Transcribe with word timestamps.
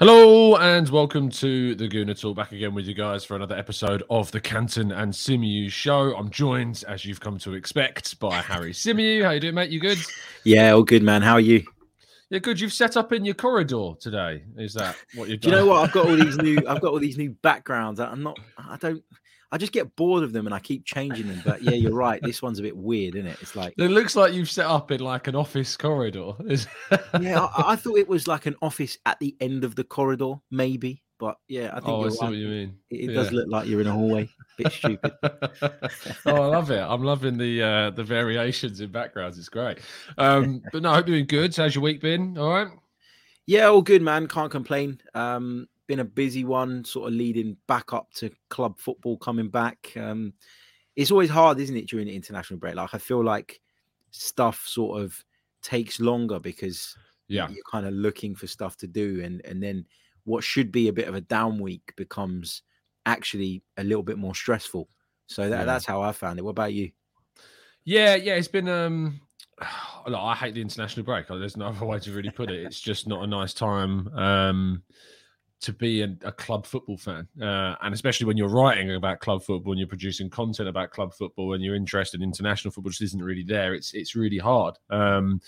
Hello 0.00 0.56
and 0.56 0.88
welcome 0.88 1.28
to 1.28 1.74
the 1.74 1.86
Gooner 1.86 2.18
Talk. 2.18 2.34
Back 2.34 2.52
again 2.52 2.72
with 2.72 2.86
you 2.86 2.94
guys 2.94 3.22
for 3.22 3.36
another 3.36 3.54
episode 3.54 4.02
of 4.08 4.30
the 4.30 4.40
Canton 4.40 4.92
and 4.92 5.12
Symeou 5.12 5.70
Show. 5.70 6.16
I'm 6.16 6.30
joined, 6.30 6.82
as 6.88 7.04
you've 7.04 7.20
come 7.20 7.36
to 7.40 7.52
expect, 7.52 8.18
by 8.18 8.36
Harry 8.40 8.72
Symeou. 8.72 9.22
How 9.22 9.32
you 9.32 9.40
doing, 9.40 9.54
mate? 9.56 9.68
You 9.68 9.78
good? 9.78 9.98
Yeah, 10.42 10.70
all 10.70 10.84
good, 10.84 11.02
man. 11.02 11.20
How 11.20 11.34
are 11.34 11.40
you? 11.40 11.64
Yeah, 12.30 12.38
good. 12.38 12.58
You've 12.58 12.72
set 12.72 12.96
up 12.96 13.12
in 13.12 13.26
your 13.26 13.34
corridor 13.34 13.92
today. 14.00 14.42
Is 14.56 14.72
that 14.72 14.96
what 15.16 15.28
you've 15.28 15.40
Do 15.42 15.50
done? 15.50 15.58
you 15.58 15.64
know 15.66 15.70
what? 15.70 15.84
I've 15.84 15.92
got 15.92 16.06
all 16.06 16.16
these 16.16 16.38
new. 16.38 16.56
I've 16.66 16.80
got 16.80 16.92
all 16.92 16.98
these 16.98 17.18
new 17.18 17.32
backgrounds. 17.42 18.00
I'm 18.00 18.22
not. 18.22 18.38
I 18.56 18.78
don't. 18.78 19.04
I 19.52 19.58
just 19.58 19.72
get 19.72 19.96
bored 19.96 20.22
of 20.22 20.32
them 20.32 20.46
and 20.46 20.54
I 20.54 20.60
keep 20.60 20.84
changing 20.84 21.28
them. 21.28 21.42
But 21.44 21.62
yeah, 21.62 21.72
you're 21.72 21.92
right. 21.94 22.22
This 22.22 22.40
one's 22.40 22.60
a 22.60 22.62
bit 22.62 22.76
weird, 22.76 23.16
isn't 23.16 23.26
it? 23.26 23.38
It's 23.40 23.56
like 23.56 23.74
It 23.78 23.90
looks 23.90 24.14
like 24.14 24.32
you've 24.32 24.50
set 24.50 24.66
up 24.66 24.90
in 24.90 25.00
like 25.00 25.26
an 25.26 25.34
office 25.34 25.76
corridor. 25.76 26.32
Yeah. 27.20 27.40
I, 27.56 27.72
I 27.72 27.76
thought 27.76 27.98
it 27.98 28.08
was 28.08 28.26
like 28.28 28.46
an 28.46 28.56
office 28.62 28.96
at 29.06 29.18
the 29.18 29.36
end 29.40 29.64
of 29.64 29.74
the 29.74 29.84
corridor, 29.84 30.34
maybe. 30.50 31.02
But 31.20 31.36
yeah, 31.48 31.70
I 31.72 31.80
think 31.80 31.88
oh, 31.88 31.98
I 31.98 32.02
you're 32.02 32.10
see 32.12 32.18
right. 32.22 32.28
what 32.30 32.38
you 32.38 32.48
mean. 32.48 32.76
It, 32.88 33.10
it 33.10 33.12
does 33.12 33.30
look 33.30 33.46
like 33.48 33.68
you're 33.68 33.82
in 33.82 33.86
a 33.86 33.92
hallway. 33.92 34.28
Bit 34.56 34.72
stupid. 34.72 35.12
oh, 35.22 35.72
I 36.24 36.46
love 36.46 36.70
it. 36.70 36.80
I'm 36.80 37.04
loving 37.04 37.36
the 37.36 37.62
uh, 37.62 37.90
the 37.90 38.02
variations 38.02 38.80
in 38.80 38.90
backgrounds. 38.90 39.38
It's 39.38 39.50
great. 39.50 39.80
Um, 40.16 40.62
but 40.72 40.80
no, 40.82 40.90
I 40.90 40.94
hope 40.94 41.08
you're 41.08 41.18
doing 41.18 41.26
good. 41.26 41.54
How's 41.54 41.74
your 41.74 41.84
week 41.84 42.00
been? 42.00 42.38
All 42.38 42.50
right. 42.50 42.68
Yeah, 43.46 43.66
all 43.66 43.82
good, 43.82 44.00
man. 44.00 44.28
Can't 44.28 44.50
complain. 44.50 45.00
Um, 45.14 45.68
been 45.90 45.98
a 45.98 46.04
busy 46.04 46.44
one, 46.44 46.84
sort 46.84 47.08
of 47.08 47.14
leading 47.14 47.56
back 47.66 47.92
up 47.92 48.12
to 48.12 48.30
club 48.48 48.78
football 48.78 49.16
coming 49.18 49.48
back. 49.48 49.92
Um, 49.96 50.32
it's 50.94 51.10
always 51.10 51.28
hard, 51.28 51.58
isn't 51.58 51.76
it, 51.76 51.88
during 51.88 52.06
the 52.06 52.14
international 52.14 52.60
break? 52.60 52.76
Like 52.76 52.94
I 52.94 52.98
feel 52.98 53.24
like 53.24 53.60
stuff 54.12 54.64
sort 54.68 55.02
of 55.02 55.24
takes 55.62 55.98
longer 55.98 56.38
because 56.38 56.96
Yeah. 57.26 57.48
you're 57.48 57.64
kind 57.68 57.86
of 57.86 57.92
looking 57.92 58.36
for 58.36 58.46
stuff 58.46 58.76
to 58.76 58.86
do, 58.86 59.20
and 59.24 59.44
and 59.44 59.60
then 59.60 59.84
what 60.22 60.44
should 60.44 60.70
be 60.70 60.86
a 60.86 60.92
bit 60.92 61.08
of 61.08 61.16
a 61.16 61.20
down 61.22 61.58
week 61.58 61.92
becomes 61.96 62.62
actually 63.04 63.60
a 63.76 63.82
little 63.82 64.04
bit 64.04 64.16
more 64.16 64.34
stressful. 64.36 64.88
So 65.26 65.50
that, 65.50 65.58
Yeah. 65.58 65.64
that's 65.64 65.86
how 65.86 66.02
I 66.02 66.12
found 66.12 66.38
it. 66.38 66.42
What 66.42 66.50
about 66.50 66.72
you? 66.72 66.92
Yeah, 67.82 68.14
yeah, 68.14 68.34
it's 68.36 68.46
been 68.46 68.68
um 68.68 69.20
I 70.06 70.36
hate 70.36 70.54
the 70.54 70.62
international 70.62 71.04
break. 71.04 71.26
There's 71.26 71.56
no 71.56 71.66
other 71.74 71.84
way 71.84 71.98
to 71.98 72.12
really 72.12 72.30
put 72.30 72.48
it. 72.48 72.62
It's 72.64 72.80
just 72.80 73.08
not 73.08 73.24
a 73.24 73.26
nice 73.26 73.54
time 73.54 74.06
um 74.16 74.84
to 75.60 75.72
be 75.72 76.02
a, 76.02 76.16
a 76.24 76.32
club 76.32 76.66
football 76.66 76.96
fan. 76.96 77.28
Uh, 77.40 77.74
and 77.82 77.92
especially 77.92 78.26
when 78.26 78.36
you're 78.36 78.48
writing 78.48 78.94
about 78.94 79.20
club 79.20 79.42
football 79.42 79.72
and 79.72 79.78
you're 79.78 79.88
producing 79.88 80.30
content 80.30 80.68
about 80.68 80.90
club 80.90 81.12
football 81.14 81.52
and 81.52 81.62
you're 81.62 81.74
interested 81.74 82.20
in 82.20 82.28
international 82.28 82.72
football 82.72 82.90
just 82.90 83.02
isn't 83.02 83.22
really 83.22 83.44
there. 83.44 83.74
It's 83.74 83.92
it's 83.92 84.16
really 84.16 84.38
hard. 84.38 84.76
Um 84.88 85.40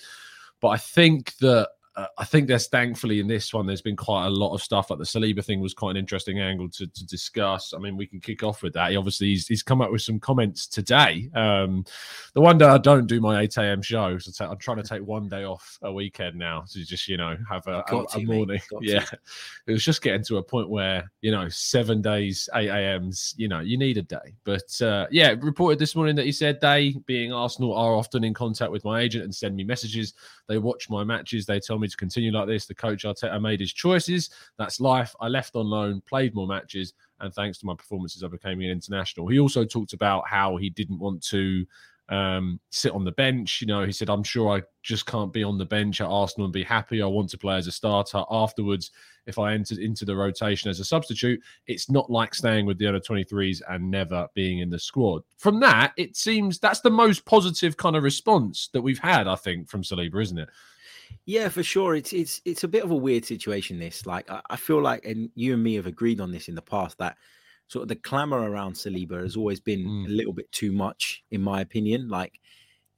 but 0.61 0.69
I 0.69 0.77
think 0.77 1.37
that 1.39 1.71
uh, 1.94 2.06
I 2.16 2.25
think 2.25 2.48
there's 2.48 2.69
thankfully 2.69 3.20
in 3.20 3.26
this 3.26 3.53
one 3.53 3.66
there's 3.66 3.82
been 3.82 3.97
quite 3.97 4.26
a 4.26 4.30
lot 4.30 4.54
of 4.54 4.62
stuff. 4.62 4.88
Like 4.88 4.98
the 4.98 5.04
Saliba 5.04 5.44
thing 5.44 5.60
was 5.60 5.75
quite 5.75 5.91
an 5.91 5.97
interesting 5.98 6.41
angle 6.41 6.69
to, 6.70 6.86
to 6.86 7.06
discuss. 7.06 7.75
I 7.75 7.78
mean, 7.78 7.97
we 7.97 8.06
can 8.06 8.20
kick 8.20 8.42
off 8.42 8.62
with 8.62 8.72
that. 8.75 8.91
He 8.91 8.97
obviously 8.97 9.28
he's, 9.28 9.47
he's 9.47 9.62
come 9.62 9.82
up 9.82 9.92
with 9.92 10.00
some 10.00 10.19
comments 10.19 10.66
today. 10.66 11.31
Um, 11.34 11.84
the 12.32 12.41
one 12.41 12.56
day 12.56 12.64
I 12.64 12.78
don't 12.78 13.06
do 13.06 13.20
my 13.20 13.42
8 13.42 13.58
a.m. 13.58 13.82
show, 13.82 14.16
so 14.19 14.47
I'm 14.47 14.56
trying 14.56 14.78
to 14.78 14.88
take 14.88 15.02
one 15.02 15.28
day 15.28 15.44
off 15.44 15.78
a 15.82 15.92
weekend 15.92 16.38
now 16.38 16.64
to 16.70 16.84
just 16.84 17.08
you 17.08 17.19
know 17.19 17.36
have 17.48 17.66
a, 17.66 17.84
a, 17.88 18.04
a 18.14 18.25
morning. 18.25 18.60
Got 18.70 18.81
to. 18.82 18.88
Yeah, 18.88 19.04
it 19.66 19.72
was 19.72 19.84
just 19.84 20.00
getting 20.00 20.25
to 20.25 20.38
a 20.38 20.42
point 20.42 20.70
where 20.70 21.10
you 21.20 21.31
know 21.31 21.48
seven 21.50 22.00
days 22.00 22.48
8 22.54 22.69
a.m.s. 22.69 23.34
You 23.36 23.48
know 23.48 23.60
you 23.60 23.76
need 23.76 23.98
a 23.98 24.02
day. 24.02 24.34
But 24.44 24.81
uh, 24.81 25.08
yeah, 25.10 25.34
reported 25.41 25.78
this 25.78 25.94
morning 25.94 26.16
that 26.16 26.25
he 26.25 26.32
said 26.32 26.58
they, 26.60 26.94
being 27.04 27.34
Arsenal, 27.34 27.75
are 27.75 27.94
often 27.94 28.25
in 28.25 28.32
contact 28.32 28.72
with 28.72 28.84
my 28.84 29.00
agent 29.00 29.25
and 29.25 29.34
send 29.34 29.56
me 29.56 29.64
messages. 29.64 30.14
They 30.52 30.58
watch 30.58 30.90
my 30.90 31.02
matches. 31.02 31.46
They 31.46 31.60
tell 31.60 31.78
me 31.78 31.88
to 31.88 31.96
continue 31.96 32.30
like 32.30 32.46
this. 32.46 32.66
The 32.66 32.74
coach 32.74 33.04
Arteta 33.04 33.40
made 33.40 33.58
his 33.58 33.72
choices. 33.72 34.28
That's 34.58 34.80
life. 34.80 35.14
I 35.18 35.28
left 35.28 35.56
on 35.56 35.64
loan, 35.64 36.02
played 36.02 36.34
more 36.34 36.46
matches, 36.46 36.92
and 37.20 37.32
thanks 37.32 37.56
to 37.60 37.66
my 37.66 37.74
performances, 37.74 38.22
I 38.22 38.28
became 38.28 38.60
an 38.60 38.68
international. 38.68 39.28
He 39.28 39.38
also 39.38 39.64
talked 39.64 39.94
about 39.94 40.28
how 40.28 40.58
he 40.58 40.68
didn't 40.68 40.98
want 40.98 41.22
to 41.28 41.64
um, 42.08 42.60
sit 42.70 42.92
on 42.92 43.04
the 43.04 43.12
bench. 43.12 43.60
You 43.60 43.66
know, 43.66 43.84
he 43.84 43.92
said, 43.92 44.10
I'm 44.10 44.22
sure 44.22 44.56
I 44.56 44.62
just 44.82 45.06
can't 45.06 45.32
be 45.32 45.42
on 45.42 45.58
the 45.58 45.64
bench 45.64 46.00
at 46.00 46.08
Arsenal 46.08 46.46
and 46.46 46.52
be 46.52 46.64
happy. 46.64 47.02
I 47.02 47.06
want 47.06 47.30
to 47.30 47.38
play 47.38 47.56
as 47.56 47.66
a 47.66 47.72
starter. 47.72 48.24
Afterwards, 48.30 48.90
if 49.26 49.38
I 49.38 49.52
entered 49.52 49.78
into 49.78 50.04
the 50.04 50.16
rotation 50.16 50.70
as 50.70 50.80
a 50.80 50.84
substitute, 50.84 51.40
it's 51.66 51.90
not 51.90 52.10
like 52.10 52.34
staying 52.34 52.66
with 52.66 52.78
the 52.78 52.86
under 52.86 53.00
23s 53.00 53.62
and 53.68 53.90
never 53.90 54.26
being 54.34 54.58
in 54.58 54.70
the 54.70 54.78
squad. 54.78 55.22
From 55.38 55.60
that, 55.60 55.92
it 55.96 56.16
seems 56.16 56.58
that's 56.58 56.80
the 56.80 56.90
most 56.90 57.24
positive 57.24 57.76
kind 57.76 57.96
of 57.96 58.02
response 58.02 58.69
that 58.72 58.82
we've 58.82 58.98
had, 58.98 59.26
I 59.26 59.36
think, 59.36 59.69
from 59.69 59.82
Saliba, 59.82 60.20
isn't 60.22 60.38
it? 60.38 60.48
Yeah, 61.24 61.50
for 61.50 61.62
sure. 61.62 61.94
It's 61.94 62.12
it's 62.12 62.40
it's 62.44 62.64
a 62.64 62.69
bit 62.69 62.84
of 62.84 62.90
a 62.90 62.96
weird 62.96 63.24
situation. 63.24 63.78
This, 63.78 64.06
like, 64.06 64.28
I, 64.30 64.40
I 64.50 64.56
feel 64.56 64.80
like, 64.80 65.04
and 65.04 65.30
you 65.34 65.54
and 65.54 65.62
me 65.62 65.74
have 65.74 65.86
agreed 65.86 66.20
on 66.20 66.32
this 66.32 66.48
in 66.48 66.54
the 66.54 66.62
past 66.62 66.98
that 66.98 67.16
sort 67.72 67.83
of 67.84 67.88
the 67.88 67.97
clamor 67.97 68.50
around 68.50 68.75
Saliba 68.75 69.22
has 69.22 69.37
always 69.37 69.60
been 69.60 69.83
Mm. 69.87 70.06
a 70.06 70.10
little 70.10 70.34
bit 70.34 70.50
too 70.53 70.72
much, 70.72 71.25
in 71.31 71.41
my 71.41 71.62
opinion. 71.62 72.09
Like, 72.09 72.34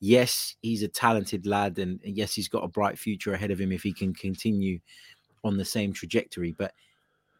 yes, 0.01 0.57
he's 0.63 0.83
a 0.83 0.89
talented 0.89 1.47
lad, 1.47 1.79
and 1.79 2.01
and 2.05 2.17
yes, 2.17 2.35
he's 2.35 2.49
got 2.49 2.65
a 2.65 2.69
bright 2.69 2.99
future 2.99 3.33
ahead 3.35 3.53
of 3.53 3.61
him 3.61 3.71
if 3.73 3.83
he 3.85 3.93
can 3.93 4.13
continue 4.13 4.81
on 5.45 5.57
the 5.57 5.65
same 5.65 5.93
trajectory. 5.93 6.53
But 6.53 6.73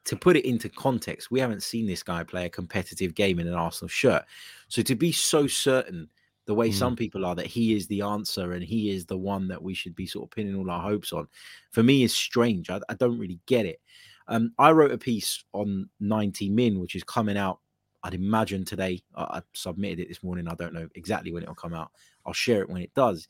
to 0.05 0.17
put 0.17 0.37
it 0.37 0.45
into 0.45 0.69
context, 0.69 1.31
we 1.31 1.41
haven't 1.41 1.63
seen 1.63 1.87
this 1.87 2.03
guy 2.03 2.23
play 2.23 2.45
a 2.47 2.51
competitive 2.61 3.15
game 3.15 3.39
in 3.41 3.49
an 3.49 3.55
Arsenal 3.55 3.89
shirt. 3.89 4.25
So 4.69 4.83
to 4.83 4.95
be 4.95 5.11
so 5.13 5.47
certain, 5.47 6.09
the 6.47 6.55
way 6.55 6.69
Mm. 6.69 6.75
some 6.75 6.95
people 6.95 7.25
are, 7.25 7.35
that 7.35 7.47
he 7.47 7.75
is 7.75 7.87
the 7.87 8.03
answer 8.03 8.53
and 8.53 8.63
he 8.63 8.91
is 8.91 9.07
the 9.07 9.17
one 9.17 9.49
that 9.49 9.63
we 9.63 9.75
should 9.75 9.95
be 9.95 10.07
sort 10.07 10.25
of 10.27 10.31
pinning 10.37 10.55
all 10.57 10.71
our 10.71 10.83
hopes 10.83 11.13
on, 11.13 11.27
for 11.73 11.83
me 11.83 12.03
is 12.03 12.15
strange. 12.15 12.71
I, 12.71 12.81
I 12.89 12.95
don't 12.95 13.19
really 13.19 13.41
get 13.47 13.65
it. 13.67 13.81
Um, 14.27 14.53
I 14.59 14.73
wrote 14.73 14.93
a 14.93 14.99
piece 14.99 15.45
on 15.53 15.89
90 16.01 16.51
Min, 16.51 16.81
which 16.81 16.95
is 16.95 17.05
coming 17.05 17.37
out, 17.37 17.61
I'd 18.03 18.15
imagine 18.15 18.65
today. 18.65 19.03
I, 19.15 19.23
I 19.23 19.43
submitted 19.53 20.01
it 20.01 20.09
this 20.09 20.23
morning. 20.23 20.49
I 20.49 20.55
don't 20.55 20.75
know 20.75 20.89
exactly 20.95 21.33
when 21.33 21.43
it'll 21.43 21.55
come 21.55 21.75
out. 21.75 21.91
I'll 22.27 22.33
share 22.33 22.63
it 22.63 22.69
when 22.69 22.83
it 22.83 22.95
does. 22.95 23.29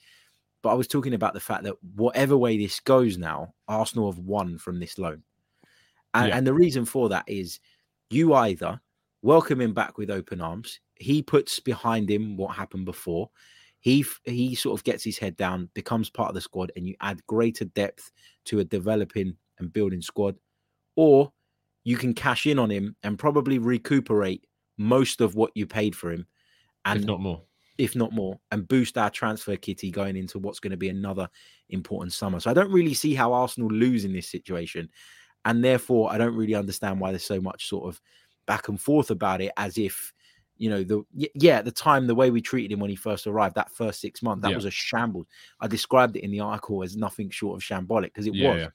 But 0.62 0.70
I 0.70 0.74
was 0.74 0.88
talking 0.88 1.14
about 1.14 1.34
the 1.34 1.40
fact 1.40 1.64
that 1.64 1.74
whatever 1.94 2.36
way 2.36 2.56
this 2.56 2.80
goes 2.80 3.18
now, 3.18 3.54
Arsenal 3.68 4.10
have 4.10 4.20
won 4.20 4.56
from 4.58 4.80
this 4.80 4.98
loan. 4.98 5.22
And, 6.14 6.28
Yeah. 6.28 6.36
and 6.38 6.46
the 6.46 6.54
reason 6.54 6.84
for 6.84 7.08
that 7.10 7.24
is 7.26 7.60
you 8.10 8.34
either 8.34 8.80
welcome 9.22 9.60
him 9.60 9.74
back 9.74 9.98
with 9.98 10.10
open 10.10 10.40
arms. 10.40 10.80
He 10.96 11.22
puts 11.22 11.60
behind 11.60 12.10
him 12.10 12.36
what 12.36 12.54
happened 12.56 12.84
before. 12.84 13.30
He 13.80 14.04
he 14.24 14.54
sort 14.54 14.78
of 14.78 14.84
gets 14.84 15.04
his 15.04 15.18
head 15.18 15.36
down, 15.36 15.68
becomes 15.74 16.08
part 16.08 16.30
of 16.30 16.34
the 16.34 16.40
squad, 16.40 16.72
and 16.76 16.86
you 16.88 16.94
add 17.00 17.26
greater 17.26 17.66
depth 17.66 18.10
to 18.46 18.60
a 18.60 18.64
developing 18.64 19.36
and 19.58 19.72
building 19.72 20.00
squad, 20.00 20.36
or 20.96 21.32
you 21.84 21.96
can 21.96 22.14
cash 22.14 22.46
in 22.46 22.58
on 22.58 22.70
him 22.70 22.96
and 23.02 23.18
probably 23.18 23.58
recuperate 23.58 24.46
most 24.78 25.20
of 25.20 25.34
what 25.34 25.50
you 25.54 25.66
paid 25.66 25.94
for 25.94 26.10
him, 26.10 26.26
and 26.84 27.00
if 27.00 27.06
not 27.06 27.20
more. 27.20 27.42
if 27.78 27.94
not 27.96 28.12
more, 28.12 28.38
and 28.50 28.66
boost 28.68 28.96
our 28.98 29.10
transfer 29.10 29.56
kitty 29.56 29.90
going 29.90 30.16
into 30.16 30.38
what's 30.38 30.60
going 30.60 30.70
to 30.70 30.76
be 30.76 30.88
another 30.88 31.28
important 31.70 32.12
summer. 32.12 32.40
So 32.40 32.50
I 32.50 32.54
don't 32.54 32.72
really 32.72 32.94
see 32.94 33.14
how 33.14 33.32
Arsenal 33.32 33.68
lose 33.70 34.04
in 34.04 34.12
this 34.12 34.28
situation, 34.30 34.88
and 35.44 35.62
therefore 35.64 36.12
I 36.12 36.18
don't 36.18 36.34
really 36.36 36.54
understand 36.54 37.00
why 37.00 37.10
there's 37.10 37.24
so 37.24 37.40
much 37.40 37.68
sort 37.68 37.88
of 37.88 38.00
back 38.46 38.68
and 38.68 38.80
forth 38.80 39.10
about 39.10 39.40
it, 39.40 39.52
as 39.56 39.78
if 39.78 40.12
you 40.56 40.70
know 40.70 40.84
the 40.84 41.02
yeah 41.12 41.56
at 41.58 41.64
the 41.64 41.72
time 41.72 42.06
the 42.06 42.14
way 42.14 42.30
we 42.30 42.40
treated 42.40 42.70
him 42.72 42.78
when 42.80 42.90
he 42.90 42.94
first 42.96 43.26
arrived 43.26 43.56
that 43.56 43.72
first 43.72 44.00
six 44.00 44.22
months 44.22 44.42
that 44.42 44.50
Yeah. 44.50 44.56
was 44.56 44.64
a 44.64 44.70
shambles. 44.70 45.26
I 45.60 45.66
described 45.66 46.16
it 46.16 46.22
in 46.24 46.30
the 46.30 46.40
article 46.40 46.82
as 46.84 46.96
nothing 46.96 47.28
short 47.30 47.56
of 47.56 47.62
shambolic 47.68 48.04
because 48.04 48.26
it 48.26 48.34
Yeah, 48.34 48.50
was 48.50 48.60
yeah. 48.60 48.68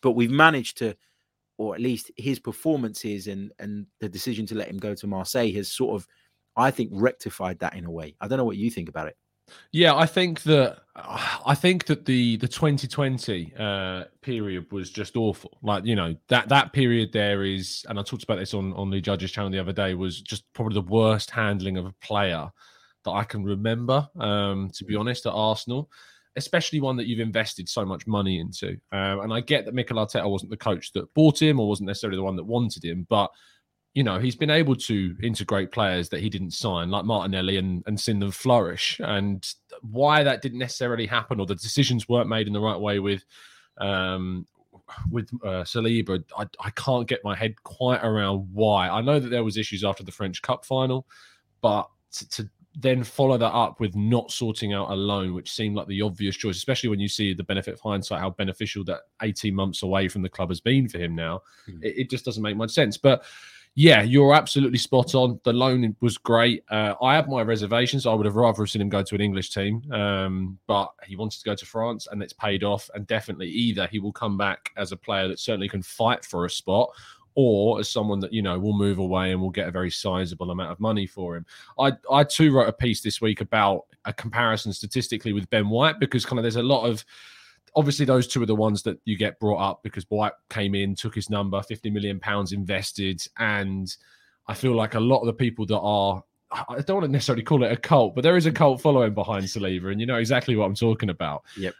but 0.00 0.12
we've 0.12 0.30
managed 0.30 0.78
to 0.78 0.96
or 1.58 1.74
at 1.74 1.80
least 1.80 2.10
his 2.16 2.38
performances 2.38 3.26
and 3.26 3.52
and 3.58 3.86
the 4.00 4.08
decision 4.08 4.46
to 4.46 4.54
let 4.54 4.68
him 4.68 4.78
go 4.78 4.94
to 4.94 5.06
Marseille 5.06 5.52
has 5.52 5.70
sort 5.70 6.00
of 6.00 6.06
I 6.56 6.70
think 6.70 6.90
rectified 6.92 7.58
that 7.58 7.74
in 7.74 7.84
a 7.84 7.90
way. 7.90 8.14
I 8.20 8.28
don't 8.28 8.38
know 8.38 8.44
what 8.44 8.56
you 8.56 8.70
think 8.70 8.88
about 8.88 9.08
it. 9.08 9.16
Yeah, 9.72 9.94
I 9.94 10.06
think 10.06 10.42
that 10.42 10.78
I 10.96 11.54
think 11.54 11.86
that 11.86 12.04
the 12.04 12.36
the 12.38 12.48
2020 12.48 13.52
uh, 13.58 14.04
period 14.20 14.70
was 14.72 14.90
just 14.90 15.16
awful. 15.16 15.58
Like 15.62 15.84
you 15.84 15.94
know 15.94 16.16
that 16.28 16.48
that 16.48 16.72
period 16.72 17.12
there 17.12 17.44
is, 17.44 17.84
and 17.88 17.98
I 17.98 18.02
talked 18.02 18.24
about 18.24 18.38
this 18.38 18.54
on 18.54 18.72
on 18.72 18.90
the 18.90 19.00
judges 19.00 19.30
channel 19.30 19.50
the 19.50 19.60
other 19.60 19.72
day, 19.72 19.94
was 19.94 20.20
just 20.20 20.44
probably 20.52 20.74
the 20.74 20.88
worst 20.88 21.30
handling 21.30 21.76
of 21.76 21.86
a 21.86 21.94
player 22.00 22.50
that 23.04 23.10
I 23.12 23.24
can 23.24 23.44
remember. 23.44 24.08
Um, 24.18 24.70
to 24.74 24.84
be 24.84 24.96
honest, 24.96 25.26
at 25.26 25.32
Arsenal, 25.32 25.90
especially 26.36 26.80
one 26.80 26.96
that 26.96 27.06
you've 27.06 27.20
invested 27.20 27.68
so 27.68 27.84
much 27.84 28.06
money 28.06 28.38
into. 28.38 28.78
Um, 28.92 29.20
and 29.20 29.32
I 29.32 29.40
get 29.40 29.64
that 29.64 29.74
Mikel 29.74 29.96
Arteta 29.96 30.28
wasn't 30.28 30.50
the 30.50 30.56
coach 30.56 30.92
that 30.92 31.12
bought 31.14 31.40
him, 31.40 31.58
or 31.58 31.68
wasn't 31.68 31.88
necessarily 31.88 32.16
the 32.16 32.22
one 32.22 32.36
that 32.36 32.44
wanted 32.44 32.84
him, 32.84 33.06
but 33.08 33.30
you 33.94 34.04
know, 34.04 34.18
he's 34.18 34.36
been 34.36 34.50
able 34.50 34.76
to 34.76 35.16
integrate 35.22 35.72
players 35.72 36.10
that 36.10 36.20
he 36.20 36.28
didn't 36.28 36.50
sign, 36.50 36.90
like 36.90 37.06
Martinelli, 37.06 37.56
and, 37.56 37.82
and 37.86 37.98
seen 37.98 38.18
them 38.18 38.30
flourish. 38.30 39.00
And 39.02 39.42
why 39.80 40.22
that 40.22 40.42
didn't 40.42 40.58
necessarily 40.58 41.06
happen, 41.06 41.40
or 41.40 41.46
the 41.46 41.54
decisions 41.54 42.06
weren't 42.06 42.28
made 42.28 42.46
in 42.46 42.52
the 42.52 42.60
right 42.60 42.78
way 42.78 42.98
with 42.98 43.24
um, 43.78 44.46
with 45.10 45.30
uh, 45.42 45.64
Saliba, 45.64 46.22
I, 46.36 46.46
I 46.60 46.70
can't 46.70 47.08
get 47.08 47.24
my 47.24 47.34
head 47.34 47.54
quite 47.62 48.04
around 48.04 48.48
why. 48.52 48.88
I 48.88 49.00
know 49.00 49.18
that 49.18 49.30
there 49.30 49.44
was 49.44 49.56
issues 49.56 49.82
after 49.82 50.04
the 50.04 50.12
French 50.12 50.42
Cup 50.42 50.64
final, 50.64 51.06
but 51.60 51.88
to, 52.12 52.28
to 52.28 52.50
then 52.78 53.02
follow 53.02 53.38
that 53.38 53.52
up 53.52 53.80
with 53.80 53.96
not 53.96 54.30
sorting 54.30 54.74
out 54.74 54.90
a 54.90 54.94
loan, 54.94 55.32
which 55.32 55.50
seemed 55.50 55.76
like 55.76 55.86
the 55.86 56.02
obvious 56.02 56.36
choice, 56.36 56.56
especially 56.56 56.90
when 56.90 57.00
you 57.00 57.08
see 57.08 57.32
the 57.32 57.42
benefit 57.42 57.74
of 57.74 57.80
hindsight, 57.80 58.20
how 58.20 58.30
beneficial 58.30 58.84
that 58.84 59.00
18 59.22 59.54
months 59.54 59.82
away 59.82 60.08
from 60.08 60.20
the 60.20 60.28
club 60.28 60.50
has 60.50 60.60
been 60.60 60.86
for 60.86 60.98
him 60.98 61.14
now. 61.14 61.40
Hmm. 61.64 61.82
It, 61.82 61.98
it 61.98 62.10
just 62.10 62.26
doesn't 62.26 62.42
make 62.42 62.56
much 62.56 62.70
sense. 62.70 62.98
But 62.98 63.24
yeah, 63.78 64.02
you're 64.02 64.34
absolutely 64.34 64.78
spot 64.78 65.14
on. 65.14 65.40
The 65.44 65.52
loan 65.52 65.96
was 66.00 66.18
great. 66.18 66.64
Uh, 66.70 66.94
I 67.02 67.14
have 67.14 67.28
my 67.28 67.42
reservations. 67.42 68.06
I 68.06 68.14
would 68.14 68.26
have 68.26 68.36
rather 68.36 68.66
seen 68.66 68.82
him 68.82 68.88
go 68.88 69.02
to 69.02 69.14
an 69.14 69.20
English 69.20 69.50
team, 69.50 69.82
um, 69.92 70.58
but 70.66 70.92
he 71.04 71.16
wanted 71.16 71.38
to 71.40 71.44
go 71.44 71.54
to 71.54 71.66
France, 71.66 72.08
and 72.10 72.22
it's 72.22 72.32
paid 72.32 72.64
off. 72.64 72.88
And 72.94 73.06
definitely, 73.06 73.48
either 73.48 73.86
he 73.86 73.98
will 73.98 74.12
come 74.12 74.38
back 74.38 74.70
as 74.78 74.92
a 74.92 74.96
player 74.96 75.28
that 75.28 75.38
certainly 75.38 75.68
can 75.68 75.82
fight 75.82 76.24
for 76.24 76.46
a 76.46 76.50
spot, 76.50 76.90
or 77.36 77.78
as 77.78 77.88
someone 77.88 78.18
that 78.18 78.32
you 78.32 78.42
know 78.42 78.58
will 78.58 78.76
move 78.76 78.98
away 78.98 79.30
and 79.30 79.40
will 79.40 79.50
get 79.50 79.68
a 79.68 79.70
very 79.70 79.90
sizable 79.90 80.50
amount 80.50 80.72
of 80.72 80.80
money 80.80 81.06
for 81.06 81.36
him. 81.36 81.46
I 81.78 81.92
I 82.10 82.24
too 82.24 82.52
wrote 82.52 82.68
a 82.68 82.72
piece 82.72 83.02
this 83.02 83.20
week 83.20 83.40
about 83.40 83.84
a 84.04 84.12
comparison 84.12 84.72
statistically 84.72 85.32
with 85.32 85.48
Ben 85.50 85.68
White 85.68 86.00
because 86.00 86.26
kind 86.26 86.38
of 86.38 86.42
there's 86.42 86.56
a 86.56 86.62
lot 86.62 86.84
of 86.84 87.04
obviously 87.76 88.06
those 88.06 88.26
two 88.26 88.42
are 88.42 88.46
the 88.46 88.54
ones 88.54 88.82
that 88.82 88.98
you 89.04 89.16
get 89.16 89.38
brought 89.38 89.58
up 89.58 89.82
because 89.82 90.04
White 90.08 90.32
came 90.48 90.74
in, 90.74 90.94
took 90.94 91.14
his 91.14 91.28
number, 91.28 91.62
50 91.62 91.90
million 91.90 92.18
pounds 92.18 92.52
invested, 92.52 93.22
and 93.38 93.94
I 94.48 94.54
feel 94.54 94.74
like 94.74 94.94
a 94.94 95.00
lot 95.00 95.20
of 95.20 95.26
the 95.26 95.34
people 95.34 95.66
that 95.66 95.78
are 95.78 96.24
I 96.50 96.80
don't 96.80 96.98
want 96.98 97.06
to 97.06 97.12
necessarily 97.12 97.42
call 97.42 97.64
it 97.64 97.72
a 97.72 97.76
cult, 97.76 98.14
but 98.14 98.22
there 98.22 98.36
is 98.36 98.46
a 98.46 98.52
cult 98.52 98.80
following 98.80 99.14
behind 99.14 99.44
Saliba, 99.44 99.90
and 99.90 100.00
you 100.00 100.06
know 100.06 100.16
exactly 100.16 100.56
what 100.56 100.64
I'm 100.64 100.74
talking 100.74 101.10
about. 101.10 101.44
Yep. 101.56 101.74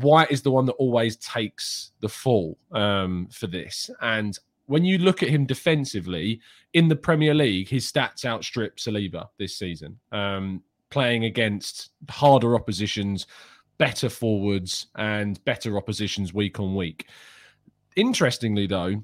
White 0.00 0.30
is 0.30 0.40
the 0.40 0.50
one 0.50 0.64
that 0.66 0.72
always 0.74 1.16
takes 1.16 1.90
the 2.00 2.08
fall 2.08 2.56
um, 2.72 3.28
for 3.30 3.46
this, 3.46 3.90
and 4.00 4.38
when 4.66 4.84
you 4.84 4.98
look 4.98 5.22
at 5.22 5.28
him 5.28 5.46
defensively 5.46 6.40
in 6.74 6.88
the 6.88 6.96
Premier 6.96 7.34
League, 7.34 7.68
his 7.68 7.90
stats 7.90 8.24
outstrip 8.24 8.76
Saliba 8.76 9.28
this 9.38 9.56
season. 9.56 9.98
Um, 10.12 10.62
playing 10.90 11.24
against 11.24 11.90
harder 12.08 12.54
oppositions, 12.54 13.26
better 13.78 14.08
forwards, 14.08 14.86
and 14.96 15.42
better 15.44 15.76
oppositions 15.76 16.32
week 16.32 16.60
on 16.60 16.74
week. 16.74 17.08
Interestingly, 17.96 18.66
though, 18.66 19.02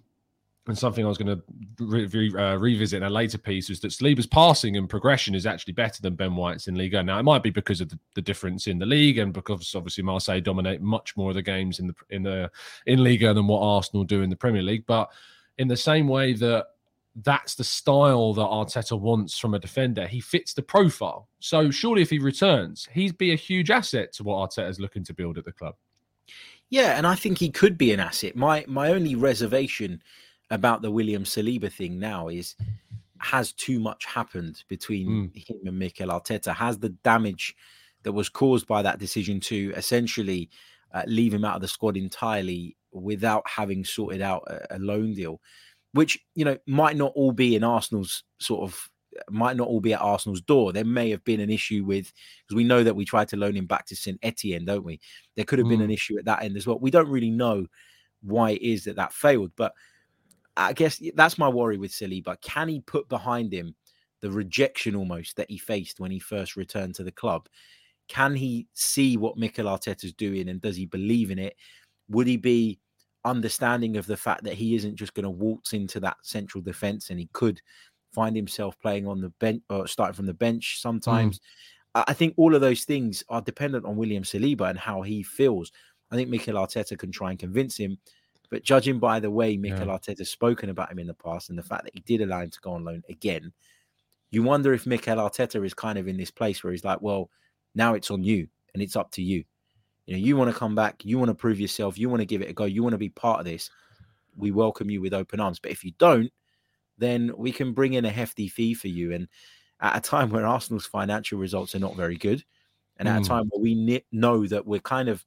and 0.68 0.78
something 0.78 1.04
I 1.04 1.08
was 1.08 1.18
going 1.18 1.36
to 1.36 1.42
re- 1.84 2.06
re- 2.06 2.40
uh, 2.40 2.56
revisit 2.56 2.98
in 2.98 3.02
a 3.02 3.10
later 3.10 3.38
piece 3.38 3.68
was 3.68 3.80
that 3.80 3.90
Saliba's 3.90 4.26
passing 4.26 4.76
and 4.76 4.88
progression 4.88 5.34
is 5.34 5.44
actually 5.44 5.72
better 5.72 6.00
than 6.00 6.14
Ben 6.14 6.36
White's 6.36 6.68
in 6.68 6.76
Liga. 6.76 7.02
Now, 7.02 7.18
it 7.18 7.24
might 7.24 7.42
be 7.42 7.50
because 7.50 7.80
of 7.80 7.88
the, 7.88 7.98
the 8.14 8.22
difference 8.22 8.68
in 8.68 8.78
the 8.78 8.86
league, 8.86 9.18
and 9.18 9.32
because 9.32 9.74
obviously 9.74 10.04
Marseille 10.04 10.40
dominate 10.40 10.80
much 10.80 11.16
more 11.16 11.30
of 11.30 11.34
the 11.34 11.42
games 11.42 11.80
in 11.80 11.88
the 11.88 11.94
in 12.10 12.22
the 12.22 12.50
in 12.86 13.02
Liga 13.02 13.34
than 13.34 13.48
what 13.48 13.60
Arsenal 13.60 14.04
do 14.04 14.22
in 14.22 14.30
the 14.30 14.36
Premier 14.36 14.62
League. 14.62 14.86
But 14.86 15.10
in 15.58 15.68
the 15.68 15.76
same 15.76 16.08
way 16.08 16.32
that 16.34 16.66
that's 17.16 17.54
the 17.54 17.64
style 17.64 18.32
that 18.34 18.42
Arteta 18.42 18.98
wants 18.98 19.38
from 19.38 19.52
a 19.54 19.58
defender, 19.58 20.06
he 20.06 20.20
fits 20.20 20.54
the 20.54 20.62
profile. 20.62 21.28
So 21.40 21.70
surely, 21.70 22.02
if 22.02 22.10
he 22.10 22.18
returns, 22.18 22.88
he'd 22.92 23.18
be 23.18 23.32
a 23.32 23.36
huge 23.36 23.70
asset 23.70 24.12
to 24.14 24.22
what 24.24 24.50
Arteta's 24.50 24.80
looking 24.80 25.04
to 25.04 25.14
build 25.14 25.36
at 25.36 25.44
the 25.44 25.52
club. 25.52 25.74
Yeah, 26.70 26.96
and 26.96 27.06
I 27.06 27.14
think 27.14 27.36
he 27.36 27.50
could 27.50 27.76
be 27.76 27.92
an 27.92 28.00
asset. 28.00 28.34
My 28.34 28.64
my 28.66 28.92
only 28.92 29.14
reservation 29.14 30.02
about 30.50 30.80
the 30.80 30.90
William 30.90 31.24
Saliba 31.24 31.70
thing 31.70 31.98
now 31.98 32.28
is 32.28 32.56
has 33.18 33.52
too 33.52 33.78
much 33.78 34.04
happened 34.06 34.64
between 34.68 35.06
Mm. 35.08 35.46
him 35.48 35.58
and 35.66 35.78
Mikel 35.78 36.08
Arteta? 36.08 36.54
Has 36.54 36.78
the 36.78 36.88
damage 36.88 37.54
that 38.02 38.12
was 38.12 38.28
caused 38.28 38.66
by 38.66 38.82
that 38.82 38.98
decision 38.98 39.38
to 39.40 39.72
essentially 39.76 40.50
uh, 40.92 41.02
leave 41.06 41.32
him 41.32 41.44
out 41.44 41.56
of 41.56 41.60
the 41.62 41.68
squad 41.68 41.96
entirely 41.96 42.76
without 42.92 43.42
having 43.48 43.84
sorted 43.84 44.20
out 44.22 44.42
a, 44.46 44.76
a 44.76 44.78
loan 44.78 45.14
deal, 45.14 45.40
which 45.92 46.18
you 46.34 46.44
know 46.44 46.56
might 46.66 46.96
not 46.96 47.12
all 47.14 47.32
be 47.32 47.56
in 47.56 47.64
Arsenal's 47.64 48.24
sort 48.38 48.62
of 48.62 48.88
might 49.30 49.56
not 49.56 49.68
all 49.68 49.80
be 49.80 49.92
at 49.92 50.00
Arsenal's 50.00 50.40
door. 50.40 50.72
There 50.72 50.84
may 50.84 51.10
have 51.10 51.22
been 51.24 51.40
an 51.40 51.50
issue 51.50 51.84
with 51.84 52.10
because 52.42 52.56
we 52.56 52.64
know 52.64 52.82
that 52.82 52.96
we 52.96 53.04
tried 53.04 53.28
to 53.28 53.36
loan 53.36 53.54
him 53.56 53.66
back 53.66 53.84
to 53.86 53.96
Saint 53.96 54.18
Etienne, 54.22 54.64
don't 54.64 54.84
we? 54.84 55.00
There 55.36 55.44
could 55.44 55.58
have 55.58 55.68
been 55.68 55.80
Mm. 55.80 55.84
an 55.84 55.90
issue 55.90 56.18
at 56.18 56.24
that 56.24 56.42
end 56.42 56.56
as 56.56 56.66
well. 56.66 56.78
We 56.78 56.90
don't 56.90 57.10
really 57.10 57.30
know 57.30 57.66
why 58.22 58.52
it 58.52 58.62
is 58.62 58.84
that 58.84 58.96
that 58.96 59.12
failed, 59.12 59.52
but 59.56 59.72
I 60.56 60.72
guess 60.72 61.02
that's 61.14 61.38
my 61.38 61.48
worry 61.48 61.76
with 61.78 61.92
Saliba. 61.92 62.40
Can 62.40 62.68
he 62.68 62.80
put 62.80 63.08
behind 63.08 63.52
him 63.52 63.74
the 64.20 64.30
rejection 64.30 64.94
almost 64.94 65.36
that 65.36 65.50
he 65.50 65.58
faced 65.58 65.98
when 66.00 66.10
he 66.10 66.18
first 66.18 66.56
returned 66.56 66.94
to 66.94 67.04
the 67.04 67.12
club? 67.12 67.48
Can 68.08 68.34
he 68.34 68.66
see 68.74 69.16
what 69.16 69.36
Mikel 69.36 69.66
Arteta's 69.66 70.12
doing 70.14 70.48
and 70.48 70.60
does 70.60 70.76
he 70.76 70.86
believe 70.86 71.30
in 71.30 71.38
it? 71.38 71.56
Would 72.08 72.26
he 72.26 72.36
be 72.36 72.78
understanding 73.24 73.96
of 73.96 74.06
the 74.06 74.16
fact 74.16 74.44
that 74.44 74.54
he 74.54 74.74
isn't 74.74 74.96
just 74.96 75.14
going 75.14 75.24
to 75.24 75.30
waltz 75.30 75.72
into 75.72 76.00
that 76.00 76.16
central 76.22 76.62
defense 76.62 77.10
and 77.10 77.18
he 77.18 77.28
could 77.32 77.60
find 78.12 78.36
himself 78.36 78.78
playing 78.80 79.06
on 79.06 79.20
the 79.20 79.30
bench 79.40 79.62
uh, 79.70 79.78
or 79.78 79.86
starting 79.86 80.14
from 80.14 80.26
the 80.26 80.34
bench 80.34 80.76
mm. 80.78 80.80
sometimes? 80.82 81.40
I 81.94 82.04
I 82.08 82.12
think 82.14 82.34
all 82.36 82.54
of 82.54 82.60
those 82.60 82.84
things 82.84 83.22
are 83.28 83.42
dependent 83.42 83.84
on 83.84 83.96
William 83.96 84.22
Saliba 84.22 84.70
and 84.70 84.78
how 84.78 85.02
he 85.02 85.22
feels. 85.22 85.72
I 86.10 86.16
think 86.16 86.28
Mikel 86.28 86.54
Arteta 86.54 86.98
can 86.98 87.10
try 87.10 87.30
and 87.30 87.38
convince 87.38 87.76
him, 87.76 87.98
but 88.50 88.62
judging 88.62 88.98
by 88.98 89.20
the 89.20 89.30
way 89.30 89.56
Mikel 89.56 89.86
Arteta's 89.86 90.30
spoken 90.30 90.68
about 90.68 90.90
him 90.92 90.98
in 90.98 91.06
the 91.06 91.14
past 91.14 91.48
and 91.48 91.58
the 91.58 91.62
fact 91.62 91.84
that 91.84 91.94
he 91.94 92.00
did 92.00 92.20
allow 92.20 92.40
him 92.40 92.50
to 92.50 92.60
go 92.60 92.72
on 92.72 92.84
loan 92.84 93.02
again, 93.08 93.52
you 94.30 94.42
wonder 94.42 94.72
if 94.72 94.86
Mikel 94.86 95.16
Arteta 95.16 95.64
is 95.64 95.74
kind 95.74 95.98
of 95.98 96.08
in 96.08 96.16
this 96.16 96.30
place 96.30 96.62
where 96.62 96.72
he's 96.72 96.84
like, 96.84 97.00
well, 97.00 97.30
now 97.74 97.94
it's 97.94 98.10
on 98.10 98.22
you 98.22 98.48
and 98.74 98.82
it's 98.82 98.96
up 98.96 99.10
to 99.12 99.22
you. 99.22 99.44
You 100.06 100.16
know, 100.16 100.24
you 100.24 100.36
want 100.36 100.52
to 100.52 100.58
come 100.58 100.74
back, 100.74 101.04
you 101.04 101.18
want 101.18 101.28
to 101.30 101.34
prove 101.34 101.60
yourself, 101.60 101.96
you 101.98 102.08
want 102.08 102.20
to 102.20 102.26
give 102.26 102.42
it 102.42 102.50
a 102.50 102.52
go, 102.52 102.64
you 102.64 102.82
want 102.82 102.92
to 102.94 102.98
be 102.98 103.08
part 103.08 103.38
of 103.38 103.44
this. 103.46 103.70
We 104.36 104.50
welcome 104.50 104.90
you 104.90 105.00
with 105.00 105.14
open 105.14 105.40
arms. 105.40 105.58
But 105.60 105.70
if 105.72 105.84
you 105.84 105.92
don't, 105.98 106.32
then 106.98 107.32
we 107.36 107.52
can 107.52 107.72
bring 107.72 107.94
in 107.94 108.04
a 108.04 108.10
hefty 108.10 108.48
fee 108.48 108.74
for 108.74 108.88
you. 108.88 109.12
And 109.12 109.28
at 109.80 109.96
a 109.96 110.00
time 110.00 110.30
where 110.30 110.46
Arsenal's 110.46 110.86
financial 110.86 111.38
results 111.38 111.74
are 111.74 111.80
not 111.80 111.96
very 111.96 112.16
good, 112.16 112.44
and 112.98 113.08
at 113.08 113.20
Mm. 113.20 113.24
a 113.24 113.28
time 113.28 113.48
where 113.50 113.62
we 113.62 113.74
kn- 113.86 114.02
know 114.12 114.46
that 114.46 114.66
we're 114.66 114.80
kind 114.80 115.08
of, 115.08 115.24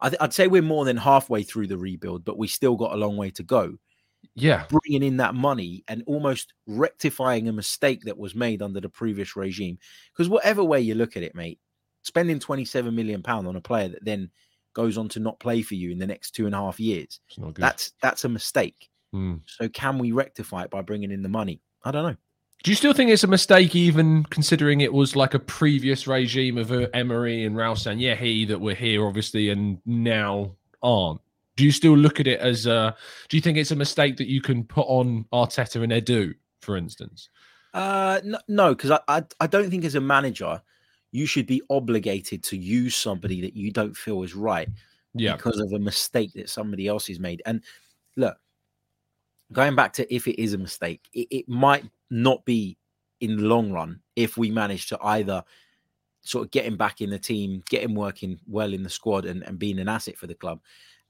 I 0.00 0.10
th- 0.10 0.20
I'd 0.20 0.32
say 0.34 0.46
we're 0.46 0.62
more 0.62 0.84
than 0.84 0.96
halfway 0.96 1.42
through 1.42 1.66
the 1.68 1.78
rebuild, 1.78 2.24
but 2.24 2.38
we 2.38 2.48
still 2.48 2.76
got 2.76 2.92
a 2.92 2.96
long 2.96 3.16
way 3.16 3.30
to 3.30 3.42
go. 3.42 3.78
Yeah, 4.34 4.66
Bringing 4.68 5.02
in 5.02 5.16
that 5.18 5.34
money 5.34 5.84
and 5.88 6.02
almost 6.06 6.52
rectifying 6.66 7.48
a 7.48 7.52
mistake 7.52 8.02
that 8.04 8.18
was 8.18 8.34
made 8.34 8.60
under 8.62 8.80
the 8.80 8.88
previous 8.88 9.36
regime, 9.36 9.78
because 10.12 10.28
whatever 10.28 10.64
way 10.64 10.80
you 10.80 10.94
look 10.94 11.16
at 11.16 11.22
it, 11.22 11.34
mate, 11.34 11.58
spending 12.06 12.38
27 12.38 12.94
million 12.94 13.22
pound 13.22 13.48
on 13.48 13.56
a 13.56 13.60
player 13.60 13.88
that 13.88 14.04
then 14.04 14.30
goes 14.74 14.96
on 14.96 15.08
to 15.08 15.20
not 15.20 15.40
play 15.40 15.60
for 15.60 15.74
you 15.74 15.90
in 15.90 15.98
the 15.98 16.06
next 16.06 16.30
two 16.30 16.46
and 16.46 16.54
a 16.54 16.58
half 16.58 16.78
years, 16.78 17.20
it's 17.28 17.38
not 17.38 17.54
good. 17.54 17.62
that's 17.62 17.92
that's 18.00 18.24
a 18.24 18.28
mistake. 18.28 18.88
Mm. 19.14 19.40
So 19.46 19.68
can 19.68 19.98
we 19.98 20.12
rectify 20.12 20.62
it 20.62 20.70
by 20.70 20.82
bringing 20.82 21.10
in 21.10 21.22
the 21.22 21.28
money? 21.28 21.60
I 21.84 21.90
don't 21.90 22.04
know. 22.04 22.16
Do 22.62 22.70
you 22.70 22.76
still 22.76 22.92
think 22.92 23.10
it's 23.10 23.24
a 23.24 23.28
mistake, 23.28 23.74
even 23.74 24.24
considering 24.24 24.80
it 24.80 24.92
was 24.92 25.14
like 25.14 25.34
a 25.34 25.38
previous 25.38 26.06
regime 26.06 26.58
of 26.58 26.72
uh, 26.72 26.88
Emery 26.94 27.44
and 27.44 27.54
Raul 27.54 27.76
Sanllehi 27.76 28.48
that 28.48 28.60
were 28.60 28.74
here, 28.74 29.06
obviously, 29.06 29.50
and 29.50 29.78
now 29.84 30.52
aren't? 30.82 31.20
Do 31.56 31.64
you 31.64 31.72
still 31.72 31.96
look 31.96 32.20
at 32.20 32.26
it 32.26 32.40
as 32.40 32.66
a? 32.66 32.96
Do 33.28 33.36
you 33.36 33.40
think 33.40 33.58
it's 33.58 33.70
a 33.70 33.76
mistake 33.76 34.16
that 34.18 34.28
you 34.28 34.40
can 34.40 34.64
put 34.64 34.86
on 34.88 35.26
Arteta 35.32 35.82
and 35.82 35.92
Edu, 35.92 36.34
for 36.60 36.76
instance? 36.76 37.28
Uh, 37.72 38.20
no, 38.48 38.74
because 38.74 38.90
I, 38.90 39.00
I 39.08 39.22
I 39.40 39.46
don't 39.46 39.70
think 39.70 39.84
as 39.84 39.94
a 39.94 40.00
manager 40.00 40.60
you 41.16 41.26
should 41.26 41.46
be 41.46 41.62
obligated 41.70 42.42
to 42.44 42.56
use 42.56 42.94
somebody 42.96 43.40
that 43.40 43.56
you 43.56 43.72
don't 43.72 43.96
feel 43.96 44.22
is 44.22 44.34
right 44.34 44.68
Yeah, 45.14 45.38
because 45.38 45.58
of 45.60 45.72
a 45.72 45.78
mistake 45.78 46.32
that 46.34 46.50
somebody 46.50 46.86
else 46.88 47.06
has 47.08 47.18
made. 47.20 47.42
And 47.46 47.62
look, 48.16 48.36
going 49.52 49.76
back 49.76 49.92
to 49.94 50.14
if 50.14 50.26
it 50.26 50.40
is 50.40 50.54
a 50.54 50.58
mistake, 50.58 51.08
it, 51.12 51.28
it 51.30 51.48
might 51.48 51.84
not 52.10 52.44
be 52.44 52.78
in 53.20 53.36
the 53.36 53.44
long 53.44 53.72
run 53.72 54.00
if 54.16 54.36
we 54.36 54.50
manage 54.50 54.88
to 54.88 54.98
either 55.02 55.42
sort 56.22 56.44
of 56.44 56.50
get 56.50 56.64
him 56.64 56.76
back 56.76 57.00
in 57.00 57.10
the 57.10 57.18
team, 57.18 57.62
get 57.70 57.82
him 57.82 57.94
working 57.94 58.38
well 58.46 58.72
in 58.72 58.82
the 58.82 58.90
squad 58.90 59.24
and, 59.26 59.42
and 59.44 59.58
being 59.58 59.78
an 59.78 59.88
asset 59.88 60.16
for 60.18 60.26
the 60.26 60.34
club. 60.34 60.60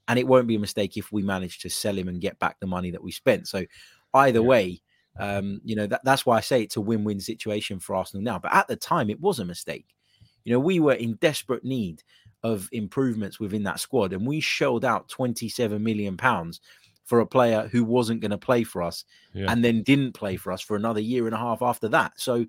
And 0.07 0.19
it 0.19 0.27
won't 0.27 0.47
be 0.47 0.55
a 0.55 0.59
mistake 0.59 0.97
if 0.97 1.11
we 1.11 1.23
manage 1.23 1.59
to 1.59 1.69
sell 1.69 1.97
him 1.97 2.07
and 2.07 2.21
get 2.21 2.39
back 2.39 2.59
the 2.59 2.67
money 2.67 2.91
that 2.91 3.03
we 3.03 3.11
spent. 3.11 3.47
So 3.47 3.65
either 4.13 4.41
Yeah. 4.41 4.43
way, 4.43 4.81
um, 5.19 5.61
you 5.65 5.75
know, 5.75 5.87
that, 5.87 6.01
that's 6.05 6.25
why 6.25 6.37
I 6.37 6.41
say 6.41 6.63
it's 6.63 6.77
a 6.77 6.81
win-win 6.81 7.19
situation 7.19 7.79
for 7.79 7.95
Arsenal 7.95 8.23
now. 8.23 8.39
But 8.39 8.53
at 8.53 8.67
the 8.67 8.77
time, 8.77 9.09
it 9.09 9.19
was 9.19 9.39
a 9.39 9.45
mistake. 9.45 9.87
You 10.47 10.53
know, 10.53 10.61
we 10.61 10.79
were 10.79 10.93
in 10.93 11.15
desperate 11.15 11.65
need 11.65 12.03
of 12.41 12.69
improvements 12.71 13.37
within 13.37 13.63
that 13.63 13.81
squad, 13.81 14.13
and 14.13 14.25
we 14.25 14.39
shelled 14.39 14.85
out 14.85 15.09
27 15.09 15.83
million 15.83 16.15
pounds 16.15 16.61
for 17.03 17.19
a 17.19 17.25
player 17.25 17.67
who 17.69 17.83
wasn't 17.83 18.21
going 18.21 18.31
to 18.31 18.37
play 18.37 18.63
for 18.63 18.81
us 18.81 19.03
yeah. 19.33 19.51
and 19.51 19.61
then 19.61 19.83
didn't 19.83 20.13
play 20.13 20.37
for 20.37 20.53
us 20.53 20.61
for 20.61 20.77
another 20.77 21.01
year 21.01 21.25
and 21.25 21.35
a 21.35 21.37
half 21.37 21.61
after 21.61 21.89
that. 21.89 22.13
So 22.15 22.45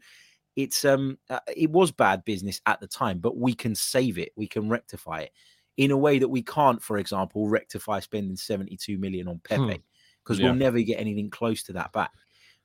it's 0.55 0.85
um 0.85 1.19
uh, 1.29 1.41
it 1.57 1.71
was 1.71 1.91
bad 1.91 2.25
business 2.25 2.61
at 2.67 2.79
the 2.81 2.87
time, 2.87 3.19
but 3.19 3.37
we 3.37 3.53
can 3.53 3.75
save 3.75 4.17
it, 4.17 4.31
we 4.37 4.47
can 4.47 4.69
rectify 4.69 5.23
it 5.23 5.33
in 5.77 5.91
a 5.91 5.97
way 5.97 6.21
that 6.21 6.29
we 6.29 6.43
can't, 6.43 6.81
for 6.81 6.99
example, 6.99 7.49
rectify 7.49 7.99
spending 7.99 8.37
72 8.37 8.97
million 8.97 9.27
on 9.27 9.41
Hmm. 9.49 9.67
Pepe 9.67 9.83
because 10.23 10.39
Yeah. 10.39 10.47
we'll 10.47 10.55
never 10.55 10.81
get 10.83 11.01
anything 11.01 11.31
close 11.31 11.65
to 11.65 11.73
that 11.73 11.93
back. 11.93 12.13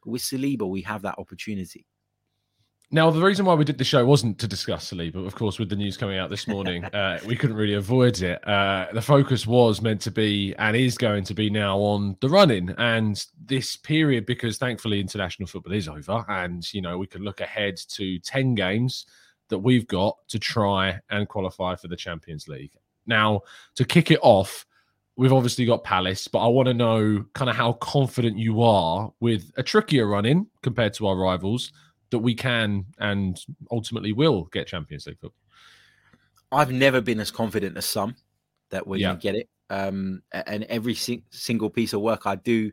But 0.04 0.12
with 0.12 0.22
Saliba, 0.22 0.70
we 0.70 0.82
have 0.82 1.02
that 1.02 1.18
opportunity. 1.18 1.88
Now, 2.94 3.10
the 3.10 3.24
reason 3.24 3.48
why 3.48 3.56
we 3.56 3.66
did 3.66 3.80
the 3.80 3.84
show 3.84 4.06
wasn't 4.06 4.38
to 4.38 4.48
discuss 4.48 4.92
Saliba, 4.92 5.14
but 5.14 5.22
of 5.22 5.34
course, 5.34 5.58
with 5.58 5.68
the 5.68 5.76
news 5.76 5.98
coming 5.98 6.20
out 6.20 6.30
this 6.30 6.48
morning, 6.48 6.86
uh, 6.94 7.20
we 7.26 7.36
couldn't 7.36 7.56
really 7.56 7.74
avoid 7.74 8.22
it. 8.22 8.48
Uh, 8.48 8.86
the 8.94 9.02
focus 9.02 9.48
was 9.48 9.82
meant 9.82 10.00
to 10.02 10.12
be 10.12 10.54
and 10.60 10.78
is 10.78 10.96
going 10.96 11.24
to 11.24 11.34
be 11.34 11.50
now 11.50 11.80
on 11.80 12.16
the 12.22 12.30
run-in 12.30 12.70
and 12.78 13.26
this 13.46 13.76
period 13.76 14.28
because 14.28 14.60
thankfully 14.60 15.00
international 15.00 15.48
football 15.48 15.74
is 15.74 15.88
over, 15.88 16.24
and 16.28 16.72
you 16.72 16.84
know 16.84 17.00
we 17.00 17.08
can 17.08 17.24
look 17.24 17.42
ahead 17.42 17.78
to 17.78 18.20
ten 18.20 18.54
games 18.54 19.08
that 19.50 19.58
we've 19.58 19.88
got 19.88 20.16
to 20.28 20.38
try 20.38 21.00
and 21.10 21.28
qualify 21.28 21.74
for 21.74 21.88
the 21.88 21.98
Champions 21.98 22.48
League. 22.48 22.74
Now, 23.08 23.42
to 23.74 23.86
kick 23.86 24.12
it 24.12 24.20
off, 24.22 24.68
we've 25.16 25.34
obviously 25.34 25.66
got 25.66 25.84
Palace, 25.84 26.28
but 26.28 26.46
I 26.46 26.48
want 26.48 26.68
to 26.68 26.76
know 26.76 27.26
kind 27.34 27.50
of 27.50 27.56
how 27.56 27.74
confident 27.74 28.38
you 28.38 28.62
are 28.62 29.12
with 29.20 29.52
a 29.58 29.64
trickier 29.64 30.06
run 30.06 30.28
in 30.28 30.46
compared 30.62 30.94
to 30.94 31.08
our 31.08 31.18
rivals 31.18 31.72
that 32.14 32.20
we 32.20 32.34
can 32.36 32.86
and 33.00 33.38
ultimately 33.70 34.14
will 34.14 34.46
get 34.46 34.68
Champions 34.68 35.06
League 35.06 35.20
football. 35.20 35.38
I've 36.52 36.72
never 36.72 37.02
been 37.02 37.20
as 37.20 37.32
confident 37.32 37.78
as 37.78 37.86
some 37.86 38.16
that 38.70 38.88
we're 38.88 38.98
Yeah. 38.98 39.08
going 39.08 39.18
to 39.18 39.22
get 39.22 39.36
it. 39.36 39.50
Um, 39.70 40.22
and 40.32 40.64
every 40.66 40.94
sing- 40.94 41.24
single 41.32 41.70
piece 41.70 41.94
of 41.94 42.02
work 42.02 42.26
I 42.28 42.36
do, 42.36 42.72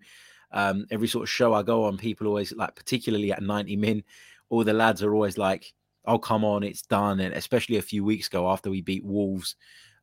um, 0.52 0.84
every 0.90 1.08
sort 1.08 1.22
of 1.22 1.30
show 1.30 1.54
I 1.54 1.62
go 1.62 1.84
on, 1.84 1.96
people 1.96 2.26
always 2.26 2.52
like, 2.52 2.74
particularly 2.74 3.32
at 3.32 3.42
90 3.42 3.76
min, 3.76 4.02
all 4.50 4.64
the 4.64 4.72
lads 4.74 5.02
are 5.02 5.14
always 5.14 5.38
like, 5.38 5.72
oh, 6.04 6.18
come 6.18 6.44
on, 6.44 6.62
it's 6.62 6.82
done. 6.82 7.20
And 7.20 7.32
especially 7.34 7.76
a 7.76 7.82
few 7.82 8.04
weeks 8.04 8.26
ago 8.26 8.50
after 8.50 8.68
we 8.70 8.82
beat 8.82 9.04
Wolves, 9.04 9.56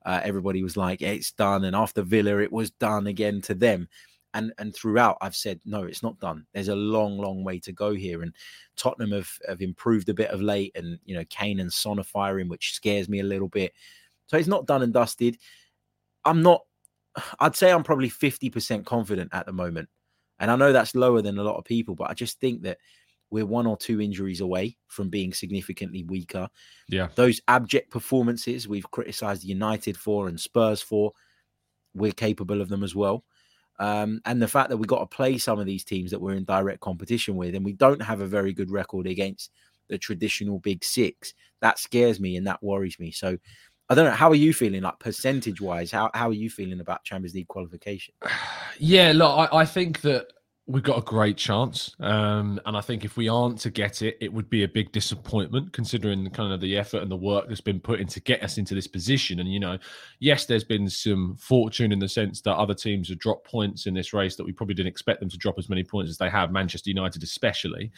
uh, 0.06 0.22
everybody 0.24 0.64
was 0.64 0.78
like, 0.78 1.02
it's 1.02 1.32
done. 1.34 1.66
And 1.66 1.76
after 1.76 2.02
Villa, 2.02 2.38
it 2.42 2.52
was 2.52 2.72
done 2.72 3.08
again 3.08 3.42
to 3.42 3.54
them. 3.54 3.90
And 4.34 4.54
and 4.58 4.76
throughout, 4.76 5.18
I've 5.22 5.36
said, 5.36 5.60
no, 5.66 5.84
it's 5.84 6.04
not 6.04 6.20
done. 6.20 6.46
There's 6.54 6.68
a 6.68 6.76
long, 6.76 7.18
long 7.18 7.44
way 7.44 7.60
to 7.60 7.72
go 7.72 7.94
here. 7.94 8.22
And 8.22 8.34
Tottenham 8.76 9.12
have, 9.12 9.32
have 9.48 9.62
improved 9.62 10.10
a 10.10 10.14
bit 10.14 10.30
of 10.30 10.42
late. 10.42 10.74
And, 10.76 11.00
you 11.06 11.16
know, 11.16 11.24
Kane 11.30 11.60
and 11.60 11.72
Son 11.72 12.00
are 12.00 12.04
firing, 12.04 12.50
which 12.50 12.74
scares 12.74 13.10
me 13.10 13.20
a 13.20 13.24
little 13.24 13.48
bit. 13.48 13.74
So 14.28 14.38
it's 14.38 14.48
not 14.48 14.68
done 14.68 14.84
and 14.84 14.94
dusted. 14.94 15.38
I'm 16.26 16.42
not, 16.42 16.62
I'd 17.40 17.56
say 17.56 17.72
I'm 17.72 17.84
probably 17.84 18.10
50% 18.10 18.86
confident 18.86 19.30
at 19.34 19.46
the 19.46 19.54
moment. 19.54 19.90
And 20.40 20.52
I 20.52 20.56
know 20.56 20.72
that's 20.72 20.96
lower 20.96 21.22
than 21.22 21.40
a 21.40 21.44
lot 21.44 21.58
of 21.58 21.66
people, 21.66 21.96
but 21.96 22.10
I 22.10 22.14
just 22.14 22.40
think 22.40 22.62
that 22.64 22.78
we're 23.30 23.46
one 23.46 23.66
or 23.66 23.76
two 23.76 24.02
injuries 24.02 24.42
away 24.42 24.78
from 24.88 25.10
being 25.10 25.34
significantly 25.34 26.04
weaker. 26.04 26.48
Yeah. 26.88 27.08
Those 27.16 27.42
abject 27.48 27.90
performances 27.90 28.68
we've 28.68 28.90
criticized 28.92 29.44
United 29.44 29.98
for 29.98 30.28
and 30.28 30.40
Spurs 30.40 30.82
for, 30.82 31.12
we're 31.94 32.12
capable 32.12 32.62
of 32.62 32.70
them 32.70 32.84
as 32.84 32.96
well. 32.96 33.24
Um, 33.80 34.22
and 34.26 34.42
the 34.42 34.48
fact 34.48 34.70
that 34.70 34.78
we 34.78 34.88
got 34.88 35.00
to 35.00 35.16
play 35.16 35.38
some 35.38 35.60
of 35.60 35.66
these 35.66 35.84
teams 35.84 36.12
that 36.12 36.20
we're 36.20 36.36
in 36.36 36.46
direct 36.46 36.80
competition 36.80 37.36
with, 37.36 37.56
and 37.56 37.64
we 37.64 37.74
don't 37.74 38.02
have 38.02 38.22
a 38.22 38.28
very 38.28 38.54
good 38.54 38.72
record 38.72 39.08
against 39.08 39.52
the 39.88 39.98
traditional 39.98 40.60
big 40.60 40.84
six, 40.84 41.34
that 41.62 41.80
scares 41.80 42.20
me 42.20 42.36
and 42.38 42.48
that 42.48 42.62
worries 42.64 43.00
me. 43.00 43.12
So 43.12 43.38
I 43.90 43.96
don't 43.96 44.06
know. 44.06 44.12
How 44.12 44.30
are 44.30 44.36
you 44.36 44.54
feeling, 44.54 44.82
like 44.82 45.00
percentage 45.00 45.62
wise? 45.62 45.92
How 45.92 46.10
how 46.14 46.30
are 46.30 46.34
you 46.34 46.50
feeling 46.50 46.82
about 46.82 47.04
Champions 47.04 47.36
League 47.36 47.48
qualification? 47.48 48.14
Yeah, 48.80 49.12
look, 49.16 49.52
I, 49.52 49.62
I 49.62 49.66
think 49.66 50.02
that 50.02 50.28
we've 50.70 50.84
got 50.84 50.98
a 50.98 51.02
great 51.02 51.38
chance. 51.38 51.96
Um, 52.02 52.60
and 52.66 52.76
I 52.76 52.82
think 52.82 53.06
if 53.06 53.16
we 53.16 53.30
aren't 53.30 53.60
to 53.60 53.70
get 53.70 54.02
it, 54.02 54.18
it 54.20 54.32
would 54.32 54.50
be 54.50 54.64
a 54.64 54.68
big 54.68 54.92
disappointment 54.92 55.72
considering 55.72 56.30
kind 56.32 56.52
of 56.52 56.60
the 56.60 56.78
effort 56.78 57.02
and 57.02 57.10
the 57.10 57.16
work 57.16 57.48
that's 57.48 57.62
been 57.62 57.80
put 57.80 58.02
in 58.02 58.08
to 58.08 58.20
get 58.20 58.44
us 58.44 58.58
into 58.58 58.76
this 58.76 58.88
position. 58.88 59.40
And, 59.40 59.52
you 59.52 59.62
know, 59.62 59.78
yes, 60.20 60.46
there's 60.46 60.66
been 60.66 60.90
some 60.90 61.38
fortune 61.38 61.94
in 61.94 62.00
the 62.00 62.10
sense 62.10 62.42
that 62.42 62.58
other 62.58 62.74
teams 62.74 63.08
have 63.08 63.20
dropped 63.20 63.48
points 63.48 63.86
in 63.86 63.94
this 63.94 64.12
race 64.12 64.36
that 64.36 64.44
we 64.44 64.52
probably 64.52 64.76
didn't 64.76 64.90
expect 64.90 65.22
them 65.22 65.30
to 65.30 65.38
drop 65.38 65.58
as 65.58 65.70
many 65.70 65.86
points 65.86 66.10
as 66.12 66.18
they 66.18 66.30
have, 66.30 66.52
Manchester 66.52 66.90
United 66.90 67.24
especially. 67.24 67.90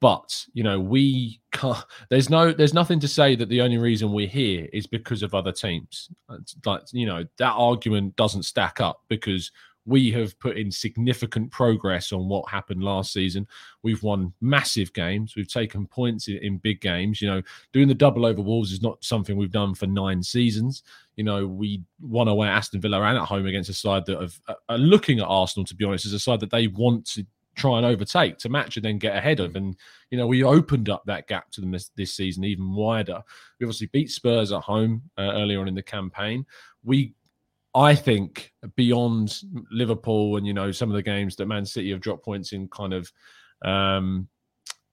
But 0.00 0.44
you 0.52 0.62
know, 0.62 0.78
we 0.78 1.40
can't. 1.52 1.82
There's 2.10 2.28
no. 2.28 2.52
There's 2.52 2.74
nothing 2.74 3.00
to 3.00 3.08
say 3.08 3.36
that 3.36 3.48
the 3.48 3.62
only 3.62 3.78
reason 3.78 4.12
we're 4.12 4.26
here 4.26 4.68
is 4.70 4.86
because 4.86 5.22
of 5.22 5.34
other 5.34 5.52
teams. 5.52 6.10
It's 6.32 6.54
like 6.66 6.82
you 6.92 7.06
know, 7.06 7.24
that 7.38 7.52
argument 7.52 8.16
doesn't 8.16 8.42
stack 8.42 8.82
up 8.82 9.00
because 9.08 9.50
we 9.86 10.10
have 10.12 10.38
put 10.38 10.56
in 10.56 10.70
significant 10.70 11.50
progress 11.50 12.12
on 12.12 12.28
what 12.28 12.48
happened 12.48 12.82
last 12.82 13.12
season. 13.12 13.46
We've 13.82 14.02
won 14.02 14.32
massive 14.40 14.92
games. 14.92 15.36
We've 15.36 15.48
taken 15.48 15.86
points 15.86 16.28
in, 16.28 16.38
in 16.38 16.58
big 16.58 16.80
games. 16.80 17.20
You 17.20 17.28
know, 17.28 17.42
doing 17.72 17.88
the 17.88 17.94
double 17.94 18.24
over 18.24 18.40
Wolves 18.40 18.72
is 18.72 18.82
not 18.82 19.04
something 19.04 19.36
we've 19.36 19.50
done 19.50 19.74
for 19.74 19.86
nine 19.86 20.22
seasons. 20.22 20.82
You 21.16 21.24
know, 21.24 21.46
we 21.46 21.82
won 22.00 22.28
away 22.28 22.48
at 22.48 22.56
Aston 22.56 22.80
Villa 22.80 23.02
and 23.02 23.18
at 23.18 23.24
home 23.24 23.46
against 23.46 23.70
a 23.70 23.74
side 23.74 24.06
that 24.06 24.20
have, 24.20 24.40
are 24.68 24.78
looking 24.78 25.20
at 25.20 25.26
Arsenal, 25.26 25.66
to 25.66 25.76
be 25.76 25.84
honest, 25.84 26.06
as 26.06 26.12
a 26.12 26.18
side 26.18 26.40
that 26.40 26.50
they 26.50 26.66
want 26.66 27.06
to 27.08 27.26
try 27.54 27.76
and 27.76 27.86
overtake 27.86 28.38
to 28.38 28.48
match 28.48 28.76
and 28.76 28.84
then 28.84 28.98
get 28.98 29.16
ahead 29.16 29.38
of. 29.38 29.54
And, 29.54 29.76
you 30.10 30.18
know, 30.18 30.26
we 30.26 30.42
opened 30.42 30.88
up 30.88 31.04
that 31.06 31.28
gap 31.28 31.50
to 31.52 31.60
them 31.60 31.70
this, 31.70 31.90
this 31.96 32.14
season 32.14 32.42
even 32.44 32.74
wider. 32.74 33.22
We 33.60 33.66
obviously 33.66 33.88
beat 33.88 34.10
Spurs 34.10 34.50
at 34.50 34.62
home 34.62 35.02
uh, 35.18 35.32
earlier 35.34 35.60
on 35.60 35.68
in 35.68 35.74
the 35.74 35.82
campaign. 35.82 36.46
We 36.82 37.14
I 37.74 37.94
think 37.94 38.52
beyond 38.76 39.40
Liverpool 39.70 40.36
and 40.36 40.46
you 40.46 40.54
know 40.54 40.70
some 40.70 40.90
of 40.90 40.94
the 40.94 41.02
games 41.02 41.36
that 41.36 41.46
Man 41.46 41.66
City 41.66 41.90
have 41.90 42.00
dropped 42.00 42.24
points 42.24 42.52
in, 42.52 42.68
kind 42.68 42.92
of 42.92 43.12
um, 43.64 44.28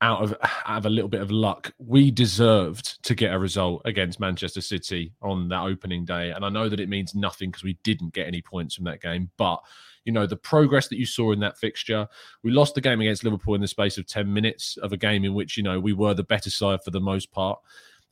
out 0.01 0.23
of 0.23 0.35
out 0.41 0.79
of 0.79 0.85
a 0.87 0.89
little 0.89 1.09
bit 1.09 1.21
of 1.21 1.31
luck, 1.31 1.71
we 1.77 2.09
deserved 2.09 3.03
to 3.03 3.13
get 3.13 3.33
a 3.33 3.39
result 3.39 3.83
against 3.85 4.19
Manchester 4.19 4.61
City 4.61 5.13
on 5.21 5.47
that 5.49 5.61
opening 5.61 6.05
day. 6.05 6.31
And 6.31 6.43
I 6.43 6.49
know 6.49 6.69
that 6.69 6.79
it 6.79 6.89
means 6.89 7.13
nothing 7.13 7.51
because 7.51 7.63
we 7.63 7.77
didn't 7.83 8.13
get 8.13 8.27
any 8.27 8.41
points 8.41 8.75
from 8.75 8.85
that 8.85 9.01
game, 9.01 9.29
but 9.37 9.61
you 10.05 10.11
know 10.11 10.25
the 10.25 10.37
progress 10.37 10.87
that 10.87 10.97
you 10.97 11.05
saw 11.05 11.31
in 11.31 11.39
that 11.41 11.59
fixture. 11.59 12.07
We 12.41 12.49
lost 12.49 12.73
the 12.73 12.81
game 12.81 12.99
against 13.01 13.23
Liverpool 13.23 13.53
in 13.53 13.61
the 13.61 13.67
space 13.67 13.99
of 13.99 14.07
ten 14.07 14.33
minutes 14.33 14.77
of 14.77 14.91
a 14.91 14.97
game 14.97 15.23
in 15.23 15.35
which 15.35 15.55
you 15.55 15.63
know 15.63 15.79
we 15.79 15.93
were 15.93 16.15
the 16.15 16.23
better 16.23 16.49
side 16.49 16.83
for 16.83 16.89
the 16.89 16.99
most 16.99 17.31
part. 17.31 17.59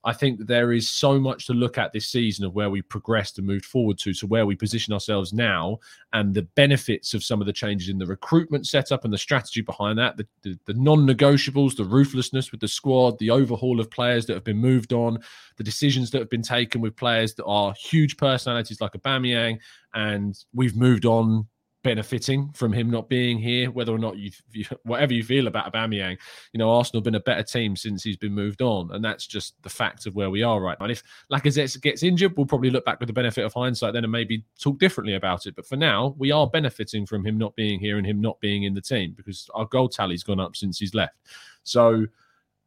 I 0.06 0.13
think 0.13 0.48
there 0.48 0.72
is 0.72 0.89
so 0.89 1.20
much 1.20 1.46
to 1.48 1.53
look 1.53 1.77
at 1.77 1.91
this 1.91 2.08
season 2.08 2.46
of 2.46 2.53
where 2.53 2.70
we 2.70 2.82
progressed 2.82 3.38
and 3.38 3.46
moved 3.46 3.65
forward 3.65 3.98
to, 4.00 4.13
to 4.13 4.27
where 4.27 4.46
we 4.46 4.56
position 4.56 4.94
ourselves 4.94 5.34
now, 5.34 5.79
and 6.13 6.34
the 6.34 6.44
benefits 6.56 7.13
of 7.13 7.24
some 7.24 7.41
of 7.41 7.48
the 7.48 7.53
changes 7.53 7.89
in 7.89 7.98
the 7.98 8.06
recruitment 8.06 8.65
setup 8.65 9.03
and 9.03 9.12
the 9.12 9.18
strategy 9.18 9.62
behind 9.62 10.00
that, 10.00 10.15
the, 10.15 10.25
the, 10.44 10.58
the 10.65 10.74
non-negotiables, 10.74 11.75
the 11.75 11.84
ruthlessness 11.84 12.51
with 12.51 12.62
the 12.62 12.68
squad, 12.68 13.20
the 13.20 13.29
overhaul 13.29 13.79
of 13.79 13.91
players 13.91 14.25
that 14.25 14.36
have 14.36 14.46
been 14.46 14.58
moved 14.58 14.94
on, 14.94 15.20
the 15.58 15.63
decisions 15.63 16.12
that 16.12 16.20
have 16.20 16.29
been 16.29 16.41
taken 16.41 16.79
with 16.79 16.96
players 16.96 17.34
that 17.36 17.46
are 17.46 17.74
huge 17.74 18.15
personalities 18.15 18.79
like 18.79 18.96
a 18.96 19.00
Aubameyang, 19.00 19.60
and 19.94 20.46
we've 20.53 20.77
moved 20.77 21.06
on 21.06 21.46
benefiting 21.83 22.51
from 22.53 22.74
him 22.74 22.89
not 22.89 23.07
being 23.07 23.38
here, 23.38 23.71
whether 23.71 23.93
or 23.93 23.98
not 23.98 24.17
you, 24.17 24.31
you 24.51 24.65
whatever 24.83 25.13
you 25.13 25.24
feel 25.24 25.48
about 25.48 25.71
Aubameyang, 25.71 26.17
you 26.53 26.57
know, 26.57 26.69
Arsenal 26.71 27.00
have 27.00 27.05
been 27.05 27.15
a 27.15 27.19
better 27.19 27.43
team 27.43 27.75
since 27.75 28.03
he's 28.03 28.17
been 28.17 28.33
moved 28.33 28.62
on, 28.62 28.91
and 28.91 29.03
that's 29.03 29.25
just 29.25 29.62
the 29.63 29.69
fact 29.69 30.05
of 30.05 30.15
where 30.15 30.29
we 30.29 30.43
are 30.43 30.59
right 30.59 30.77
now. 30.79 30.86
And 30.86 30.91
if 30.91 31.03
Lacazette 31.31 31.81
gets 31.81 32.03
injured, 32.03 32.33
we'll 32.36 32.45
probably 32.45 32.69
look 32.69 32.86
back 32.86 33.00
with 33.00 33.07
the 33.07 33.13
benefit 33.13 33.45
of 33.45 33.53
hindsight 33.53 33.93
then 33.93 34.03
and 34.03 34.12
maybe 34.12 34.43
talk 34.59 34.79
differently 34.79 35.15
about 35.15 35.45
it. 35.45 35.55
But 35.55 35.67
for 35.67 35.77
now, 35.77 36.15
we 36.17 36.31
are 36.31 36.48
benefiting 36.48 37.05
from 37.05 37.25
him 37.25 37.38
not 37.38 37.55
being 37.55 37.79
here 37.79 37.98
and 37.98 38.05
him 38.05 38.19
not 38.19 38.39
being 38.39 38.63
in 38.63 38.74
the 38.74 38.81
team 38.81 39.13
because 39.15 39.50
our 39.53 39.65
goal 39.65 39.89
tally's 39.89 40.24
gone 40.24 40.39
up 40.39 40.55
since 40.55 40.79
he's 40.79 40.93
left. 40.93 41.15
So 41.63 42.05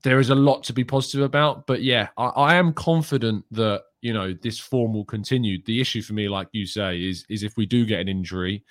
there 0.03 0.19
is 0.19 0.31
a 0.31 0.35
lot 0.35 0.63
to 0.65 0.73
be 0.73 0.85
positive 0.85 1.23
about. 1.23 1.67
But 1.67 1.83
yeah, 1.83 2.09
I, 2.17 2.27
I 2.27 2.55
am 2.55 2.73
confident 2.73 3.45
that 3.51 3.83
you 4.01 4.13
know 4.13 4.35
this 4.43 4.59
form 4.59 4.93
will 4.95 5.05
continue. 5.05 5.63
The 5.65 5.81
issue 5.81 6.03
for 6.03 6.15
me, 6.15 6.29
like 6.29 6.49
you 6.53 6.67
say, 6.67 7.01
is 7.03 7.25
is 7.29 7.43
if 7.43 7.57
we 7.57 7.67
do 7.67 7.85
get 7.85 8.01
an 8.01 8.09
injury 8.09 8.65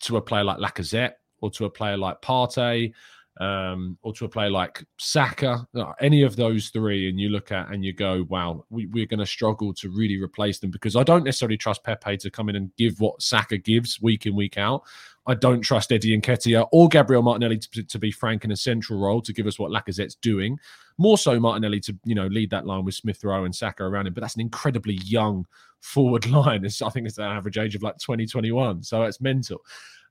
to 0.00 0.16
a 0.16 0.20
player 0.22 0.44
like 0.44 0.58
Lacazette 0.58 1.14
or 1.40 1.50
to 1.50 1.64
a 1.64 1.70
player 1.70 1.96
like 1.96 2.20
Partey 2.20 2.92
um, 3.40 3.96
or 4.02 4.12
to 4.12 4.26
a 4.26 4.28
player 4.28 4.50
like 4.50 4.84
Saka, 4.98 5.66
uh, 5.74 5.92
any 6.00 6.22
of 6.22 6.36
those 6.36 6.68
three, 6.68 7.08
and 7.08 7.18
you 7.18 7.30
look 7.30 7.50
at 7.50 7.70
and 7.70 7.82
you 7.84 7.92
go, 7.92 8.26
wow, 8.28 8.64
we, 8.68 8.86
we're 8.86 9.06
going 9.06 9.20
to 9.20 9.26
struggle 9.26 9.72
to 9.74 9.88
really 9.88 10.20
replace 10.20 10.58
them 10.58 10.70
because 10.70 10.94
I 10.94 11.02
don't 11.02 11.24
necessarily 11.24 11.56
trust 11.56 11.82
Pepe 11.82 12.18
to 12.18 12.30
come 12.30 12.50
in 12.50 12.56
and 12.56 12.74
give 12.76 13.00
what 13.00 13.22
Saka 13.22 13.56
gives 13.56 14.00
week 14.02 14.26
in, 14.26 14.36
week 14.36 14.58
out. 14.58 14.82
I 15.26 15.34
don't 15.34 15.62
trust 15.62 15.92
Eddie 15.92 16.18
Nketiah 16.20 16.68
or 16.72 16.88
Gabriel 16.88 17.22
Martinelli 17.22 17.58
to, 17.58 17.82
to, 17.82 17.98
be 17.98 18.10
frank 18.10 18.44
in 18.44 18.50
a 18.50 18.56
central 18.56 18.98
role 18.98 19.22
to 19.22 19.32
give 19.32 19.46
us 19.46 19.58
what 19.58 19.70
Lacazette's 19.70 20.16
doing. 20.16 20.58
More 21.00 21.16
so 21.16 21.40
Martinelli 21.40 21.80
to 21.80 21.96
you 22.04 22.14
know 22.14 22.26
lead 22.26 22.50
that 22.50 22.66
line 22.66 22.84
with 22.84 22.94
Smith 22.94 23.24
Rowe 23.24 23.44
and 23.44 23.54
Saka 23.54 23.84
around 23.84 24.06
him, 24.06 24.12
but 24.12 24.20
that's 24.20 24.34
an 24.34 24.42
incredibly 24.42 24.94
young 24.96 25.46
forward 25.80 26.26
line. 26.30 26.62
It's, 26.62 26.82
I 26.82 26.90
think 26.90 27.06
it's 27.06 27.16
an 27.16 27.24
average 27.24 27.56
age 27.56 27.74
of 27.74 27.82
like 27.82 27.96
2021, 27.96 28.82
so 28.82 29.02
it's 29.04 29.18
mental. 29.18 29.62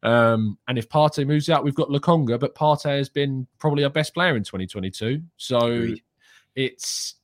Um, 0.02 0.58
and 0.68 0.80
if 0.80 0.90
Partey 0.90 1.28
moves 1.28 1.48
out, 1.48 1.64
we've 1.64 1.76
got 1.76 1.90
Lokonga, 1.90 2.40
but 2.40 2.56
Partey 2.56 2.98
has 2.98 3.08
been 3.08 3.46
probably 3.60 3.84
our 3.84 3.92
best 3.92 4.16
player 4.16 4.36
in 4.36 4.44
2022. 4.44 5.22
So 5.38 5.94
it's 6.56 7.16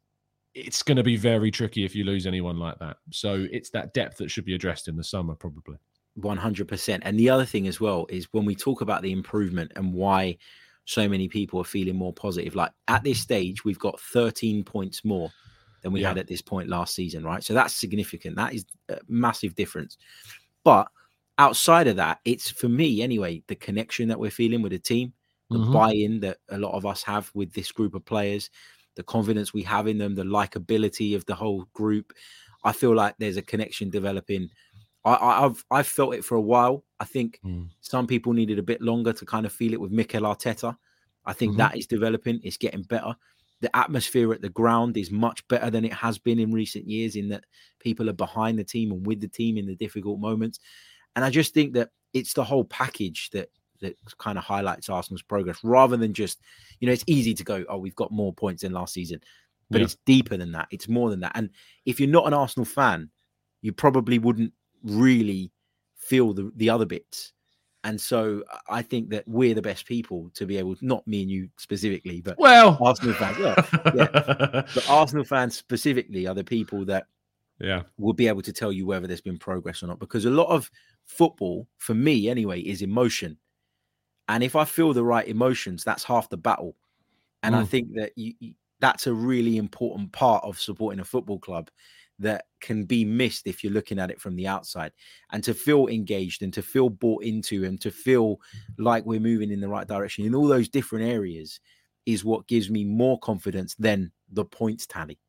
it's 0.53 0.84
going 0.84 0.98
to 0.98 1.03
be 1.03 1.17
very 1.17 1.50
tricky 1.50 1.86
if 1.86 1.95
you 1.95 2.03
lose 2.03 2.27
anyone 2.27 2.60
like 2.60 2.77
that. 2.77 2.98
So 3.10 3.48
it's 3.51 3.72
that 3.72 3.95
depth 3.95 4.17
that 4.17 4.29
should 4.29 4.45
be 4.45 4.53
addressed 4.53 4.88
in 4.88 4.95
the 4.95 5.03
summer, 5.03 5.34
probably. 5.34 5.77
100%. 6.19 7.00
And 7.01 7.19
the 7.19 7.31
other 7.31 7.45
thing 7.45 7.67
as 7.67 7.81
well 7.81 8.05
is 8.10 8.31
when 8.31 8.45
we 8.45 8.55
talk 8.55 8.81
about 8.81 9.01
the 9.01 9.12
improvement 9.12 9.72
and 9.75 9.91
why 9.91 10.38
so 10.86 11.10
many 11.10 11.27
people 11.27 11.60
are 11.60 11.65
feeling 11.65 11.96
more 11.96 12.13
positive, 12.13 12.56
like 12.56 12.72
at 12.88 13.04
this 13.04 13.20
stage, 13.20 13.65
we've 13.65 13.80
got 13.80 14.00
13 14.00 14.63
points 14.63 15.04
more 15.04 15.32
than 15.82 15.92
we 15.92 16.01
yeah. 16.01 16.10
had 16.10 16.18
at 16.18 16.27
this 16.27 16.42
point 16.42 16.70
last 16.70 16.96
season, 16.96 17.24
right? 17.24 17.44
So 17.44 17.54
that's 17.54 17.75
significant. 17.75 18.36
That 18.36 18.54
is 18.54 18.65
a 18.89 19.00
massive 19.08 19.56
difference. 19.56 19.98
But 20.63 20.88
outside 21.38 21.88
of 21.88 21.96
that, 21.98 22.20
it's 22.25 22.50
for 22.50 22.70
me 22.70 23.01
anyway, 23.01 23.44
the 23.48 23.56
connection 23.56 24.08
that 24.10 24.20
we're 24.20 24.32
feeling 24.32 24.62
with 24.62 24.72
the 24.72 24.80
team, 24.80 25.13
the 25.50 25.58
mm-hmm. 25.58 25.74
buy-in 25.74 26.20
that 26.22 26.38
a 26.50 26.58
lot 26.58 26.74
of 26.74 26.86
us 26.86 27.04
have 27.04 27.30
with 27.34 27.54
this 27.54 27.72
group 27.72 27.94
of 27.94 28.06
players, 28.06 28.50
the 28.96 29.04
confidence 29.04 29.54
we 29.54 29.63
have 29.63 29.88
in 29.88 29.98
them, 29.98 30.15
the 30.15 30.24
likability 30.24 31.15
of 31.15 31.25
the 31.25 31.36
whole 31.36 31.68
group. 31.74 32.13
I 32.63 32.72
feel 32.72 32.96
like 32.96 33.15
there's 33.20 33.38
a 33.38 33.44
connection 33.44 33.89
developing. 33.89 34.50
I, 35.05 35.41
have 35.41 35.63
I've 35.69 35.88
felt 35.88 36.15
it 36.15 36.25
for 36.25 36.35
a 36.35 36.41
while. 36.41 36.83
I 37.00 37.05
think 37.05 37.39
mm. 37.45 37.69
some 37.81 38.07
people 38.07 38.33
needed 38.33 38.57
a 38.57 38.63
bit 38.63 38.81
longer 38.81 39.13
to 39.13 39.25
kind 39.25 39.45
of 39.45 39.53
feel 39.53 39.74
it 39.74 39.79
with 39.79 39.91
Mikel 39.91 40.24
Arteta. 40.24 40.75
I 41.25 41.33
think 41.33 41.51
mm-hmm. 41.51 41.59
that 41.59 41.77
is 41.77 41.88
developing. 41.88 42.39
It's 42.43 42.57
getting 42.57 42.83
better. 42.83 43.15
The 43.62 43.75
atmosphere 43.75 44.33
at 44.33 44.41
the 44.41 44.50
ground 44.50 44.97
is 44.97 45.12
much 45.12 45.47
better 45.47 45.69
than 45.69 45.85
it 45.85 45.93
has 45.93 46.17
been 46.17 46.39
in 46.39 46.51
recent 46.51 46.89
years. 46.89 47.15
In 47.15 47.29
that 47.29 47.45
people 47.79 48.09
are 48.09 48.13
behind 48.13 48.57
the 48.57 48.63
team 48.63 48.91
and 48.91 49.05
with 49.05 49.21
the 49.21 49.27
team 49.27 49.57
in 49.57 49.67
the 49.67 49.75
difficult 49.75 50.19
moments. 50.19 50.59
And 51.15 51.24
I 51.24 51.29
just 51.29 51.53
think 51.53 51.74
that 51.74 51.89
it's 52.13 52.33
the 52.33 52.43
whole 52.43 52.65
package 52.65 53.29
that 53.31 53.50
that 53.81 53.97
kind 54.17 54.38
of 54.38 54.43
highlights 54.43 54.89
Arsenal's 54.89 55.21
progress 55.21 55.59
rather 55.63 55.97
than 55.97 56.13
just, 56.13 56.39
you 56.79 56.88
know, 56.88 56.93
it's 56.93 57.03
easy 57.07 57.33
to 57.33 57.43
go, 57.43 57.65
oh, 57.69 57.77
we've 57.77 57.95
got 57.95 58.12
more 58.12 58.33
points 58.33 58.63
than 58.63 58.71
last 58.71 58.93
season, 58.93 59.19
but 59.69 59.79
yeah. 59.79 59.85
it's 59.85 59.97
deeper 60.05 60.38
than 60.38 60.51
that. 60.53 60.67
It's 60.71 60.88
more 60.88 61.09
than 61.09 61.19
that. 61.21 61.33
And 61.35 61.50
if 61.85 62.00
you're 62.00 62.09
not 62.09 62.27
an 62.27 62.33
Arsenal 62.33 62.65
fan, 62.65 63.09
you 63.62 63.74
probably 63.74 64.19
wouldn't 64.19 64.53
really 64.86 65.51
feel 65.98 66.34
the, 66.34 66.51
the 66.56 66.70
other 66.70 66.86
bits. 66.86 67.34
And 67.84 68.01
so 68.01 68.44
I 68.68 68.82
think 68.82 69.10
that 69.12 69.27
we're 69.27 69.54
the 69.54 69.62
best 69.62 69.86
people 69.86 70.32
to 70.34 70.48
be 70.48 70.58
able, 70.58 70.75
not 70.82 71.08
me 71.08 71.22
and 71.22 71.30
you 71.30 71.50
specifically, 71.58 72.20
but 72.22 72.38
well, 72.39 72.77
Arsenal 72.82 73.13
fans, 73.13 73.38
yeah, 73.38 73.56
yeah. 73.94 74.08
but 74.74 74.89
Arsenal 74.89 75.24
fans 75.24 75.56
specifically 75.56 76.25
are 76.25 76.34
the 76.34 76.44
people 76.44 76.84
that 76.86 77.06
yeah 77.60 77.84
will 77.98 78.13
be 78.13 78.27
able 78.27 78.42
to 78.42 78.54
tell 78.54 78.72
you 78.72 78.86
whether 78.86 79.08
there's 79.08 79.22
been 79.22 79.38
progress 79.38 79.82
or 79.82 79.88
not 79.88 80.00
because 80.00 80.25
a 80.25 80.30
lot 80.30 80.48
of 80.48 80.70
football 81.06 81.68
for 81.77 81.94
me 81.94 82.30
anyway 82.30 82.60
is 82.60 82.82
emotion 82.82 83.38
and 84.27 84.44
if 84.44 84.56
i 84.56 84.65
feel 84.65 84.94
the 84.94 85.04
right 85.04 85.27
emotions 85.27 85.84
that's 85.84 86.04
half 86.04 86.30
the 86.30 86.38
battle 86.38 86.75
and 87.44 87.56
mm. 87.56 87.60
i 87.60 87.63
think 87.63 87.88
that 87.94 88.12
you, 88.15 88.34
that's 88.80 89.08
a 89.08 89.13
really 89.13 89.58
important 89.58 90.12
part 90.12 90.44
of 90.44 90.60
supporting 90.60 91.00
a 91.00 91.06
football 91.06 91.39
club 91.39 91.69
that 92.19 92.45
can 92.62 92.86
be 92.86 93.04
missed 93.04 93.45
if 93.45 93.63
you're 93.63 93.73
looking 93.73 93.99
at 93.99 94.10
it 94.10 94.21
from 94.21 94.36
the 94.36 94.47
outside 94.47 94.91
and 95.32 95.43
to 95.43 95.54
feel 95.54 95.88
engaged 95.88 96.41
and 96.41 96.54
to 96.54 96.62
feel 96.62 96.89
bought 96.89 97.23
into 97.23 97.65
and 97.65 97.82
to 97.82 97.91
feel 97.91 98.39
like 98.78 99.06
we're 99.06 99.19
moving 99.19 99.51
in 99.51 99.60
the 99.60 99.67
right 99.67 99.88
direction 99.88 100.25
in 100.25 100.34
all 100.34 100.47
those 100.47 100.69
different 100.69 101.06
areas 101.06 101.60
is 102.06 102.23
what 102.23 102.47
gives 102.47 102.69
me 102.69 102.84
more 102.84 103.19
confidence 103.19 103.75
than 103.75 104.12
the 104.32 104.45
points 104.45 104.86
tally 104.86 105.19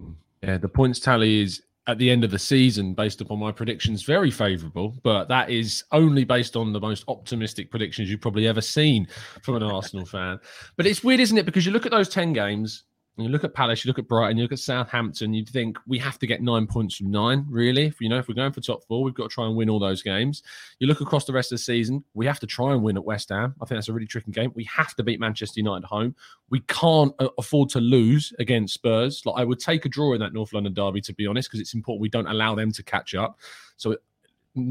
mm. 0.00 0.14
Yeah, 0.42 0.58
the 0.58 0.68
points 0.68 1.00
tally 1.00 1.42
is 1.42 1.62
at 1.86 1.98
the 1.98 2.10
end 2.10 2.24
of 2.24 2.30
the 2.30 2.38
season, 2.38 2.94
based 2.94 3.20
upon 3.20 3.38
my 3.38 3.52
predictions, 3.52 4.02
very 4.02 4.30
favourable. 4.30 4.94
But 5.02 5.28
that 5.28 5.50
is 5.50 5.84
only 5.92 6.24
based 6.24 6.56
on 6.56 6.72
the 6.72 6.80
most 6.80 7.04
optimistic 7.08 7.70
predictions 7.70 8.10
you've 8.10 8.20
probably 8.20 8.46
ever 8.46 8.60
seen 8.60 9.06
from 9.42 9.56
an 9.56 9.62
Arsenal 9.62 10.04
fan. 10.06 10.38
But 10.76 10.86
it's 10.86 11.04
weird, 11.04 11.20
isn't 11.20 11.38
it? 11.38 11.46
Because 11.46 11.64
you 11.64 11.72
look 11.72 11.86
at 11.86 11.92
those 11.92 12.08
10 12.08 12.32
games, 12.32 12.84
you 13.24 13.30
look 13.30 13.44
at 13.44 13.54
Palace, 13.54 13.82
you 13.82 13.88
look 13.88 13.98
at 13.98 14.08
Brighton, 14.08 14.36
you 14.36 14.42
look 14.42 14.52
at 14.52 14.58
Southampton, 14.58 15.32
you'd 15.32 15.48
think 15.48 15.78
we 15.86 15.98
have 15.98 16.18
to 16.18 16.26
get 16.26 16.42
nine 16.42 16.66
points 16.66 16.96
from 16.96 17.10
nine, 17.10 17.46
really. 17.48 17.86
If 17.86 18.00
you 18.00 18.10
know, 18.10 18.18
if 18.18 18.28
we're 18.28 18.34
going 18.34 18.52
for 18.52 18.60
top 18.60 18.84
four, 18.84 19.02
we've 19.02 19.14
got 19.14 19.30
to 19.30 19.34
try 19.34 19.46
and 19.46 19.56
win 19.56 19.70
all 19.70 19.78
those 19.78 20.02
games. 20.02 20.42
You 20.80 20.86
look 20.86 21.00
across 21.00 21.24
the 21.24 21.32
rest 21.32 21.50
of 21.50 21.56
the 21.56 21.62
season, 21.62 22.04
we 22.12 22.26
have 22.26 22.40
to 22.40 22.46
try 22.46 22.72
and 22.72 22.82
win 22.82 22.96
at 22.96 23.04
West 23.04 23.30
Ham. 23.30 23.54
I 23.60 23.64
think 23.64 23.78
that's 23.78 23.88
a 23.88 23.92
really 23.94 24.06
tricky 24.06 24.32
game. 24.32 24.52
We 24.54 24.64
have 24.64 24.94
to 24.96 25.02
beat 25.02 25.18
Manchester 25.18 25.60
United 25.60 25.84
at 25.84 25.88
home. 25.88 26.14
We 26.50 26.60
can't 26.60 27.14
uh, 27.18 27.28
afford 27.38 27.70
to 27.70 27.80
lose 27.80 28.34
against 28.38 28.74
Spurs. 28.74 29.24
Like 29.24 29.40
I 29.40 29.44
would 29.44 29.60
take 29.60 29.86
a 29.86 29.88
draw 29.88 30.12
in 30.12 30.20
that 30.20 30.34
North 30.34 30.52
London 30.52 30.74
derby, 30.74 31.00
to 31.02 31.14
be 31.14 31.26
honest, 31.26 31.48
because 31.48 31.60
it's 31.60 31.74
important 31.74 32.02
we 32.02 32.10
don't 32.10 32.28
allow 32.28 32.54
them 32.54 32.70
to 32.72 32.82
catch 32.82 33.14
up. 33.14 33.38
So 33.76 33.96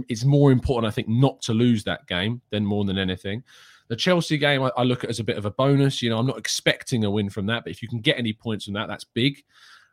it's 0.07 0.23
more 0.23 0.51
important, 0.51 0.87
I 0.87 0.91
think, 0.91 1.07
not 1.07 1.41
to 1.43 1.53
lose 1.53 1.83
that 1.85 2.07
game 2.07 2.41
than 2.51 2.65
more 2.65 2.85
than 2.85 2.97
anything. 2.97 3.43
The 3.87 3.95
Chelsea 3.95 4.37
game, 4.37 4.63
I, 4.63 4.71
I, 4.77 4.83
look 4.83 5.03
at 5.03 5.09
as 5.09 5.19
a 5.19 5.23
bit 5.23 5.37
of 5.37 5.45
a 5.45 5.51
bonus. 5.51 6.01
You 6.01 6.09
know, 6.09 6.17
I'm 6.17 6.25
not 6.25 6.37
expecting 6.37 7.05
a 7.05 7.11
win 7.11 7.29
from 7.29 7.45
that, 7.47 7.63
but 7.63 7.71
if 7.71 7.81
you 7.81 7.87
can 7.87 7.99
get 7.99 8.17
any 8.17 8.33
points 8.33 8.65
from 8.65 8.73
that, 8.73 8.87
that's 8.87 9.03
big. 9.03 9.43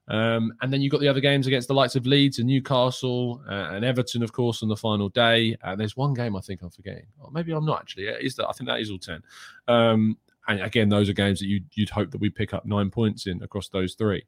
Um, 0.08 0.52
and 0.60 0.72
then 0.72 0.80
you've 0.80 0.90
got 0.90 1.00
the 1.00 1.08
other 1.08 1.20
games 1.20 1.46
against 1.46 1.68
the 1.68 1.74
likes 1.74 1.94
of 1.94 2.06
Leeds 2.06 2.38
and 2.38 2.48
Newcastle 2.48 3.42
uh, 3.48 3.70
and 3.72 3.84
Everton, 3.84 4.22
of 4.22 4.32
course, 4.32 4.62
on 4.62 4.68
the 4.68 4.76
final 4.76 5.08
day. 5.08 5.56
And 5.62 5.80
there's 5.80 5.96
one 5.96 6.14
game 6.14 6.36
I 6.36 6.40
think 6.40 6.62
I'm 6.62 6.70
forgetting. 6.70 7.06
Or 7.20 7.30
maybe 7.30 7.52
I'm 7.52 7.64
not 7.64 7.80
actually. 7.80 8.04
Is 8.06 8.34
that 8.36 8.48
I 8.48 8.52
think 8.52 8.68
that 8.68 8.80
is 8.80 8.90
all 8.90 8.98
ten. 8.98 9.22
Um, 9.68 10.18
and 10.48 10.60
again, 10.60 10.88
those 10.88 11.08
are 11.08 11.12
games 11.14 11.38
that 11.38 11.46
you, 11.46 11.60
you'd 11.72 11.90
hope 11.90 12.10
that 12.10 12.20
we 12.20 12.30
pick 12.30 12.52
up 12.52 12.66
nine 12.66 12.90
points 12.90 13.26
in 13.26 13.42
across 13.42 13.68
those 13.68 13.94
three. 13.94 14.24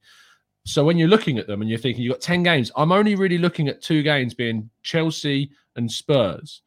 So 0.64 0.84
when 0.84 0.96
you're 0.96 1.08
looking 1.08 1.38
at 1.38 1.46
them 1.46 1.60
and 1.60 1.68
you're 1.68 1.78
thinking 1.78 2.04
you've 2.04 2.14
got 2.14 2.22
10 2.22 2.42
games, 2.42 2.70
I'm 2.76 2.92
only 2.92 3.16
really 3.16 3.36
looking 3.36 3.68
at 3.68 3.82
two 3.82 4.02
games 4.02 4.32
being 4.32 4.70
Chelsea 4.82 5.50
and 5.76 5.90
Spurs 5.90 6.62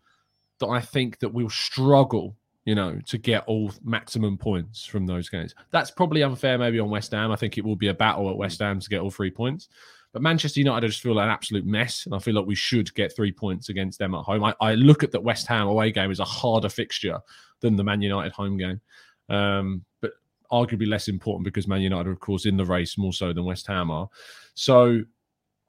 that 0.60 0.68
I 0.68 0.82
think 0.82 1.20
that 1.20 1.30
we'll 1.30 1.50
struggle 1.50 2.36
you 2.68 2.76
know, 2.76 3.00
to 3.06 3.18
get 3.18 3.46
all 3.48 3.72
maximum 3.82 4.38
points 4.38 4.86
from 4.86 5.06
those 5.06 5.30
games. 5.30 5.56
That's 5.72 5.90
probably 5.90 6.22
unfair, 6.22 6.58
maybe 6.58 6.82
on 6.82 6.90
West 6.90 7.14
Ham. 7.14 7.32
I 7.32 7.38
think 7.38 7.58
it 7.58 7.64
will 7.64 7.78
be 7.78 7.88
a 7.88 7.94
battle 7.94 8.30
at 8.30 8.36
West 8.36 8.60
Ham 8.60 8.82
to 8.82 8.90
get 8.90 9.00
all 9.00 9.10
three 9.10 9.32
points. 9.32 9.70
But 10.12 10.22
Manchester 10.22 10.60
United, 10.60 10.86
I 10.86 10.90
just 10.90 11.02
feel 11.02 11.16
like 11.16 11.24
an 11.24 11.32
absolute 11.32 11.66
mess, 11.66 12.06
and 12.06 12.14
I 12.14 12.20
feel 12.20 12.36
like 12.36 12.46
we 12.46 12.56
should 12.56 12.94
get 12.94 13.16
three 13.16 13.32
points 13.32 13.70
against 13.70 14.00
them 14.00 14.14
at 14.14 14.24
home. 14.24 14.44
I, 14.44 14.54
I 14.60 14.74
look 14.74 15.02
at 15.02 15.14
the 15.14 15.22
West 15.22 15.48
Ham 15.48 15.68
away 15.68 15.94
game 15.94 16.12
as 16.12 16.20
a 16.20 16.26
harder 16.26 16.68
fixture 16.68 17.20
than 17.62 17.78
the 17.78 17.86
Man 17.86 18.02
United 18.02 18.34
home 18.34 18.58
game, 18.58 18.82
um, 19.30 19.86
but 20.02 20.12
arguably 20.52 20.90
less 20.90 21.08
important 21.08 21.46
because 21.46 21.70
Man 21.70 21.80
United 21.80 22.10
are, 22.10 22.12
of 22.12 22.20
course, 22.20 22.46
in 22.46 22.58
the 22.58 22.66
race 22.66 22.98
more 22.98 23.14
so 23.14 23.32
than 23.32 23.46
West 23.46 23.66
Ham 23.68 23.90
are. 23.90 24.10
So 24.56 25.04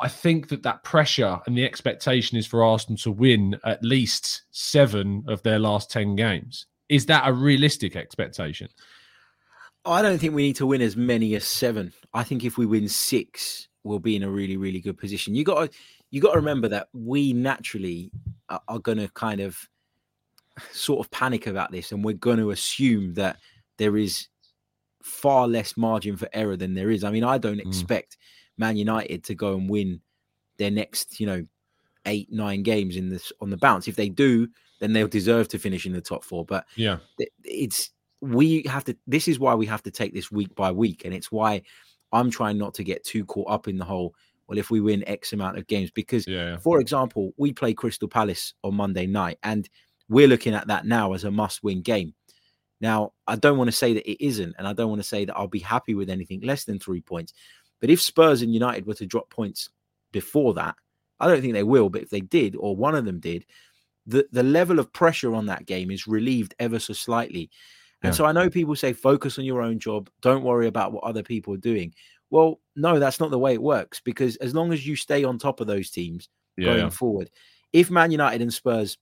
I 0.00 0.08
think 0.08 0.48
that 0.48 0.64
that 0.64 0.82
pressure 0.82 1.38
and 1.46 1.56
the 1.56 1.64
expectation 1.64 2.36
is 2.36 2.46
for 2.48 2.64
Arsenal 2.64 2.98
to 2.98 3.12
win 3.12 3.56
at 3.64 3.84
least 3.84 4.42
seven 4.50 5.22
of 5.28 5.44
their 5.44 5.60
last 5.60 5.92
10 5.92 6.16
games 6.16 6.66
is 6.88 7.06
that 7.06 7.28
a 7.28 7.32
realistic 7.32 7.96
expectation? 7.96 8.68
I 9.84 10.02
don't 10.02 10.18
think 10.18 10.34
we 10.34 10.42
need 10.42 10.56
to 10.56 10.66
win 10.66 10.82
as 10.82 10.96
many 10.96 11.34
as 11.34 11.44
seven. 11.44 11.92
I 12.12 12.22
think 12.22 12.44
if 12.44 12.58
we 12.58 12.66
win 12.66 12.88
six, 12.88 13.68
we'll 13.84 13.98
be 13.98 14.16
in 14.16 14.22
a 14.22 14.30
really, 14.30 14.56
really 14.56 14.80
good 14.80 14.98
position. 14.98 15.34
You 15.34 15.44
got 15.44 15.70
to, 15.70 15.78
you 16.10 16.20
got 16.20 16.32
to 16.32 16.38
remember 16.38 16.68
that 16.68 16.88
we 16.92 17.32
naturally 17.32 18.10
are, 18.48 18.60
are 18.68 18.78
going 18.78 18.98
to 18.98 19.08
kind 19.08 19.40
of 19.40 19.56
sort 20.72 21.00
of 21.00 21.10
panic 21.10 21.46
about 21.46 21.72
this, 21.72 21.92
and 21.92 22.04
we're 22.04 22.14
going 22.14 22.38
to 22.38 22.50
assume 22.50 23.14
that 23.14 23.38
there 23.78 23.96
is 23.96 24.28
far 25.02 25.46
less 25.46 25.76
margin 25.76 26.16
for 26.16 26.28
error 26.32 26.56
than 26.56 26.74
there 26.74 26.90
is. 26.90 27.04
I 27.04 27.10
mean, 27.10 27.24
I 27.24 27.38
don't 27.38 27.58
mm. 27.58 27.66
expect 27.66 28.18
Man 28.58 28.76
United 28.76 29.24
to 29.24 29.34
go 29.34 29.54
and 29.54 29.70
win 29.70 30.00
their 30.58 30.70
next, 30.70 31.20
you 31.20 31.26
know, 31.26 31.46
eight, 32.04 32.30
nine 32.32 32.62
games 32.62 32.96
in 32.96 33.08
this 33.08 33.32
on 33.40 33.50
the 33.50 33.56
bounce. 33.56 33.88
If 33.88 33.96
they 33.96 34.08
do, 34.08 34.48
then 34.78 34.92
they'll 34.92 35.08
deserve 35.08 35.48
to 35.48 35.58
finish 35.58 35.86
in 35.86 35.92
the 35.92 36.00
top 36.00 36.24
four. 36.24 36.44
But 36.44 36.66
yeah, 36.76 36.98
it's 37.44 37.90
we 38.20 38.62
have 38.64 38.84
to. 38.84 38.96
This 39.06 39.28
is 39.28 39.38
why 39.38 39.54
we 39.54 39.66
have 39.66 39.82
to 39.82 39.90
take 39.90 40.14
this 40.14 40.30
week 40.30 40.54
by 40.54 40.72
week, 40.72 41.04
and 41.04 41.14
it's 41.14 41.32
why 41.32 41.62
I'm 42.12 42.30
trying 42.30 42.58
not 42.58 42.74
to 42.74 42.84
get 42.84 43.04
too 43.04 43.24
caught 43.24 43.50
up 43.50 43.68
in 43.68 43.78
the 43.78 43.84
whole. 43.84 44.14
Well, 44.48 44.58
if 44.58 44.70
we 44.70 44.80
win 44.80 45.06
X 45.06 45.34
amount 45.34 45.58
of 45.58 45.66
games, 45.66 45.90
because 45.90 46.26
yeah, 46.26 46.56
for 46.56 46.80
example, 46.80 47.32
we 47.36 47.52
play 47.52 47.74
Crystal 47.74 48.08
Palace 48.08 48.54
on 48.64 48.74
Monday 48.74 49.06
night, 49.06 49.38
and 49.42 49.68
we're 50.08 50.28
looking 50.28 50.54
at 50.54 50.68
that 50.68 50.86
now 50.86 51.12
as 51.12 51.24
a 51.24 51.30
must-win 51.30 51.82
game. 51.82 52.14
Now, 52.80 53.12
I 53.26 53.36
don't 53.36 53.58
want 53.58 53.68
to 53.68 53.76
say 53.76 53.92
that 53.92 54.10
it 54.10 54.24
isn't, 54.24 54.54
and 54.56 54.66
I 54.66 54.72
don't 54.72 54.88
want 54.88 55.02
to 55.02 55.08
say 55.08 55.24
that 55.24 55.36
I'll 55.36 55.48
be 55.48 55.58
happy 55.58 55.94
with 55.94 56.08
anything 56.08 56.40
less 56.40 56.64
than 56.64 56.78
three 56.78 57.00
points. 57.00 57.34
But 57.80 57.90
if 57.90 58.00
Spurs 58.00 58.40
and 58.40 58.54
United 58.54 58.86
were 58.86 58.94
to 58.94 59.06
drop 59.06 59.30
points 59.30 59.68
before 60.12 60.54
that, 60.54 60.76
I 61.20 61.26
don't 61.26 61.40
think 61.40 61.52
they 61.52 61.64
will, 61.64 61.90
but 61.90 62.02
if 62.02 62.10
they 62.10 62.20
did, 62.20 62.56
or 62.56 62.76
one 62.76 62.94
of 62.94 63.04
them 63.04 63.20
did, 63.20 63.44
the, 64.08 64.26
the 64.32 64.42
level 64.42 64.78
of 64.78 64.92
pressure 64.92 65.34
on 65.34 65.46
that 65.46 65.66
game 65.66 65.90
is 65.90 66.06
relieved 66.08 66.54
ever 66.58 66.78
so 66.78 66.94
slightly. 66.94 67.50
And 68.02 68.12
Yeah. 68.12 68.16
so 68.16 68.24
I 68.24 68.32
know 68.32 68.48
people 68.48 68.74
say 68.74 68.92
focus 68.92 69.38
on 69.38 69.44
your 69.44 69.60
own 69.62 69.78
job, 69.78 70.08
don't 70.22 70.42
worry 70.44 70.66
about 70.66 70.92
what 70.92 71.04
other 71.04 71.22
people 71.22 71.54
are 71.54 71.58
doing. 71.58 71.94
Well, 72.30 72.60
no, 72.74 72.98
that's 72.98 73.20
not 73.20 73.30
the 73.30 73.38
way 73.38 73.54
it 73.54 73.62
works 73.62 74.00
because 74.00 74.36
as 74.36 74.54
long 74.54 74.72
as 74.72 74.86
you 74.86 74.96
stay 74.96 75.24
on 75.24 75.38
top 75.38 75.60
of 75.60 75.66
those 75.66 75.90
teams 75.90 76.28
Yeah, 76.56 76.66
going 76.66 76.84
yeah. 76.84 76.90
forward, 76.90 77.30
if 77.72 77.90
Man 77.90 78.10
United 78.10 78.40
and 78.42 78.52
Spurs 78.52 78.98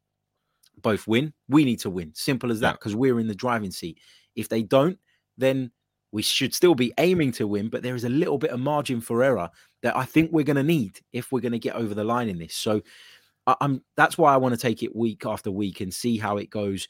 both 0.82 1.06
win, 1.06 1.32
we 1.48 1.64
need 1.64 1.78
to 1.80 1.90
win. 1.90 2.12
Simple 2.14 2.50
as 2.50 2.60
that 2.60 2.72
because 2.74 2.94
we're 2.96 3.20
in 3.20 3.28
the 3.28 3.34
driving 3.34 3.70
seat. 3.70 3.98
If 4.34 4.48
they 4.48 4.62
don't, 4.62 4.98
then 5.38 5.70
we 6.12 6.22
should 6.22 6.54
still 6.54 6.74
be 6.74 6.92
aiming 6.98 7.32
to 7.32 7.46
win, 7.46 7.68
but 7.68 7.82
there 7.82 7.94
is 7.94 8.04
a 8.04 8.08
little 8.08 8.38
bit 8.38 8.50
of 8.50 8.60
margin 8.60 9.00
for 9.00 9.22
error 9.22 9.50
that 9.82 9.96
I 9.96 10.04
think 10.04 10.32
we're 10.32 10.44
going 10.44 10.56
to 10.56 10.62
need 10.62 11.00
if 11.12 11.30
we're 11.32 11.40
going 11.40 11.52
to 11.52 11.58
get 11.58 11.74
over 11.76 11.94
the 11.94 12.04
line 12.04 12.28
in 12.28 12.38
this. 12.38 12.54
So 12.54 12.80
I, 13.46 13.56
I'm 13.60 13.84
that's 13.96 14.18
why 14.18 14.32
I 14.34 14.36
want 14.38 14.54
to 14.54 14.60
take 14.60 14.82
it 14.82 14.94
week 14.96 15.24
after 15.26 15.50
week 15.50 15.80
and 15.80 15.92
see 15.92 16.18
how 16.18 16.36
it 16.36 16.50
goes. 16.50 16.88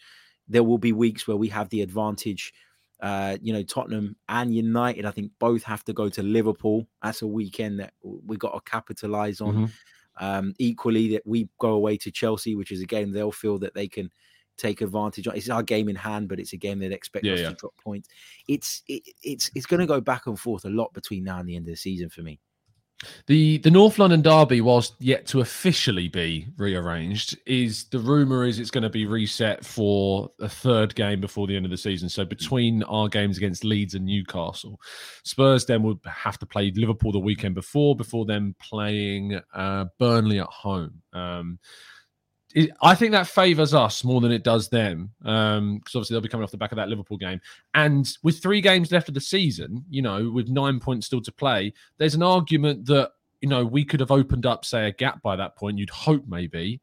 There 0.48 0.62
will 0.64 0.78
be 0.78 0.92
weeks 0.92 1.26
where 1.26 1.36
we 1.36 1.48
have 1.48 1.68
the 1.70 1.82
advantage. 1.82 2.52
Uh, 3.00 3.36
you 3.42 3.52
know, 3.52 3.62
Tottenham 3.62 4.16
and 4.28 4.54
United, 4.54 5.04
I 5.04 5.10
think 5.10 5.32
both 5.38 5.62
have 5.64 5.84
to 5.84 5.92
go 5.92 6.08
to 6.08 6.22
Liverpool. 6.22 6.88
That's 7.02 7.20
a 7.22 7.26
weekend 7.26 7.78
that 7.80 7.92
we 8.02 8.36
got 8.38 8.52
to 8.54 8.70
capitalize 8.70 9.40
on. 9.40 9.60
Mhm. 9.66 9.72
Um, 10.18 10.54
equally, 10.58 11.08
that 11.08 11.26
we 11.26 11.50
go 11.58 11.70
away 11.72 11.98
to 11.98 12.10
Chelsea, 12.10 12.54
which 12.54 12.72
is 12.72 12.80
a 12.80 12.86
game 12.86 13.12
they'll 13.12 13.32
feel 13.32 13.58
that 13.58 13.74
they 13.74 13.86
can 13.86 14.10
take 14.56 14.80
advantage 14.80 15.26
of. 15.26 15.34
It's 15.34 15.50
our 15.50 15.62
game 15.62 15.90
in 15.90 15.96
hand, 15.96 16.28
but 16.30 16.40
it's 16.40 16.54
a 16.54 16.56
game 16.56 16.78
they'd 16.78 16.90
expect 16.92 17.26
Yeah, 17.26 17.34
us 17.34 17.42
yeah. 17.42 17.48
to 17.48 17.54
drop 17.54 17.76
points. 17.76 18.08
It's 18.48 18.82
it, 18.88 19.02
it's 19.22 19.50
it's 19.54 19.66
going 19.66 19.80
to 19.80 19.86
go 19.86 20.00
back 20.00 20.26
and 20.26 20.40
forth 20.40 20.64
a 20.64 20.70
lot 20.70 20.94
between 20.94 21.24
now 21.24 21.38
and 21.40 21.46
the 21.48 21.56
end 21.56 21.66
of 21.66 21.72
the 21.72 21.76
season 21.76 22.08
for 22.08 22.22
me. 22.22 22.40
The 23.26 23.58
the 23.58 23.70
North 23.70 23.98
London 23.98 24.22
derby, 24.22 24.62
whilst 24.62 24.94
yet 24.98 25.26
to 25.26 25.40
officially 25.40 26.08
be 26.08 26.48
rearranged, 26.56 27.36
is 27.46 27.84
the 27.90 27.98
rumor 27.98 28.44
is 28.46 28.58
it's 28.58 28.70
going 28.70 28.82
to 28.82 28.90
be 28.90 29.04
reset 29.04 29.64
for 29.64 30.30
a 30.40 30.48
third 30.48 30.94
game 30.94 31.20
before 31.20 31.46
the 31.46 31.56
end 31.56 31.66
of 31.66 31.70
the 31.70 31.76
season. 31.76 32.08
So 32.08 32.24
between 32.24 32.82
our 32.84 33.08
games 33.08 33.36
against 33.36 33.64
Leeds 33.64 33.94
and 33.94 34.06
Newcastle, 34.06 34.80
Spurs 35.24 35.66
then 35.66 35.82
would 35.82 35.98
have 36.06 36.38
to 36.38 36.46
play 36.46 36.72
Liverpool 36.74 37.12
the 37.12 37.18
weekend 37.18 37.54
before, 37.54 37.94
before 37.94 38.24
them 38.24 38.54
playing 38.60 39.40
uh, 39.54 39.86
Burnley 39.98 40.40
at 40.40 40.46
home. 40.46 41.02
Um, 41.12 41.58
I 42.80 42.94
think 42.94 43.12
that 43.12 43.26
favours 43.26 43.74
us 43.74 44.02
more 44.04 44.20
than 44.20 44.32
it 44.32 44.44
does 44.44 44.68
them, 44.68 45.10
because 45.18 45.94
obviously 45.94 46.14
they'll 46.14 46.20
be 46.20 46.28
coming 46.28 46.44
off 46.44 46.50
the 46.50 46.56
back 46.56 46.72
of 46.72 46.76
that 46.76 46.88
Liverpool 46.88 47.18
game. 47.18 47.40
And 47.74 48.10
with 48.22 48.40
three 48.40 48.60
games 48.60 48.92
left 48.92 49.08
of 49.08 49.14
the 49.14 49.20
season, 49.20 49.84
you 49.90 50.00
know, 50.00 50.30
with 50.30 50.48
nine 50.48 50.80
points 50.80 51.06
still 51.06 51.20
to 51.22 51.32
play, 51.32 51.74
there's 51.98 52.14
an 52.14 52.22
argument 52.22 52.86
that 52.86 53.12
you 53.42 53.48
know 53.48 53.64
we 53.64 53.84
could 53.84 54.00
have 54.00 54.10
opened 54.10 54.46
up, 54.46 54.64
say, 54.64 54.86
a 54.86 54.92
gap 54.92 55.20
by 55.22 55.36
that 55.36 55.56
point. 55.56 55.78
You'd 55.78 55.90
hope 55.90 56.24
maybe, 56.26 56.80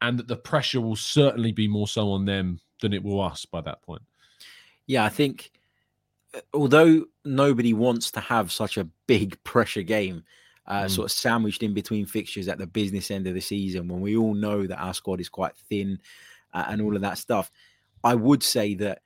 and 0.00 0.18
that 0.18 0.26
the 0.26 0.36
pressure 0.36 0.80
will 0.80 0.96
certainly 0.96 1.52
be 1.52 1.68
more 1.68 1.88
so 1.88 2.10
on 2.10 2.24
them 2.24 2.60
than 2.80 2.92
it 2.92 3.02
will 3.02 3.20
us 3.20 3.44
by 3.44 3.60
that 3.60 3.82
point. 3.82 4.02
Yeah, 4.86 5.04
I 5.04 5.10
think 5.10 5.52
uh, 6.34 6.40
although 6.52 7.04
nobody 7.24 7.72
wants 7.72 8.10
to 8.12 8.20
have 8.20 8.50
such 8.52 8.76
a 8.76 8.88
big 9.06 9.42
pressure 9.44 9.82
game, 9.82 10.24
uh, 10.66 10.84
Mm. 10.84 10.90
sort 10.90 11.04
of 11.06 11.12
sandwiched 11.12 11.62
in 11.62 11.74
between 11.74 12.06
fixtures 12.06 12.48
at 12.48 12.58
the 12.58 12.66
business 12.66 13.10
end 13.10 13.26
of 13.26 13.34
the 13.34 13.40
season, 13.40 13.88
when 13.88 14.00
we 14.00 14.16
all 14.16 14.34
know 14.34 14.66
that 14.66 14.80
our 14.80 14.94
squad 14.94 15.20
is 15.20 15.28
quite 15.28 15.56
thin 15.68 15.98
uh, 16.52 16.64
and 16.68 16.80
all 16.80 16.94
of 16.96 17.02
that 17.02 17.18
stuff, 17.18 17.50
I 18.02 18.14
would 18.14 18.42
say 18.42 18.74
that 18.76 19.00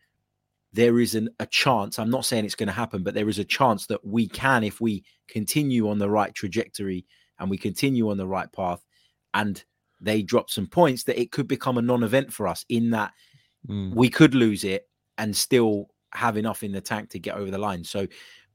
there 0.72 1.00
is 1.00 1.14
an, 1.14 1.30
a 1.40 1.46
chance. 1.46 1.98
I'm 1.98 2.10
not 2.10 2.24
saying 2.26 2.44
it's 2.44 2.54
going 2.54 2.68
to 2.68 2.72
happen, 2.72 3.02
but 3.02 3.14
there 3.14 3.28
is 3.28 3.38
a 3.38 3.44
chance 3.44 3.86
that 3.86 4.04
we 4.04 4.28
can, 4.28 4.62
if 4.62 4.80
we 4.80 5.02
continue 5.26 5.88
on 5.88 5.98
the 5.98 6.10
right 6.10 6.34
trajectory 6.34 7.06
and 7.38 7.50
we 7.50 7.56
continue 7.58 8.10
on 8.10 8.18
the 8.18 8.26
right 8.26 8.52
path, 8.52 8.84
and 9.34 9.64
they 10.00 10.22
drop 10.22 10.50
some 10.50 10.66
points, 10.66 11.04
that 11.04 11.20
it 11.20 11.32
could 11.32 11.48
become 11.48 11.78
a 11.78 11.82
non-event 11.82 12.32
for 12.32 12.46
us. 12.46 12.64
In 12.68 12.90
that 12.90 13.12
Mm. 13.68 13.92
we 13.94 14.08
could 14.08 14.34
lose 14.34 14.62
it 14.62 14.88
and 15.16 15.36
still 15.36 15.88
have 16.12 16.36
enough 16.36 16.62
in 16.62 16.70
the 16.70 16.80
tank 16.80 17.10
to 17.10 17.18
get 17.18 17.34
over 17.34 17.50
the 17.50 17.58
line. 17.58 17.82
So 17.82 18.06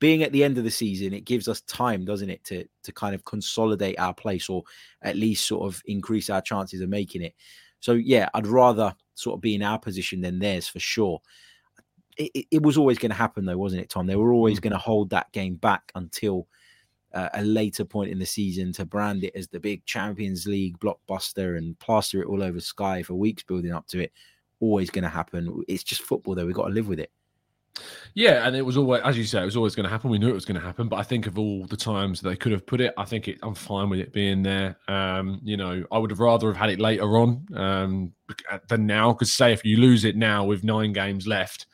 being 0.04 0.22
at 0.22 0.34
the 0.34 0.44
end 0.44 0.58
of 0.58 0.66
the 0.66 0.70
season, 0.70 1.14
it 1.14 1.24
gives 1.24 1.48
us 1.48 1.62
time, 1.62 2.04
doesn't 2.04 2.30
it, 2.30 2.44
to 2.44 2.66
to 2.84 2.92
kind 2.92 3.16
of 3.16 3.24
consolidate 3.24 3.98
our 3.98 4.14
place 4.14 4.50
or 4.50 4.62
at 5.02 5.16
least 5.16 5.48
sort 5.48 5.66
of 5.66 5.82
increase 5.86 6.30
our 6.30 6.42
chances 6.42 6.82
of 6.82 6.90
making 6.90 7.22
it. 7.22 7.34
So 7.80 7.94
yeah, 7.94 8.28
I'd 8.34 8.46
rather 8.46 8.94
sort 9.14 9.38
of 9.38 9.42
be 9.42 9.56
in 9.56 9.64
our 9.64 9.80
position 9.80 10.20
than 10.20 10.40
theirs 10.40 10.68
for 10.68 10.82
sure. 10.82 11.22
It, 12.18 12.48
it, 12.52 12.62
was 12.62 12.78
always 12.78 12.98
going 12.98 13.12
to 13.12 13.16
happen 13.16 13.46
though, 13.46 13.58
wasn't 13.58 13.82
it, 13.82 13.90
Tom? 13.90 14.06
They 14.06 14.18
were 14.18 14.34
always 14.34 14.60
going 14.60 14.74
to 14.74 14.78
hold 14.78 15.10
that 15.12 15.32
game 15.32 15.56
back 15.56 15.90
until 15.96 16.50
uh, 17.14 17.30
a 17.36 17.42
later 17.42 17.86
point 17.86 18.12
in 18.12 18.20
the 18.20 18.26
season 18.26 18.74
to 18.74 18.86
brand 18.86 19.24
it 19.24 19.34
as 19.38 19.48
the 19.48 19.60
big 19.62 19.86
Champions 19.86 20.46
League 20.46 20.78
blockbuster 20.80 21.58
and 21.58 21.80
plaster 21.80 22.22
it 22.22 22.28
all 22.28 22.44
over 22.44 22.60
Sky 22.60 23.04
for 23.04 23.14
weeks 23.14 23.44
building 23.44 23.72
up 23.72 23.88
to 23.88 24.02
it. 24.02 24.12
Always 24.60 24.90
going 24.90 25.04
to 25.04 25.10
happen. 25.10 25.64
It's 25.70 25.84
just 25.84 26.02
football, 26.02 26.36
though. 26.36 26.46
We've 26.46 26.54
got 26.54 26.68
to 26.68 26.74
live 26.74 26.90
with 26.90 27.00
it. 27.00 27.12
Yeah, 28.16 28.46
and 28.46 28.56
it 28.56 28.62
was 28.62 28.78
always, 28.78 29.02
as 29.04 29.18
you 29.18 29.24
say, 29.24 29.42
it 29.42 29.46
was 29.46 29.58
always 29.58 29.74
going 29.74 29.86
to 29.86 29.90
happen. 29.90 30.12
We 30.12 30.20
knew 30.20 30.30
it 30.30 30.34
was 30.34 30.46
going 30.46 30.60
to 30.60 30.66
happen, 30.66 30.88
but 30.88 30.98
I 30.98 31.04
think 31.04 31.26
of 31.26 31.40
all 31.40 31.66
the 31.66 31.78
times 31.78 32.22
they 32.22 32.36
could 32.36 32.52
have 32.52 32.66
put 32.68 32.80
it, 32.80 32.94
I 32.98 33.06
think 33.06 33.28
it, 33.28 33.40
I'm 33.42 33.56
fine 33.56 33.90
with 33.90 34.00
it 34.00 34.14
being 34.14 34.44
there. 34.44 34.78
Um, 34.88 35.40
you 35.44 35.58
know, 35.58 35.84
I 35.92 35.98
would 35.98 36.12
have 36.12 36.20
rather 36.20 36.48
have 36.48 36.58
had 36.58 36.70
it 36.70 36.80
later 36.80 37.18
on 37.18 37.46
um, 37.56 38.14
than 38.70 38.86
now. 38.86 39.14
Because 39.14 39.32
say 39.34 39.52
if 39.54 39.66
you 39.66 39.78
lose 39.78 40.06
it 40.06 40.16
now 40.16 40.46
with 40.46 40.64
nine 40.64 40.94
games 40.94 41.26
left, 41.26 41.66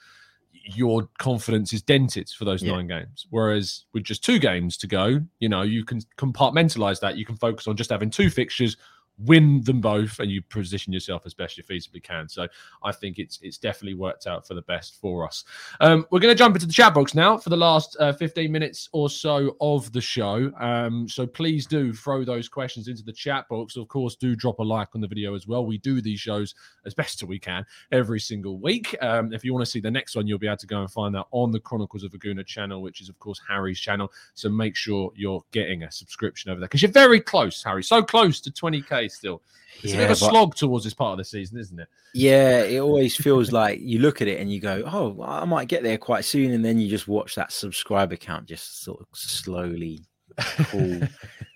your 0.54 1.10
confidence 1.18 1.74
is 1.74 1.82
dented 1.82 2.30
for 2.30 2.46
those 2.46 2.64
Yeah. 2.64 2.74
nine 2.74 2.88
games. 2.88 3.28
Whereas 3.30 3.86
with 3.94 4.04
just 4.04 4.24
two 4.24 4.40
games 4.40 4.78
to 4.78 4.88
go, 4.88 5.22
you 5.40 5.50
know, 5.50 5.64
you 5.64 5.84
can 5.84 6.00
compartmentalize 6.18 7.02
that. 7.02 7.18
You 7.18 7.26
can 7.26 7.36
focus 7.36 7.68
on 7.68 7.76
just 7.76 7.90
having 7.90 8.10
two 8.10 8.30
fixtures, 8.30 8.78
win 9.26 9.62
them 9.62 9.82
both, 9.82 10.20
and 10.20 10.32
you 10.32 10.42
position 10.42 10.94
yourself 10.94 11.24
as 11.26 11.34
best 11.34 11.58
you 11.58 11.64
feasibly 11.64 12.02
can. 12.02 12.28
So 12.30 12.48
I 12.84 12.92
think 12.92 13.20
it's 13.20 13.40
it's 13.42 13.58
definitely 13.58 13.96
worked 13.96 14.28
out 14.28 14.48
for 14.48 14.54
the 14.54 14.62
best 14.62 15.00
for 15.00 15.26
us. 15.26 15.44
Um, 15.80 16.06
we're 16.12 16.20
going 16.20 16.34
to 16.34 16.38
jump 16.38 16.56
into 16.56 16.68
the 16.68 16.74
chat 16.74 16.94
box 16.94 17.14
now 17.16 17.38
for 17.38 17.50
the 17.50 17.58
last 17.58 17.98
uh, 18.00 18.14
15 18.14 18.52
minutes 18.52 18.90
or 18.92 19.10
so 19.10 19.56
of 19.62 19.92
the 19.92 20.02
show. 20.02 20.52
Um, 20.60 21.08
so 21.08 21.26
please 21.28 21.66
do 21.66 21.94
throw 21.94 22.24
those 22.24 22.48
questions 22.48 22.88
into 22.88 23.04
the 23.04 23.14
chat 23.14 23.48
box. 23.50 23.76
Of 23.76 23.88
course, 23.88 24.16
do 24.16 24.36
drop 24.36 24.60
a 24.60 24.64
like 24.64 24.90
on 24.96 25.02
the 25.02 25.08
video 25.08 25.36
as 25.36 25.48
well. 25.48 25.66
We 25.66 25.78
do 25.78 26.02
these 26.02 26.20
shows 26.20 26.56
as 26.86 26.94
best 26.94 27.22
as 27.22 27.28
we 27.28 27.40
can 27.40 27.66
every 27.92 28.20
single 28.20 28.60
week. 28.60 28.96
Um, 29.02 29.34
if 29.34 29.44
you 29.44 29.54
want 29.54 29.66
to 29.66 29.72
see 29.72 29.80
the 29.80 29.92
next 29.92 30.16
one, 30.16 30.28
you'll 30.28 30.40
be 30.40 30.48
able 30.48 30.58
to 30.58 30.68
go 30.68 30.82
and 30.82 30.92
find 30.92 31.14
that 31.16 31.26
on 31.32 31.52
the 31.52 31.60
Chronicles 31.60 32.04
of 32.04 32.14
a 32.14 32.18
Gooner 32.18 32.46
channel, 32.46 32.82
which 32.82 33.02
is, 33.02 33.10
of 33.10 33.20
course, 33.20 33.42
Harry's 33.48 33.80
channel. 33.80 34.12
So 34.34 34.50
make 34.50 34.76
sure 34.76 35.12
you're 35.16 35.44
getting 35.52 35.84
a 35.84 35.92
subscription 35.92 36.52
over 36.52 36.60
there 36.60 36.68
because 36.68 36.82
you're 36.82 36.92
very 36.92 37.20
close, 37.20 37.64
Harry. 37.64 37.84
So 37.84 38.02
close 38.02 38.40
to 38.42 38.52
20K 38.52 39.09
still. 39.10 39.42
It's 39.84 39.94
a 39.94 39.98
bit 39.98 40.12
of 40.12 40.18
a 40.18 40.20
but- 40.20 40.30
slog 40.30 40.56
towards 40.56 40.84
this 40.84 40.94
part 40.94 41.14
of 41.14 41.18
the 41.20 41.24
season, 41.26 41.58
isn't 41.58 41.80
it? 41.80 41.88
Yeah, 42.14 42.62
it 42.64 42.80
always 42.80 43.16
feels 43.16 43.52
like 43.62 43.80
you 43.82 44.00
look 44.00 44.22
at 44.22 44.28
it 44.28 44.40
and 44.40 44.52
you 44.52 44.60
go, 44.60 44.84
"Oh, 44.86 45.22
I 45.24 45.46
might 45.46 45.68
get 45.68 45.84
there 45.84 45.98
quite 45.98 46.26
soon," 46.26 46.52
and 46.52 46.64
then 46.64 46.80
you 46.80 46.90
just 46.90 47.08
watch 47.08 47.36
that 47.36 47.52
subscriber 47.52 48.16
count 48.16 48.46
just 48.48 48.84
sort 48.84 49.00
of 49.02 49.08
slowly 49.14 50.02
pull 50.38 51.02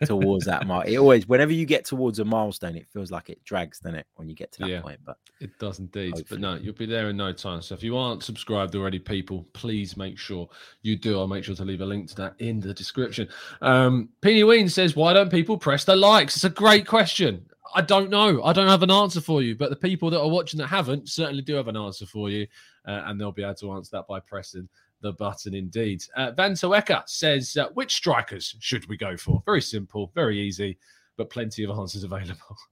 towards 0.07 0.45
that 0.45 0.67
mark. 0.67 0.87
It 0.87 0.97
always, 0.97 1.27
whenever 1.27 1.51
you 1.51 1.65
get 1.65 1.85
towards 1.85 2.19
a 2.19 2.25
milestone, 2.25 2.75
it 2.75 2.87
feels 2.91 3.11
like 3.11 3.29
it 3.29 3.43
drags, 3.43 3.79
doesn't 3.79 3.99
it, 3.99 4.07
when 4.15 4.29
you 4.29 4.35
get 4.35 4.51
to 4.53 4.59
that 4.59 4.69
Yeah. 4.69 4.81
point? 4.81 4.99
But 5.05 5.17
It 5.39 5.57
does 5.59 5.79
indeed. 5.79 6.13
But 6.29 6.39
no, 6.39 6.55
you'll 6.55 6.73
be 6.73 6.85
there 6.85 7.09
in 7.09 7.17
no 7.17 7.33
time. 7.33 7.61
So 7.61 7.75
if 7.75 7.83
you 7.83 7.97
aren't 7.97 8.23
subscribed 8.23 8.75
already, 8.75 8.99
people, 8.99 9.45
please 9.53 9.97
make 9.97 10.17
sure 10.17 10.47
you 10.83 10.95
do. 10.95 11.19
I'll 11.19 11.27
make 11.27 11.43
sure 11.43 11.55
to 11.55 11.65
leave 11.65 11.81
a 11.81 11.85
link 11.85 12.07
to 12.09 12.15
that 12.15 12.35
in 12.39 12.59
the 12.61 12.73
description. 12.73 13.27
Um, 13.61 14.09
Peony 14.21 14.43
Ween 14.43 14.69
says, 14.69 14.95
Why 14.95 15.11
don't 15.13 15.29
people 15.31 15.57
press 15.57 15.83
the 15.83 15.95
likes? 15.95 16.35
It's 16.35 16.45
a 16.45 16.49
great 16.49 16.87
question. 16.87 17.45
I 17.75 17.81
don't 17.81 18.09
know. 18.09 18.43
I 18.43 18.53
don't 18.53 18.67
have 18.67 18.83
an 18.83 18.91
answer 18.91 19.19
for 19.19 19.41
you, 19.41 19.55
but 19.55 19.69
the 19.69 19.75
people 19.75 20.09
that 20.11 20.21
are 20.21 20.29
watching 20.29 20.59
that 20.59 20.67
haven't 20.67 21.09
certainly 21.09 21.41
do 21.41 21.55
have 21.55 21.67
an 21.67 21.75
answer 21.77 22.05
for 22.05 22.29
you, 22.29 22.45
uh, 22.87 23.01
and 23.05 23.19
they'll 23.19 23.31
be 23.31 23.43
able 23.43 23.55
to 23.55 23.71
answer 23.73 23.89
that 23.93 24.07
by 24.07 24.19
pressing 24.19 24.69
the 25.03 25.13
button 25.13 25.53
indeed. 25.53 26.03
Uh, 26.15 26.31
Van 26.31 26.53
Soeka 26.53 27.07
says, 27.07 27.55
uh, 27.55 27.67
Which 27.75 27.93
strikers 27.93 28.55
should 28.59 28.87
we 28.89 28.97
go 28.97 29.15
for? 29.15 29.43
Very 29.45 29.61
simple, 29.61 30.11
very 30.15 30.39
easy, 30.39 30.79
but 31.17 31.29
plenty 31.29 31.63
of 31.63 31.77
answers 31.77 32.03
available. 32.03 32.57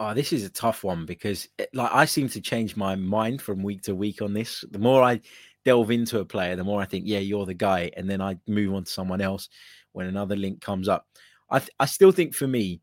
Oh, 0.00 0.14
this 0.14 0.32
is 0.32 0.44
a 0.44 0.48
tough 0.48 0.84
one 0.84 1.06
because 1.06 1.48
it, 1.58 1.70
like 1.74 1.90
I 1.92 2.04
seem 2.04 2.28
to 2.28 2.40
change 2.40 2.76
my 2.76 2.94
mind 2.94 3.42
from 3.42 3.64
week 3.64 3.82
to 3.82 3.96
week 3.96 4.22
on 4.22 4.32
this. 4.32 4.64
The 4.70 4.78
more 4.78 5.02
I 5.02 5.20
delve 5.64 5.90
into 5.90 6.20
a 6.20 6.24
player, 6.24 6.54
the 6.54 6.62
more 6.62 6.80
I 6.80 6.84
think, 6.84 7.04
yeah, 7.04 7.18
you're 7.18 7.46
the 7.46 7.52
guy, 7.52 7.90
and 7.96 8.08
then 8.08 8.20
I 8.20 8.38
move 8.46 8.74
on 8.74 8.84
to 8.84 8.92
someone 8.92 9.20
else 9.20 9.48
when 9.94 10.06
another 10.06 10.36
link 10.36 10.60
comes 10.60 10.88
up. 10.88 11.08
I 11.50 11.58
th- 11.58 11.72
I 11.80 11.86
still 11.86 12.12
think 12.12 12.32
for 12.32 12.46
me, 12.46 12.80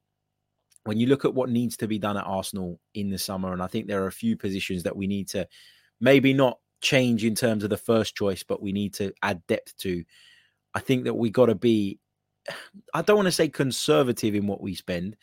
when 0.83 0.99
you 0.99 1.07
look 1.07 1.23
at 1.23 1.33
what 1.33 1.49
needs 1.49 1.77
to 1.77 1.87
be 1.87 1.97
done 1.97 2.17
at 2.17 2.25
Arsenal 2.25 2.81
in 2.95 3.09
the 3.09 3.17
summer, 3.17 3.53
and 3.53 3.63
I 3.63 3.67
think 3.67 3.87
there 3.87 4.03
are 4.03 4.07
a 4.07 4.11
few 4.11 4.35
positions 4.35 4.83
that 4.83 4.97
we 4.97 5.07
need 5.07 5.29
to 5.29 5.47
maybe 6.01 6.33
not 6.33 6.59
change 6.81 7.23
in 7.23 7.35
terms 7.35 7.63
of 7.63 7.69
the 7.69 7.77
first 7.77 8.15
choice, 8.15 8.43
but 8.43 8.61
we 8.61 8.71
need 8.71 8.93
to 8.95 9.13
add 9.21 9.45
depth 9.47 9.75
to. 9.77 10.03
I 10.73 10.79
think 10.79 11.05
that 11.05 11.13
we 11.13 11.29
got 11.29 11.47
to 11.47 11.55
be, 11.55 11.99
I 12.93 13.01
don't 13.01 13.15
want 13.15 13.27
to 13.27 13.31
say 13.31 13.47
conservative 13.47 14.35
in 14.35 14.47
what 14.47 14.61
we 14.61 14.75
spend, 14.75 15.15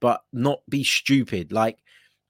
but 0.00 0.22
not 0.32 0.60
be 0.68 0.82
stupid. 0.84 1.52
Like 1.52 1.78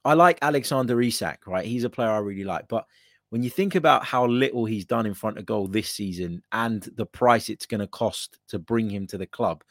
I 0.04 0.14
like 0.14 0.38
Alexander 0.42 1.00
Isak, 1.00 1.46
right? 1.46 1.64
He's 1.64 1.84
a 1.84 1.90
player 1.90 2.10
I 2.10 2.18
really 2.18 2.44
like, 2.44 2.68
but 2.68 2.87
when 3.30 3.42
you 3.42 3.50
think 3.50 3.74
about 3.74 4.04
how 4.04 4.26
little 4.26 4.64
he's 4.64 4.84
done 4.84 5.06
in 5.06 5.14
front 5.14 5.38
of 5.38 5.46
goal 5.46 5.66
this 5.66 5.90
season 5.90 6.42
and 6.52 6.82
the 6.96 7.06
price 7.06 7.48
it's 7.48 7.66
going 7.66 7.80
to 7.80 7.87
cost 7.88 8.38
to 8.48 8.58
bring 8.58 8.88
him 8.90 9.06
to 9.08 9.18
the 9.18 9.26
club, 9.26 9.64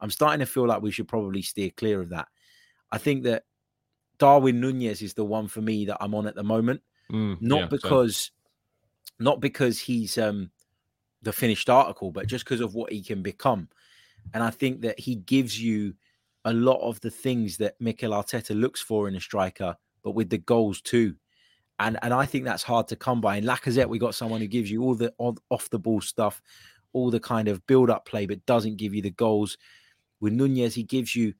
I'm 0.00 0.10
starting 0.10 0.40
to 0.40 0.46
feel 0.46 0.66
like 0.66 0.82
we 0.82 0.90
should 0.90 1.06
probably 1.06 1.42
steer 1.42 1.70
clear 1.76 2.00
of 2.00 2.08
that. 2.10 2.28
I 2.90 2.98
think 2.98 3.24
that 3.24 3.44
Darwin 4.18 4.60
Nunez 4.60 5.02
is 5.02 5.14
the 5.14 5.24
one 5.24 5.48
for 5.48 5.60
me 5.60 5.86
that 5.86 5.98
I'm 6.00 6.14
on 6.14 6.26
at 6.26 6.34
the 6.34 6.44
moment, 6.44 6.80
Mm, 7.12 7.36
not 7.40 7.56
yeah, 7.58 7.64
so- 7.64 7.68
because 7.68 8.30
not 9.18 9.40
because 9.40 9.78
he's 9.78 10.18
um 10.18 10.50
the 11.22 11.32
finished 11.32 11.70
article, 11.70 12.10
but 12.10 12.26
just 12.26 12.44
because 12.44 12.60
of 12.60 12.74
what 12.74 12.92
he 12.92 13.02
can 13.02 13.22
become. 13.22 13.68
And 14.34 14.42
I 14.42 14.50
think 14.50 14.82
that 14.82 14.98
he 14.98 15.16
gives 15.16 15.60
you 15.60 15.94
a 16.44 16.52
lot 16.52 16.80
of 16.80 17.00
the 17.00 17.10
things 17.10 17.56
that 17.58 17.80
Mikel 17.80 18.10
Arteta 18.12 18.58
looks 18.58 18.80
for 18.80 19.08
in 19.08 19.16
a 19.16 19.20
striker, 19.20 19.76
but 20.02 20.10
with 20.12 20.28
the 20.28 20.38
goals 20.38 20.80
too. 20.80 21.14
And 21.78 21.98
and 22.02 22.12
I 22.14 22.26
think 22.26 22.44
that's 22.44 22.62
hard 22.62 22.88
to 22.88 22.96
come 22.96 23.20
by. 23.20 23.36
In 23.36 23.44
Lacazette, 23.44 23.88
we 23.88 23.98
got 23.98 24.14
someone 24.14 24.40
who 24.40 24.46
gives 24.46 24.70
you 24.70 24.82
all 24.82 24.94
the 24.94 25.12
off 25.18 25.70
the 25.70 25.78
ball 25.78 26.00
stuff, 26.00 26.40
all 26.92 27.10
the 27.10 27.20
kind 27.20 27.48
of 27.48 27.66
build 27.66 27.90
up 27.90 28.06
play, 28.06 28.26
but 28.26 28.44
doesn't 28.46 28.76
give 28.76 28.94
you 28.94 29.02
the 29.02 29.10
goals. 29.10 29.56
With 30.20 30.32
Nunez, 30.32 30.74
he 30.74 30.82
gives 30.84 31.16
you 31.16 31.34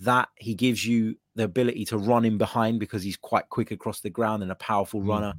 that. 0.00 0.28
He 0.36 0.54
gives 0.54 0.86
you 0.86 1.16
the 1.34 1.44
ability 1.44 1.84
to 1.86 1.98
run 1.98 2.24
in 2.24 2.38
behind 2.38 2.80
because 2.80 3.02
he's 3.02 3.16
quite 3.16 3.48
quick 3.50 3.70
across 3.70 4.00
the 4.00 4.10
ground 4.10 4.42
and 4.42 4.50
a 4.52 4.56
powerful 4.56 5.00
Mm. 5.02 5.08
runner. 5.08 5.34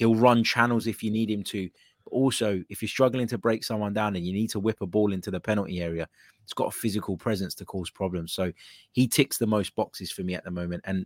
He'll 0.00 0.14
run 0.14 0.42
channels 0.42 0.86
if 0.86 1.02
you 1.02 1.10
need 1.10 1.30
him 1.30 1.42
to. 1.42 1.68
But 2.04 2.12
also, 2.12 2.64
if 2.70 2.80
you're 2.80 2.88
struggling 2.88 3.26
to 3.26 3.36
break 3.36 3.62
someone 3.62 3.92
down 3.92 4.16
and 4.16 4.26
you 4.26 4.32
need 4.32 4.48
to 4.50 4.58
whip 4.58 4.80
a 4.80 4.86
ball 4.86 5.12
into 5.12 5.30
the 5.30 5.38
penalty 5.38 5.82
area, 5.82 6.08
it's 6.42 6.54
got 6.54 6.68
a 6.68 6.70
physical 6.70 7.18
presence 7.18 7.54
to 7.56 7.66
cause 7.66 7.90
problems. 7.90 8.32
So 8.32 8.50
he 8.92 9.06
ticks 9.06 9.36
the 9.36 9.46
most 9.46 9.76
boxes 9.76 10.10
for 10.10 10.22
me 10.22 10.34
at 10.34 10.42
the 10.42 10.50
moment. 10.50 10.84
And 10.86 11.04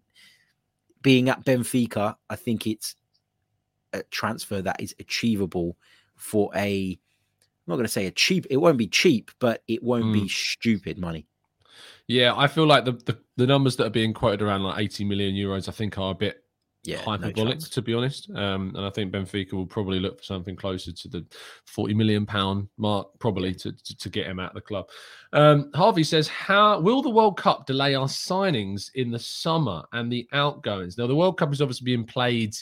being 1.03 1.29
at 1.29 1.45
Benfica, 1.45 2.15
I 2.31 2.37
think 2.37 2.69
it's 2.69 2.95
a 3.93 4.05
transfer 4.05 4.63
that 4.63 4.81
is 4.81 4.95
achievable 5.01 5.77
for 6.15 6.53
a 6.55 6.97
I'm 7.67 7.73
not 7.73 7.75
going 7.75 7.87
to 7.87 7.93
say 7.93 8.07
a 8.07 8.13
cheap, 8.13 8.47
it 8.49 8.59
won't 8.59 8.79
be 8.79 8.87
cheap, 8.87 9.33
but 9.41 9.65
it 9.67 9.83
won't 9.83 10.13
be 10.13 10.23
mm. 10.23 10.31
stupid 10.31 10.99
money. 10.99 11.27
Yeah, 12.07 12.35
I 12.37 12.47
feel 12.47 12.67
like 12.67 12.85
the, 12.85 12.93
the 12.93 13.19
the 13.37 13.47
numbers 13.49 13.75
that 13.77 13.87
are 13.87 13.91
being 13.91 14.15
quoted 14.15 14.41
around 14.41 14.63
like 14.63 14.79
80 14.79 15.05
million 15.05 15.35
euros, 15.35 15.69
I 15.69 15.73
think 15.73 15.99
are 15.99 16.13
a 16.13 16.15
bit 16.15 16.44
Yeah, 16.85 16.99
hyperbolic, 16.99 17.55
chance. 17.55 17.68
to 17.70 17.83
be 17.83 17.94
honest. 17.94 18.31
Um, 18.31 18.73
and 18.77 18.85
I 18.85 18.90
think 18.90 19.12
Benfica 19.12 19.53
will 19.55 19.66
probably 19.66 19.99
look 20.01 20.18
for 20.18 20.25
something 20.25 20.55
closer 20.55 20.92
to 20.92 21.09
the 21.09 21.25
40 21.66 21.94
million 21.94 22.27
pound 22.27 22.68
mark, 22.77 23.09
probably 23.18 23.55
to, 23.55 23.73
to, 23.73 23.97
to 23.97 24.09
get 24.11 24.27
him 24.27 24.38
out 24.38 24.51
of 24.51 24.55
the 24.55 24.61
club. 24.61 24.87
Um, 25.33 25.70
Harvey 25.75 26.05
says, 26.05 26.29
"How 26.29 26.79
will 26.81 27.03
the 27.03 27.11
World 27.11 27.37
Cup 27.37 27.66
delay 27.66 27.94
our 27.94 28.07
signings 28.07 28.90
in 28.94 29.11
the 29.11 29.18
summer 29.18 29.83
and 29.92 30.12
the 30.12 30.29
outgoings?" 30.33 30.99
Now, 30.99 31.07
the 31.07 31.16
World 31.16 31.38
Cup 31.38 31.53
is 31.53 31.61
obviously 31.62 31.87
being 31.87 32.05
played 32.05 32.55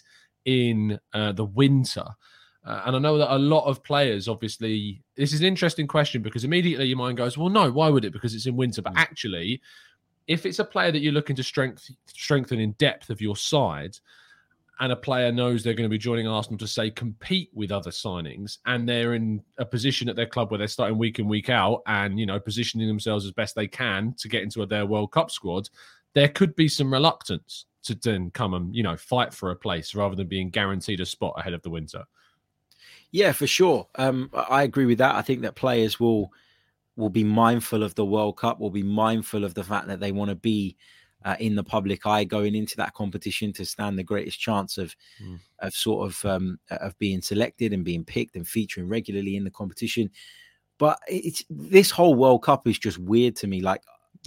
in 0.44 0.98
uh, 1.12 1.32
the 1.32 1.44
winter. 1.44 2.04
Uh, 2.64 2.82
and 2.86 2.94
I 2.94 2.98
know 3.00 3.18
that 3.18 3.34
a 3.34 3.38
lot 3.38 3.64
of 3.64 3.82
players, 3.82 4.28
obviously, 4.28 5.02
this 5.16 5.32
is 5.32 5.40
an 5.40 5.46
interesting 5.46 5.88
question 5.88 6.22
because 6.22 6.44
immediately 6.44 6.86
your 6.86 6.96
mind 6.96 7.16
goes, 7.16 7.36
well, 7.36 7.48
no, 7.48 7.70
why 7.72 7.88
would 7.88 8.04
it? 8.04 8.12
Because 8.12 8.36
it's 8.36 8.46
in 8.46 8.54
winter. 8.54 8.82
But 8.82 8.94
Mm. 8.94 8.98
actually, 8.98 9.60
if 10.26 10.46
it's 10.46 10.58
a 10.58 10.64
player 10.64 10.92
that 10.92 11.00
you're 11.00 11.12
looking 11.12 11.36
to 11.36 11.42
strength, 11.42 11.90
strengthen 12.06 12.60
in 12.60 12.72
depth 12.72 13.10
of 13.10 13.20
your 13.20 13.36
side, 13.36 13.98
and 14.80 14.90
a 14.90 14.96
player 14.96 15.30
knows 15.30 15.62
they're 15.62 15.74
going 15.74 15.88
to 15.88 15.94
be 15.94 15.98
joining 15.98 16.26
Arsenal 16.26 16.58
to 16.58 16.66
say 16.66 16.90
compete 16.90 17.50
with 17.54 17.70
other 17.70 17.90
signings, 17.90 18.58
and 18.66 18.88
they're 18.88 19.14
in 19.14 19.42
a 19.58 19.64
position 19.64 20.08
at 20.08 20.16
their 20.16 20.26
club 20.26 20.50
where 20.50 20.58
they're 20.58 20.68
starting 20.68 20.98
week 20.98 21.18
in 21.18 21.28
week 21.28 21.50
out, 21.50 21.82
and 21.86 22.18
you 22.18 22.26
know 22.26 22.40
positioning 22.40 22.88
themselves 22.88 23.24
as 23.24 23.32
best 23.32 23.54
they 23.54 23.68
can 23.68 24.14
to 24.18 24.28
get 24.28 24.42
into 24.42 24.64
their 24.66 24.86
World 24.86 25.12
Cup 25.12 25.30
squad, 25.30 25.68
there 26.14 26.28
could 26.28 26.56
be 26.56 26.68
some 26.68 26.92
reluctance 26.92 27.66
to 27.84 27.94
then 27.94 28.30
come 28.30 28.54
and 28.54 28.74
you 28.74 28.82
know 28.82 28.96
fight 28.96 29.32
for 29.34 29.50
a 29.50 29.56
place 29.56 29.94
rather 29.94 30.16
than 30.16 30.26
being 30.26 30.50
guaranteed 30.50 31.00
a 31.00 31.06
spot 31.06 31.34
ahead 31.36 31.52
of 31.52 31.62
the 31.62 31.70
winter. 31.70 32.04
Yeah, 33.10 33.32
for 33.32 33.46
sure. 33.46 33.86
Um, 33.96 34.30
I 34.32 34.40
I 34.40 34.62
agree 34.62 34.86
with 34.86 34.98
that. 34.98 35.14
I 35.14 35.22
think 35.22 35.42
that 35.42 35.54
players 35.54 36.00
will 36.00 36.32
will 36.96 37.10
be 37.10 37.24
mindful 37.24 37.82
of 37.82 37.94
the 37.94 38.04
World 38.04 38.36
Cup, 38.36 38.60
will 38.60 38.70
be 38.70 38.82
mindful 38.82 39.44
of 39.44 39.54
the 39.54 39.64
fact 39.64 39.86
that 39.88 40.00
they 40.00 40.12
want 40.12 40.28
to 40.30 40.34
be 40.34 40.76
uh, 41.24 41.36
in 41.38 41.54
the 41.54 41.64
public 41.64 42.06
eye 42.06 42.24
going 42.24 42.54
into 42.54 42.76
that 42.76 42.94
competition 42.94 43.52
to 43.54 43.64
stand 43.64 43.98
the 43.98 44.02
greatest 44.04 44.40
chance 44.40 44.78
of 44.78 44.94
Mm. 45.20 45.40
of 45.60 45.72
sort 45.74 46.08
of 46.08 46.24
um, 46.24 46.58
of 46.70 46.98
being 46.98 47.22
selected 47.22 47.72
and 47.72 47.84
being 47.84 48.04
picked 48.04 48.36
and 48.36 48.48
featuring 48.48 48.88
regularly 48.88 49.36
in 49.36 49.44
the 49.44 49.50
competition. 49.50 50.10
But 50.78 50.98
it's 51.08 51.44
this 51.50 51.90
whole 51.90 52.14
World 52.14 52.42
Cup 52.42 52.66
is 52.66 52.78
just 52.78 52.98
weird 52.98 53.36
to 53.36 53.46
me. 53.46 53.60
Like 53.60 53.82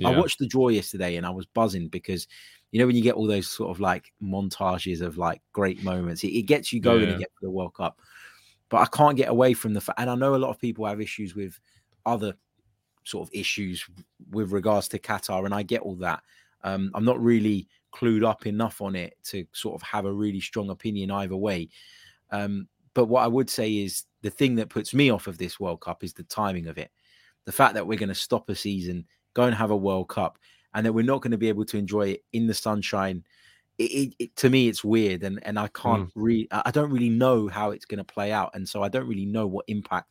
I 0.05 0.11
watched 0.11 0.39
the 0.39 0.47
draw 0.47 0.69
yesterday 0.69 1.17
and 1.17 1.25
I 1.25 1.31
was 1.31 1.45
buzzing 1.45 1.89
because 1.89 2.27
you 2.71 2.79
know 2.79 2.87
when 2.87 2.95
you 2.95 3.03
get 3.03 3.15
all 3.15 3.27
those 3.27 3.47
sort 3.49 3.71
of 3.71 3.79
like 3.79 4.13
montages 4.21 5.01
of 5.01 5.17
like 5.17 5.41
great 5.53 5.83
moments, 5.83 6.23
it, 6.23 6.29
it 6.29 6.43
gets 6.43 6.71
you 6.71 6.79
going 6.81 7.09
Yeah. 7.09 7.11
again 7.11 7.27
for 7.39 7.45
the 7.45 7.51
World 7.51 7.75
Cup. 7.75 7.99
But 8.69 8.77
I 8.81 8.85
can't 8.87 9.17
get 9.17 9.29
away 9.29 9.53
from 9.53 9.73
the 9.73 9.81
fact, 9.81 9.99
and 9.99 10.09
I 10.09 10.15
know 10.15 10.35
a 10.35 10.37
lot 10.37 10.49
of 10.49 10.59
people 10.59 10.85
have 10.85 11.01
issues 11.01 11.35
with 11.35 11.59
other 12.05 12.35
sort 13.05 13.27
of 13.27 13.33
issues 13.33 13.85
with 14.31 14.51
regards 14.51 14.87
to 14.89 14.99
Qatar, 14.99 15.45
and 15.45 15.53
I 15.53 15.63
get 15.63 15.81
all 15.81 15.95
that. 15.95 16.21
Um, 16.63 16.91
I'm 16.93 17.05
not 17.05 17.21
really 17.23 17.67
clued 17.93 18.25
up 18.25 18.45
enough 18.45 18.81
on 18.81 18.95
it 18.95 19.15
to 19.23 19.45
sort 19.53 19.75
of 19.75 19.81
have 19.87 20.05
a 20.05 20.11
really 20.13 20.41
strong 20.41 20.69
opinion 20.69 21.11
either 21.11 21.35
way. 21.37 21.69
Um, 22.31 22.67
but 22.93 23.05
what 23.05 23.23
I 23.23 23.27
would 23.27 23.49
say 23.49 23.77
is 23.77 24.03
the 24.21 24.29
thing 24.29 24.55
that 24.55 24.69
puts 24.69 24.93
me 24.93 25.09
off 25.11 25.27
of 25.27 25.37
this 25.37 25.59
World 25.59 25.81
Cup 25.81 26.03
is 26.03 26.13
the 26.13 26.23
timing 26.23 26.67
of 26.67 26.77
it. 26.77 26.91
The 27.45 27.51
fact 27.51 27.75
that 27.75 27.85
we're 27.85 27.97
going 27.99 28.09
to 28.09 28.15
stop 28.15 28.49
a 28.49 28.55
season, 28.55 29.05
go 29.33 29.43
and 29.43 29.55
have 29.55 29.71
a 29.71 29.77
World 29.77 30.09
Cup, 30.09 30.39
and 30.73 30.85
that 30.85 30.93
we're 30.93 31.05
not 31.05 31.21
going 31.21 31.31
to 31.31 31.37
be 31.37 31.49
able 31.49 31.65
to 31.65 31.77
enjoy 31.77 32.09
it 32.09 32.23
in 32.33 32.47
the 32.47 32.53
sunshine. 32.53 33.23
It, 33.77 33.83
it, 33.91 34.15
it- 34.19 34.35
to 34.37 34.49
me, 34.49 34.67
it's 34.67 34.83
weird, 34.83 35.23
and 35.23 35.39
and 35.45 35.59
I 35.59 35.67
can't 35.67 36.05
really, 36.15 36.47
I 36.51 36.63
I 36.65 36.71
don't 36.71 36.91
really 36.91 37.09
know 37.09 37.47
how 37.47 37.71
it's 37.71 37.85
going 37.85 37.99
to 37.99 38.03
play 38.13 38.31
out, 38.31 38.51
and 38.55 38.67
so 38.67 38.81
I 38.81 38.89
don't 38.89 39.07
really 39.07 39.25
know 39.25 39.45
what 39.47 39.65
impact 39.67 40.09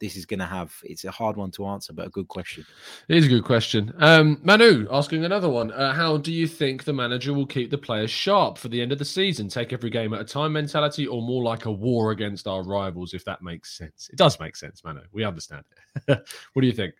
this 0.00 0.16
is 0.16 0.26
going 0.26 0.40
to 0.40 0.46
have. 0.46 0.74
It's 0.84 1.04
a 1.04 1.10
hard 1.10 1.36
one 1.36 1.50
to 1.52 1.66
answer, 1.66 1.92
but 1.92 2.06
a 2.06 2.10
good 2.10 2.28
question. 2.28 2.64
It 3.08 3.16
is 3.16 3.26
a 3.26 3.28
good 3.28 3.44
question. 3.44 3.92
Um, 3.98 4.40
Manu 4.42 4.86
asking 4.90 5.24
another 5.24 5.48
one. 5.48 5.72
Uh, 5.72 5.92
how 5.92 6.16
do 6.16 6.32
you 6.32 6.46
think 6.46 6.84
the 6.84 6.92
manager 6.92 7.34
will 7.34 7.46
keep 7.46 7.70
the 7.70 7.78
players 7.78 8.10
sharp 8.10 8.58
for 8.58 8.68
the 8.68 8.80
end 8.80 8.92
of 8.92 8.98
the 8.98 9.04
season? 9.04 9.48
Take 9.48 9.72
every 9.72 9.90
game 9.90 10.14
at 10.14 10.20
a 10.20 10.24
time 10.24 10.52
mentality, 10.52 11.06
or 11.06 11.22
more 11.22 11.42
like 11.42 11.64
a 11.64 11.72
war 11.72 12.12
against 12.12 12.46
our 12.46 12.62
rivals, 12.62 13.14
if 13.14 13.24
that 13.24 13.42
makes 13.42 13.76
sense? 13.76 14.08
It 14.12 14.16
does 14.16 14.38
make 14.38 14.56
sense, 14.56 14.84
Manu. 14.84 15.00
We 15.12 15.24
understand 15.24 15.64
it. 16.06 16.06
what 16.52 16.62
do 16.62 16.66
you 16.66 16.72
think? 16.72 16.94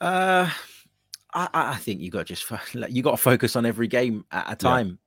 Uh, 0.00 0.50
I, 1.32 1.48
I 1.54 1.70
I 1.72 1.76
think 1.76 2.00
you 2.00 2.10
got 2.10 2.26
just 2.26 2.50
you 2.88 3.02
got 3.02 3.12
to 3.12 3.16
focus 3.16 3.56
on 3.56 3.66
every 3.66 3.88
game 3.88 4.24
at 4.32 4.52
a 4.52 4.56
time. 4.56 4.98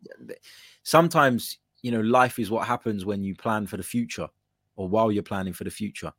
Sometimes 0.84 1.58
you 1.82 1.92
know 1.92 2.02
life 2.02 2.40
is 2.40 2.50
what 2.50 2.68
happens 2.68 3.06
when 3.06 3.24
you 3.24 3.36
plan 3.36 3.68
for 3.68 3.78
the 3.78 3.84
future, 3.84 4.28
or 4.76 4.88
while 4.88 5.12
you're 5.12 5.24
planning 5.24 5.54
for 5.54 5.66
the 5.66 5.72
future, 5.72 6.12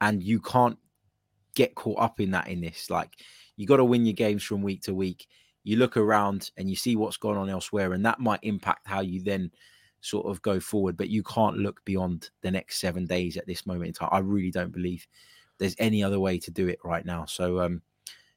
and 0.00 0.22
you 0.22 0.40
can't 0.40 0.78
get 1.54 1.74
caught 1.74 2.00
up 2.00 2.20
in 2.20 2.30
that. 2.32 2.48
In 2.48 2.60
this, 2.60 2.90
like 2.90 3.12
you 3.56 3.66
got 3.66 3.76
to 3.76 3.84
win 3.84 4.06
your 4.06 4.14
games 4.14 4.42
from 4.42 4.62
week 4.62 4.82
to 4.82 4.94
week. 4.94 5.26
You 5.64 5.76
look 5.76 5.96
around 5.96 6.50
and 6.56 6.70
you 6.70 6.76
see 6.76 6.96
what's 6.96 7.16
going 7.16 7.36
on 7.36 7.48
elsewhere, 7.48 7.92
and 7.92 8.04
that 8.06 8.20
might 8.20 8.40
impact 8.42 8.86
how 8.86 9.00
you 9.00 9.22
then 9.22 9.50
sort 10.00 10.26
of 10.26 10.40
go 10.42 10.60
forward. 10.60 10.96
But 10.96 11.10
you 11.10 11.22
can't 11.22 11.58
look 11.58 11.84
beyond 11.84 12.30
the 12.42 12.50
next 12.50 12.80
seven 12.80 13.06
days 13.06 13.36
at 13.36 13.46
this 13.46 13.66
moment 13.66 13.88
in 13.88 13.92
time. 13.94 14.08
I 14.12 14.18
really 14.18 14.50
don't 14.50 14.72
believe 14.72 15.06
there's 15.58 15.76
any 15.78 16.02
other 16.02 16.20
way 16.20 16.38
to 16.38 16.50
do 16.50 16.68
it 16.68 16.78
right 16.84 17.04
now. 17.04 17.24
So 17.26 17.60
um, 17.60 17.82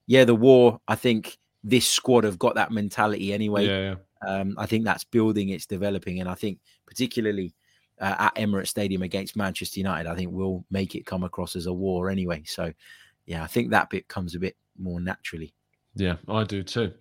yeah, 0.07 0.25
the 0.25 0.35
war. 0.35 0.81
I 0.87 0.95
think 0.95 1.37
this 1.63 1.87
squad 1.87 2.23
have 2.23 2.39
got 2.39 2.55
that 2.55 2.71
mentality 2.71 3.33
anyway. 3.33 3.67
Yeah, 3.67 3.79
yeah. 3.81 3.95
Um, 4.27 4.55
I 4.57 4.65
think 4.65 4.85
that's 4.85 5.03
building, 5.03 5.49
it's 5.49 5.65
developing, 5.65 6.19
and 6.19 6.29
I 6.29 6.35
think 6.35 6.59
particularly 6.85 7.55
uh, 8.01 8.15
at 8.19 8.35
Emirates 8.35 8.67
Stadium 8.67 9.03
against 9.03 9.37
Manchester 9.37 9.79
United, 9.79 10.09
I 10.09 10.15
think 10.15 10.31
we'll 10.31 10.65
make 10.69 10.95
it 10.95 11.05
come 11.05 11.23
across 11.23 11.55
as 11.55 11.67
a 11.67 11.73
war 11.73 12.09
anyway. 12.09 12.43
So 12.45 12.73
yeah, 13.25 13.43
I 13.43 13.47
think 13.47 13.69
that 13.69 13.89
bit 13.89 14.07
comes 14.07 14.35
a 14.35 14.39
bit 14.39 14.57
more 14.77 14.99
naturally. 14.99 15.53
Yeah, 15.95 16.15
I 16.29 16.45
do 16.45 16.63
too. 16.63 16.93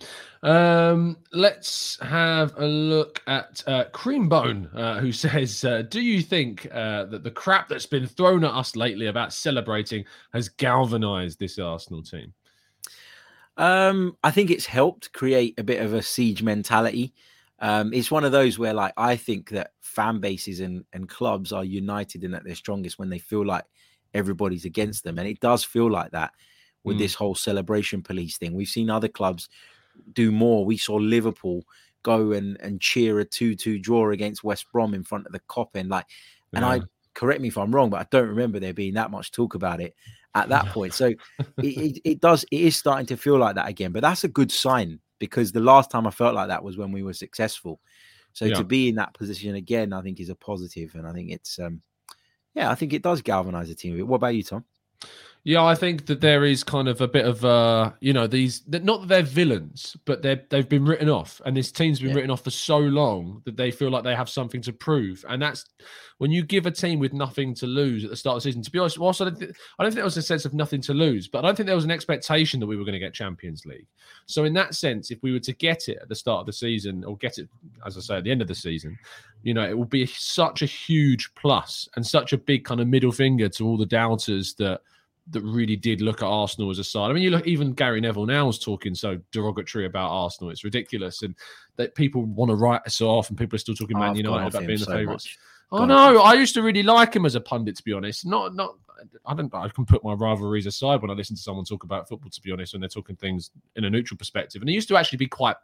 Um, 0.42 1.18
let's 1.32 1.96
have 2.02 2.52
a 2.56 2.66
look 2.66 3.22
at 3.28 3.62
uh, 3.66 3.84
Creambone, 3.92 4.68
uh, 4.74 4.98
who 4.98 5.12
says, 5.26 5.64
uh, 5.64 5.82
"Do 5.82 6.00
you 6.00 6.22
think 6.22 6.66
uh, 6.72 7.04
that 7.04 7.22
the 7.22 7.30
crap 7.30 7.68
that's 7.68 7.86
been 7.86 8.06
thrown 8.06 8.44
at 8.44 8.52
us 8.52 8.74
lately 8.74 9.06
about 9.06 9.32
celebrating 9.32 10.04
has 10.32 10.48
galvanised 10.48 11.38
this 11.38 11.58
Arsenal 11.58 12.02
team?" 12.02 12.32
Um, 13.56 14.16
I 14.24 14.30
think 14.30 14.50
it's 14.50 14.66
helped 14.66 15.12
create 15.12 15.58
a 15.58 15.64
bit 15.64 15.82
of 15.82 15.94
a 15.94 16.02
siege 16.02 16.42
mentality. 16.42 17.14
Um, 17.60 17.92
it's 17.92 18.10
one 18.10 18.24
of 18.24 18.32
those 18.32 18.58
where, 18.58 18.72
like, 18.72 18.94
I 18.96 19.16
think 19.16 19.50
that 19.50 19.72
fan 19.80 20.18
bases 20.20 20.60
and, 20.60 20.84
and 20.92 21.08
clubs 21.08 21.52
are 21.52 21.64
united 21.64 22.24
and 22.24 22.34
at 22.34 22.44
their 22.44 22.54
strongest 22.54 22.98
when 22.98 23.10
they 23.10 23.18
feel 23.18 23.44
like 23.44 23.64
everybody's 24.14 24.64
against 24.64 25.04
them, 25.04 25.18
and 25.18 25.28
it 25.28 25.40
does 25.40 25.62
feel 25.64 25.90
like 25.90 26.10
that 26.12 26.32
with 26.84 26.96
Mm. 26.96 27.00
this 27.00 27.14
whole 27.14 27.34
celebration 27.34 28.02
police 28.02 28.38
thing. 28.38 28.54
We've 28.54 28.66
seen 28.66 28.88
other 28.88 29.08
clubs 29.08 29.48
do 30.14 30.32
more. 30.32 30.64
We 30.64 30.78
saw 30.78 30.94
Liverpool 30.96 31.64
go 32.02 32.32
and 32.32 32.56
and 32.62 32.80
cheer 32.80 33.20
a 33.20 33.24
two-two 33.26 33.78
draw 33.78 34.10
against 34.10 34.42
West 34.42 34.64
Brom 34.72 34.94
in 34.94 35.04
front 35.04 35.26
of 35.26 35.32
the 35.32 35.40
Kop 35.40 35.68
end, 35.74 35.90
like, 35.90 36.06
and 36.54 36.64
I 36.64 36.80
correct 37.12 37.42
me 37.42 37.48
if 37.48 37.58
I'm 37.58 37.74
wrong, 37.74 37.90
but 37.90 38.00
I 38.00 38.06
don't 38.10 38.28
remember 38.28 38.58
there 38.58 38.72
being 38.72 38.94
that 38.94 39.10
much 39.10 39.32
talk 39.32 39.54
about 39.54 39.80
it 39.82 39.94
at 40.34 40.48
that 40.48 40.66
point. 40.68 40.94
So 40.94 41.06
it, 41.08 41.18
it, 41.58 42.00
it 42.04 42.20
does 42.20 42.44
it 42.50 42.60
is 42.60 42.76
starting 42.76 43.06
to 43.08 43.16
feel 43.18 43.36
like 43.36 43.56
that 43.56 43.68
again 43.68 43.92
but 43.92 44.00
that's 44.00 44.24
a 44.24 44.28
good 44.28 44.50
sign 44.50 45.00
because 45.20 45.52
the 45.52 45.60
last 45.60 45.88
time 45.92 46.06
i 46.08 46.10
felt 46.10 46.34
like 46.34 46.48
that 46.48 46.64
was 46.64 46.76
when 46.76 46.90
we 46.90 47.04
were 47.04 47.12
successful 47.14 47.78
So 48.32 48.46
Yeah. 48.46 48.56
to 48.56 48.64
be 48.64 48.88
in 48.88 48.94
that 48.96 49.14
position 49.14 49.54
again, 49.56 49.92
I 49.92 50.02
think 50.02 50.20
is 50.20 50.30
a 50.30 50.34
positive, 50.36 50.94
and 50.94 51.04
I 51.06 51.12
think 51.12 51.30
it's 51.30 51.58
um, 51.58 51.82
yeah, 52.54 52.70
I 52.70 52.76
think 52.76 52.92
it 52.92 53.02
does 53.02 53.22
galvanize 53.22 53.68
the 53.68 53.74
team. 53.74 53.94
a 53.94 53.96
bit. 53.96 54.06
What 54.06 54.16
about 54.22 54.34
you, 54.36 54.42
Tom? 54.44 54.64
Yeah, 55.42 55.64
I 55.64 55.74
think 55.74 56.04
that 56.06 56.20
there 56.20 56.44
is 56.44 56.62
kind 56.62 56.86
of 56.86 57.00
a 57.00 57.08
bit 57.08 57.24
of 57.24 57.42
uh, 57.46 57.92
you 58.00 58.12
know, 58.12 58.26
these 58.26 58.62
not 58.68 59.00
that 59.00 59.08
they're 59.08 59.22
villains, 59.22 59.96
but 60.04 60.20
they're 60.20 60.42
they've 60.50 60.68
been 60.68 60.84
written 60.84 61.08
off, 61.08 61.40
and 61.46 61.56
this 61.56 61.72
team's 61.72 61.98
been 61.98 62.10
Yeah. 62.10 62.16
written 62.16 62.30
off 62.30 62.44
for 62.44 62.50
so 62.50 62.78
long 62.78 63.40
that 63.46 63.56
they 63.56 63.70
feel 63.70 63.90
like 63.90 64.04
they 64.04 64.14
have 64.14 64.28
something 64.28 64.60
to 64.62 64.72
prove, 64.74 65.24
and 65.30 65.40
that's 65.40 65.64
when 66.18 66.30
you 66.30 66.42
give 66.42 66.66
a 66.66 66.70
team 66.70 66.98
with 66.98 67.14
nothing 67.14 67.54
to 67.54 67.66
lose 67.66 68.04
at 68.04 68.10
the 68.10 68.16
start 68.16 68.36
of 68.36 68.42
the 68.42 68.50
season. 68.50 68.60
To 68.62 68.70
be 68.70 68.78
honest, 68.78 68.98
whilst 68.98 69.22
I 69.22 69.24
don't, 69.24 69.38
think, 69.38 69.56
I 69.78 69.82
don't 69.82 69.90
think 69.92 69.96
there 69.96 70.04
was 70.04 70.18
a 70.18 70.22
sense 70.22 70.44
of 70.44 70.52
nothing 70.52 70.82
to 70.82 70.92
lose, 70.92 71.26
but 71.26 71.38
I 71.38 71.48
don't 71.48 71.56
think 71.56 71.66
there 71.66 71.74
was 71.74 71.86
an 71.86 71.90
expectation 71.90 72.60
that 72.60 72.66
we 72.66 72.76
were 72.76 72.84
going 72.84 72.92
to 72.92 72.98
get 72.98 73.14
Champions 73.14 73.64
League. 73.64 73.86
So 74.26 74.44
in 74.44 74.52
that 74.54 74.74
sense, 74.74 75.10
if 75.10 75.22
we 75.22 75.32
were 75.32 75.40
to 75.40 75.54
get 75.54 75.88
it 75.88 75.98
at 76.02 76.10
the 76.10 76.14
start 76.14 76.40
of 76.40 76.46
the 76.46 76.52
season, 76.52 77.02
or 77.02 77.16
get 77.16 77.38
it, 77.38 77.48
as 77.86 77.96
I 77.96 78.00
say, 78.00 78.16
at 78.18 78.24
the 78.24 78.30
end 78.30 78.42
of 78.42 78.48
the 78.48 78.54
season, 78.54 78.98
you 79.42 79.54
know, 79.54 79.66
it 79.66 79.76
will 79.76 79.86
be 79.86 80.04
such 80.04 80.60
a 80.60 80.66
huge 80.66 81.34
plus 81.34 81.88
and 81.96 82.06
such 82.06 82.34
a 82.34 82.38
big 82.38 82.64
kind 82.64 82.82
of 82.82 82.88
middle 82.88 83.12
finger 83.12 83.48
to 83.48 83.66
all 83.66 83.78
the 83.78 83.86
doubters 83.86 84.52
that 84.56 84.82
that 85.30 85.42
really 85.42 85.76
did 85.76 86.00
look 86.00 86.22
at 86.22 86.26
Arsenal 86.26 86.70
as 86.70 86.78
a 86.78 86.84
side. 86.84 87.10
I 87.10 87.12
mean, 87.14 87.22
you 87.22 87.30
look 87.30 87.46
even 87.46 87.72
Gary 87.72 88.00
Neville 88.00 88.26
now 88.26 88.48
is 88.48 88.58
talking 88.58 88.94
so 88.94 89.18
derogatory 89.32 89.86
about 89.86 90.10
Arsenal. 90.10 90.50
It's 90.50 90.64
ridiculous, 90.64 91.22
and 91.22 91.34
that 91.76 91.94
people 91.94 92.24
want 92.24 92.50
to 92.50 92.56
write 92.56 92.82
us 92.86 93.00
off, 93.00 93.28
and 93.28 93.38
people 93.38 93.56
are 93.56 93.60
still 93.60 93.74
talking 93.74 93.96
Oh, 93.96 94.00
Man 94.00 94.10
I've 94.10 94.16
United 94.16 94.48
about 94.48 94.66
being 94.66 94.78
the 94.78 94.84
so 94.84 94.92
favourites. 94.92 95.38
Oh 95.72 95.84
no, 95.84 96.20
I 96.20 96.34
used 96.34 96.54
to 96.54 96.62
really 96.62 96.82
like 96.82 97.14
him 97.14 97.24
as 97.26 97.36
a 97.36 97.40
pundit. 97.40 97.76
To 97.76 97.84
be 97.84 97.92
honest, 97.92 98.26
not 98.26 98.54
not. 98.54 98.74
I 99.24 99.34
don't. 99.34 99.54
I 99.54 99.68
can 99.68 99.86
put 99.86 100.04
my 100.04 100.12
rivalries 100.12 100.66
aside 100.66 101.00
when 101.00 101.10
I 101.10 101.14
listen 101.14 101.36
to 101.36 101.42
someone 101.42 101.64
talk 101.64 101.84
about 101.84 102.08
football. 102.08 102.30
To 102.30 102.40
be 102.42 102.52
honest, 102.52 102.74
when 102.74 102.80
they're 102.80 102.88
talking 102.88 103.16
things 103.16 103.50
in 103.76 103.84
a 103.84 103.90
neutral 103.90 104.18
perspective, 104.18 104.60
and 104.62 104.68
he 104.68 104.74
used 104.74 104.88
to 104.88 104.96
actually 104.96 105.18
be 105.18 105.28
quite 105.28 105.56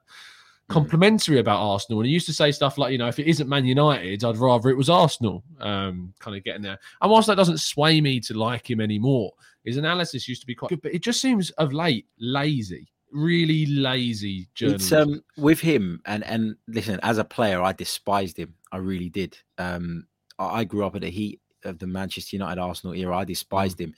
Mm. 0.68 0.72
complimentary 0.72 1.38
about 1.38 1.60
Arsenal. 1.60 2.00
And 2.00 2.08
he 2.08 2.12
used 2.12 2.26
to 2.26 2.32
say 2.32 2.50
stuff 2.50 2.76
like, 2.76 2.90
you 2.90 2.98
know, 2.98 3.06
if 3.06 3.20
it 3.20 3.28
isn't 3.28 3.48
Man 3.48 3.64
United, 3.64 4.24
I'd 4.24 4.36
rather 4.36 4.68
it 4.68 4.76
was 4.76 4.90
Arsenal. 4.90 5.44
Um, 5.60 6.12
kind 6.18 6.36
of 6.36 6.42
getting 6.42 6.62
there. 6.62 6.78
And 7.00 7.10
whilst 7.10 7.28
that 7.28 7.36
doesn't 7.36 7.58
sway 7.58 8.00
me 8.00 8.18
to 8.20 8.34
like 8.34 8.68
him 8.68 8.80
anymore, 8.80 9.32
his 9.66 9.76
analysis 9.76 10.26
used 10.28 10.40
to 10.40 10.46
be 10.46 10.54
quite 10.54 10.70
good, 10.70 10.80
but 10.82 10.94
it 10.94 11.02
just 11.02 11.20
seems 11.20 11.50
of 11.52 11.72
late 11.74 12.06
lazy, 12.18 12.88
really 13.12 13.66
lazy 13.66 14.48
It's 14.48 14.54
journalism. 14.54 15.12
um 15.14 15.24
with 15.36 15.60
him 15.60 16.00
and 16.06 16.24
and 16.24 16.56
listen, 16.68 16.98
as 17.02 17.18
a 17.18 17.24
player, 17.24 17.60
I 17.60 17.72
despised 17.72 18.38
him. 18.38 18.54
I 18.72 18.78
really 18.78 19.08
did. 19.10 19.36
Um, 19.58 20.06
I, 20.38 20.60
I 20.60 20.64
grew 20.64 20.86
up 20.86 20.94
at 20.96 21.02
the 21.02 21.10
heat 21.10 21.40
of 21.64 21.78
the 21.78 21.86
Manchester 21.86 22.36
United 22.36 22.60
Arsenal 22.60 22.94
era. 22.94 23.16
I 23.16 23.24
despised 23.24 23.80
him, 23.80 23.94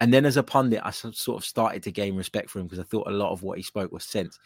and 0.00 0.12
then 0.12 0.24
as 0.24 0.36
a 0.36 0.42
pundit, 0.42 0.80
I 0.84 0.90
sort 0.90 1.36
of 1.38 1.44
started 1.44 1.82
to 1.84 1.92
gain 1.92 2.16
respect 2.16 2.50
for 2.50 2.58
him 2.60 2.66
because 2.66 2.78
I 2.78 2.84
thought 2.84 3.08
a 3.08 3.12
lot 3.12 3.32
of 3.32 3.42
what 3.42 3.58
he 3.58 3.62
spoke 3.62 3.92
was 3.92 4.04
sense. 4.04 4.38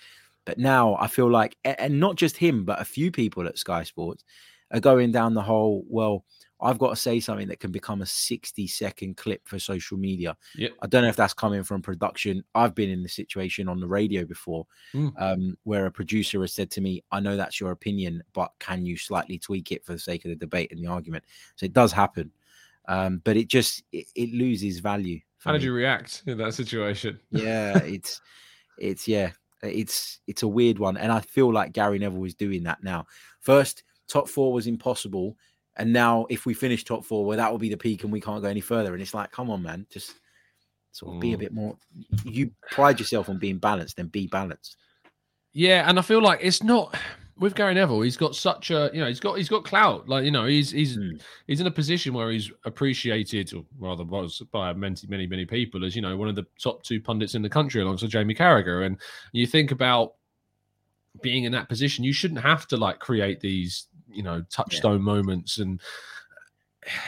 But 0.44 0.58
now 0.58 0.96
I 1.00 1.08
feel 1.08 1.28
like, 1.30 1.56
and 1.64 1.98
not 1.98 2.16
just 2.16 2.36
him, 2.36 2.64
but 2.64 2.80
a 2.80 2.84
few 2.84 3.10
people 3.10 3.46
at 3.48 3.58
Sky 3.58 3.82
Sports 3.82 4.24
are 4.70 4.80
going 4.80 5.10
down 5.12 5.34
the 5.34 5.42
whole. 5.42 5.84
Well, 5.88 6.24
I've 6.60 6.78
got 6.78 6.90
to 6.90 6.96
say 6.96 7.20
something 7.20 7.48
that 7.48 7.60
can 7.60 7.70
become 7.70 8.00
a 8.02 8.06
sixty-second 8.06 9.16
clip 9.16 9.46
for 9.46 9.58
social 9.58 9.98
media. 9.98 10.36
Yep. 10.56 10.72
I 10.82 10.86
don't 10.86 11.02
know 11.02 11.08
if 11.08 11.16
that's 11.16 11.34
coming 11.34 11.62
from 11.62 11.82
production. 11.82 12.42
I've 12.54 12.74
been 12.74 12.90
in 12.90 13.02
the 13.02 13.08
situation 13.08 13.68
on 13.68 13.80
the 13.80 13.86
radio 13.88 14.24
before 14.24 14.66
Mm. 14.94 15.12
um, 15.20 15.58
where 15.64 15.86
a 15.86 15.90
producer 15.90 16.40
has 16.40 16.52
said 16.52 16.70
to 16.72 16.80
me, 16.80 17.02
I 17.12 17.20
know 17.20 17.36
that's 17.36 17.60
your 17.60 17.72
opinion, 17.72 18.22
but 18.32 18.52
can 18.58 18.86
you 18.86 18.96
slightly 18.96 19.38
tweak 19.38 19.72
it 19.72 19.84
for 19.84 19.92
the 19.92 19.98
sake 19.98 20.24
of 20.24 20.30
the 20.30 20.36
debate 20.36 20.72
and 20.72 20.82
the 20.82 20.86
argument? 20.88 21.24
So 21.56 21.66
it 21.66 21.72
does 21.72 21.92
happen. 21.92 22.30
Um, 22.88 23.20
but 23.24 23.36
it 23.36 23.48
just 23.48 23.82
it, 23.92 24.06
it 24.14 24.32
loses 24.32 24.78
value. 24.78 25.20
How 25.38 25.52
did 25.52 25.62
you 25.62 25.72
react 25.72 26.22
in 26.26 26.38
that 26.38 26.54
situation? 26.54 27.20
Yeah, 27.30 27.78
it's 27.78 28.20
it's 28.78 29.06
yeah, 29.06 29.30
it's 29.62 30.20
it's 30.26 30.42
a 30.42 30.48
weird 30.48 30.78
one. 30.78 30.96
And 30.96 31.12
I 31.12 31.20
feel 31.20 31.52
like 31.52 31.72
Gary 31.72 31.98
Neville 31.98 32.24
is 32.24 32.34
doing 32.34 32.62
that 32.64 32.82
now. 32.82 33.06
First, 33.40 33.82
top 34.08 34.28
four 34.28 34.52
was 34.52 34.66
impossible. 34.66 35.36
And 35.76 35.92
now 35.92 36.26
if 36.30 36.46
we 36.46 36.54
finish 36.54 36.84
top 36.84 37.04
four, 37.04 37.24
well, 37.24 37.36
that 37.36 37.50
will 37.50 37.58
be 37.58 37.68
the 37.68 37.76
peak 37.76 38.02
and 38.04 38.12
we 38.12 38.20
can't 38.20 38.42
go 38.42 38.48
any 38.48 38.60
further. 38.60 38.92
And 38.94 39.02
it's 39.02 39.14
like, 39.14 39.30
come 39.30 39.50
on, 39.50 39.62
man, 39.62 39.86
just 39.90 40.14
sort 40.92 41.14
of 41.14 41.20
be 41.20 41.34
a 41.34 41.36
Mm. 41.36 41.40
bit 41.40 41.52
more 41.52 41.76
you 42.24 42.50
pride 42.70 42.98
yourself 42.98 43.28
on 43.28 43.38
being 43.38 43.58
balanced, 43.58 43.96
then 43.96 44.06
be 44.08 44.26
balanced. 44.26 44.76
Yeah, 45.52 45.88
and 45.88 45.98
I 45.98 46.02
feel 46.02 46.22
like 46.22 46.40
it's 46.42 46.62
not 46.62 46.94
with 47.38 47.54
Gary 47.54 47.74
Neville. 47.74 48.00
He's 48.00 48.16
got 48.16 48.34
such 48.34 48.70
a 48.70 48.90
you 48.94 49.00
know 49.00 49.08
he's 49.08 49.20
got 49.20 49.36
he's 49.36 49.48
got 49.48 49.64
clout. 49.64 50.08
Like 50.08 50.24
you 50.24 50.30
know 50.30 50.46
he's 50.46 50.70
he's 50.70 50.96
Hmm. 50.96 51.16
he's 51.46 51.60
in 51.60 51.66
a 51.66 51.70
position 51.70 52.14
where 52.14 52.30
he's 52.30 52.50
appreciated, 52.64 53.52
or 53.52 53.64
rather 53.78 54.04
was 54.04 54.42
by 54.52 54.72
many 54.72 54.96
many 55.08 55.26
many 55.26 55.44
people 55.44 55.84
as 55.84 55.94
you 55.94 56.02
know 56.02 56.16
one 56.16 56.28
of 56.28 56.34
the 56.34 56.46
top 56.58 56.82
two 56.82 57.00
pundits 57.00 57.34
in 57.34 57.42
the 57.42 57.48
country 57.48 57.82
alongside 57.82 58.10
Jamie 58.10 58.34
Carragher. 58.34 58.86
And 58.86 58.96
you 59.32 59.46
think 59.46 59.70
about 59.70 60.14
being 61.22 61.44
in 61.44 61.52
that 61.52 61.68
position, 61.68 62.04
you 62.04 62.12
shouldn't 62.12 62.40
have 62.40 62.66
to 62.68 62.76
like 62.76 62.98
create 62.98 63.40
these 63.40 63.86
you 64.16 64.22
know 64.22 64.42
touchstone 64.50 65.02
moments 65.02 65.58
and. 65.58 65.80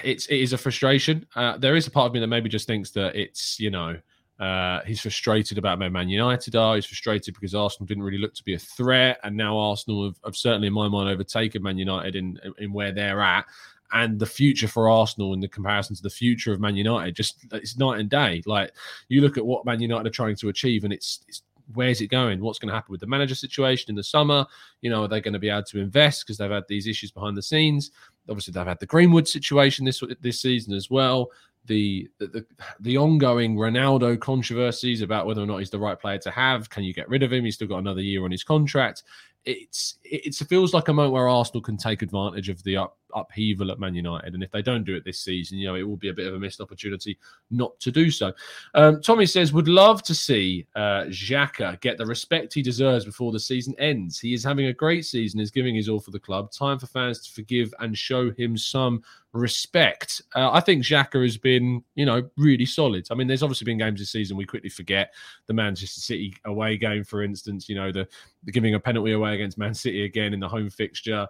It's 0.02 0.26
it 0.26 0.40
is 0.40 0.52
a 0.52 0.58
frustration. 0.58 1.24
Uh, 1.36 1.56
there 1.56 1.76
is 1.76 1.86
a 1.86 1.90
part 1.92 2.08
of 2.08 2.12
me 2.12 2.18
that 2.18 2.26
maybe 2.26 2.48
just 2.48 2.66
thinks 2.66 2.90
that 2.90 3.14
it's 3.14 3.60
you 3.60 3.70
know 3.70 3.96
uh, 4.38 4.80
he's 4.86 5.00
frustrated 5.00 5.58
about 5.58 5.78
where 5.80 5.90
Man 5.90 6.08
United 6.08 6.54
are. 6.54 6.76
He's 6.76 6.86
frustrated 6.86 7.34
because 7.34 7.54
Arsenal 7.54 7.86
didn't 7.86 8.04
really 8.04 8.18
look 8.18 8.34
to 8.34 8.44
be 8.44 8.54
a 8.54 8.58
threat, 8.58 9.18
and 9.24 9.36
now 9.36 9.58
Arsenal 9.58 10.04
have, 10.04 10.16
have 10.24 10.36
certainly, 10.36 10.68
in 10.68 10.72
my 10.72 10.88
mind, 10.88 11.08
overtaken 11.08 11.62
Man 11.62 11.78
United 11.78 12.14
in 12.14 12.38
in 12.58 12.72
where 12.72 12.92
they're 12.92 13.20
at. 13.20 13.46
And 13.90 14.18
the 14.18 14.26
future 14.26 14.68
for 14.68 14.90
Arsenal 14.90 15.32
in 15.32 15.40
the 15.40 15.48
comparison 15.48 15.96
to 15.96 16.02
the 16.02 16.10
future 16.10 16.52
of 16.52 16.60
Man 16.60 16.76
United, 16.76 17.16
just 17.16 17.46
it's 17.52 17.78
night 17.78 18.00
and 18.00 18.10
day. 18.10 18.42
Like 18.46 18.72
you 19.08 19.22
look 19.22 19.38
at 19.38 19.46
what 19.46 19.64
Man 19.64 19.80
United 19.80 20.06
are 20.06 20.10
trying 20.10 20.36
to 20.36 20.50
achieve, 20.50 20.84
and 20.84 20.92
it's, 20.92 21.20
it's 21.26 21.42
where's 21.74 22.00
it 22.00 22.08
going? 22.08 22.40
What's 22.40 22.58
going 22.58 22.68
to 22.68 22.74
happen 22.74 22.92
with 22.92 23.00
the 23.00 23.06
manager 23.06 23.34
situation 23.34 23.90
in 23.90 23.96
the 23.96 24.02
summer? 24.02 24.46
You 24.80 24.90
know, 24.90 25.04
are 25.04 25.08
they 25.08 25.20
going 25.20 25.34
to 25.34 25.38
be 25.38 25.50
able 25.50 25.64
to 25.64 25.80
invest 25.80 26.24
because 26.24 26.38
they've 26.38 26.50
had 26.50 26.64
these 26.68 26.86
issues 26.86 27.10
behind 27.10 27.36
the 27.36 27.42
scenes? 27.42 27.90
Obviously, 28.28 28.52
they've 28.52 28.66
had 28.66 28.80
the 28.80 28.86
Greenwood 28.86 29.28
situation 29.28 29.84
this 29.84 30.02
this 30.20 30.40
season 30.40 30.74
as 30.74 30.90
well 30.90 31.30
the, 31.68 32.08
the 32.18 32.44
the 32.80 32.98
ongoing 32.98 33.54
Ronaldo 33.54 34.18
controversies 34.18 35.02
about 35.02 35.26
whether 35.26 35.42
or 35.42 35.46
not 35.46 35.58
he's 35.58 35.70
the 35.70 35.78
right 35.78 35.98
player 35.98 36.18
to 36.18 36.30
have. 36.30 36.68
Can 36.68 36.82
you 36.82 36.92
get 36.92 37.08
rid 37.08 37.22
of 37.22 37.32
him? 37.32 37.44
He's 37.44 37.54
still 37.54 37.68
got 37.68 37.78
another 37.78 38.00
year 38.00 38.24
on 38.24 38.30
his 38.32 38.42
contract. 38.42 39.04
It's 39.44 39.98
it 40.02 40.34
feels 40.34 40.74
like 40.74 40.88
a 40.88 40.92
moment 40.92 41.12
where 41.12 41.28
Arsenal 41.28 41.62
can 41.62 41.76
take 41.76 42.02
advantage 42.02 42.48
of 42.48 42.62
the 42.64 42.78
up, 42.78 42.98
upheaval 43.14 43.70
at 43.70 43.78
Man 43.78 43.94
United, 43.94 44.34
and 44.34 44.42
if 44.42 44.50
they 44.50 44.62
don't 44.62 44.84
do 44.84 44.94
it 44.94 45.04
this 45.04 45.20
season, 45.20 45.58
you 45.58 45.66
know 45.66 45.74
it 45.74 45.82
will 45.82 45.96
be 45.96 46.08
a 46.08 46.14
bit 46.14 46.26
of 46.26 46.34
a 46.34 46.38
missed 46.38 46.60
opportunity 46.60 47.18
not 47.50 47.78
to 47.80 47.90
do 47.90 48.10
so. 48.10 48.32
Um, 48.74 49.00
Tommy 49.00 49.26
says 49.26 49.52
would 49.52 49.68
love 49.68 50.02
to 50.04 50.14
see 50.14 50.66
uh, 50.74 51.04
Xhaka 51.08 51.80
get 51.80 51.98
the 51.98 52.06
respect 52.06 52.54
he 52.54 52.62
deserves 52.62 53.04
before 53.04 53.32
the 53.32 53.40
season 53.40 53.74
ends. 53.78 54.18
He 54.18 54.34
is 54.34 54.44
having 54.44 54.66
a 54.66 54.72
great 54.72 55.04
season, 55.04 55.40
is 55.40 55.50
giving 55.50 55.74
his 55.74 55.88
all 55.88 56.00
for 56.00 56.10
the 56.10 56.20
club. 56.20 56.50
Time 56.50 56.78
for 56.78 56.86
fans 56.86 57.20
to 57.20 57.32
forgive 57.32 57.72
and 57.80 57.96
show 57.96 58.30
him 58.30 58.56
some 58.56 59.02
respect. 59.32 60.22
Uh, 60.34 60.50
I 60.50 60.60
think 60.60 60.84
Xhaka 60.84 61.22
has 61.22 61.36
been, 61.36 61.82
you 61.94 62.06
know, 62.06 62.28
really 62.36 62.66
solid. 62.66 63.06
I 63.10 63.14
mean, 63.14 63.26
there's 63.26 63.42
obviously 63.42 63.64
been 63.64 63.78
games 63.78 64.00
this 64.00 64.10
season 64.10 64.36
we 64.36 64.46
quickly 64.46 64.70
forget 64.70 65.14
the 65.46 65.54
Manchester 65.54 66.00
City 66.00 66.34
away 66.44 66.76
game, 66.76 67.04
for 67.04 67.22
instance. 67.22 67.68
You 67.68 67.76
know, 67.76 67.92
the, 67.92 68.08
the 68.44 68.52
giving 68.52 68.74
a 68.74 68.80
penalty 68.80 69.12
away 69.12 69.34
against 69.34 69.58
Man 69.58 69.74
City 69.74 70.04
again 70.04 70.34
in 70.34 70.40
the 70.40 70.48
home 70.48 70.70
fixture. 70.70 71.26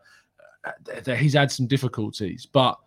He's 1.19 1.35
had 1.35 1.51
some 1.51 1.67
difficulties, 1.67 2.47
but 2.47 2.79